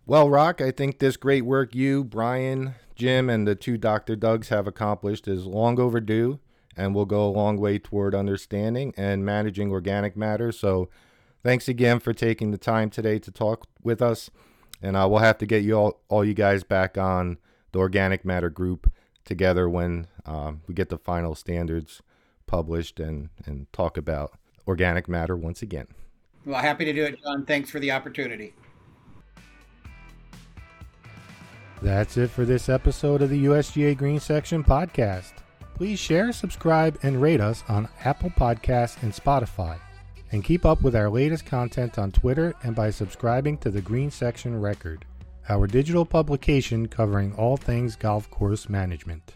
Well, 0.09 0.30
Roch, 0.30 0.61
I 0.61 0.70
think 0.70 1.00
this 1.00 1.16
great 1.16 1.44
work 1.44 1.74
you, 1.74 2.04
Brian, 2.04 2.76
Jim, 2.94 3.28
and 3.28 3.44
the 3.44 3.57
two 3.57 3.76
Dr. 3.76 4.14
Dougs 4.14 4.50
have 4.50 4.68
accomplished 4.68 5.26
is 5.26 5.46
long 5.46 5.80
overdue 5.80 6.38
and 6.76 6.94
will 6.94 7.07
go 7.07 7.26
a 7.26 7.28
long 7.28 7.57
way 7.59 7.80
toward 7.80 8.14
understanding 8.14 8.94
and 8.96 9.24
managing 9.24 9.72
organic 9.72 10.16
matter. 10.16 10.52
So, 10.52 10.88
thanks 11.42 11.66
again 11.66 11.98
for 11.98 12.12
taking 12.12 12.52
the 12.52 12.59
time 12.59 12.88
today 12.88 13.18
to 13.18 13.32
talk 13.32 13.66
with 13.82 14.00
us. 14.00 14.30
And 14.80 14.96
uh, 14.96 15.09
we'll 15.11 15.18
have 15.18 15.38
to 15.38 15.46
get 15.46 15.64
you 15.64 15.74
all, 15.74 16.00
all 16.09 16.24
you 16.24 16.34
guys 16.34 16.62
back 16.62 16.96
on 16.96 17.38
the 17.72 17.80
organic 17.80 18.24
matter 18.24 18.50
group 18.50 18.92
together 19.24 19.68
when 19.68 20.07
um, 20.24 20.61
we 20.68 20.74
get 20.74 20.88
the 20.88 20.98
final 20.98 21.34
standards 21.34 22.00
published 22.46 23.00
and, 23.00 23.30
and 23.44 23.72
talk 23.72 23.96
about 23.96 24.38
organic 24.68 25.09
matter 25.09 25.36
once 25.36 25.62
again. 25.62 25.88
Well, 26.44 26.61
happy 26.61 26.84
to 26.84 26.92
do 26.92 27.02
it, 27.02 27.20
John. 27.24 27.44
Thanks 27.44 27.70
for 27.70 27.80
the 27.80 27.90
opportunity. 27.90 28.54
That's 31.83 32.16
it 32.16 32.31
for 32.31 32.45
this 32.45 32.68
episode 32.68 33.22
of 33.22 33.31
the 33.31 33.45
USGA 33.45 33.97
Green 33.97 34.20
Section 34.20 34.64
podcast. 34.64 35.33
Please 35.74 35.99
share, 35.99 36.33
subscribe, 36.33 36.99
and 37.03 37.20
rate 37.20 37.41
us 37.41 37.62
on 37.68 37.89
Apple 38.05 38.31
Podcasts 38.31 39.03
and 39.03 39.12
Spotify. 39.12 39.79
And 40.33 40.43
keep 40.43 40.64
up 40.64 40.83
with 40.83 40.97
our 40.97 41.11
latest 41.11 41.47
content 41.47 41.99
on 41.99 42.12
Twitter 42.12 42.55
and 42.62 42.74
by 42.74 42.91
subscribing 42.91 43.59
to 43.59 43.70
the 43.70 43.83
Green 43.83 44.11
Section 44.11 44.61
Record 44.61 45.05
our 45.49 45.66
digital 45.66 46.05
publication 46.05 46.89
covering 46.89 47.35
all 47.35 47.57
things 47.57 47.97
golf 47.97 48.29
course 48.31 48.68
management. 48.68 49.35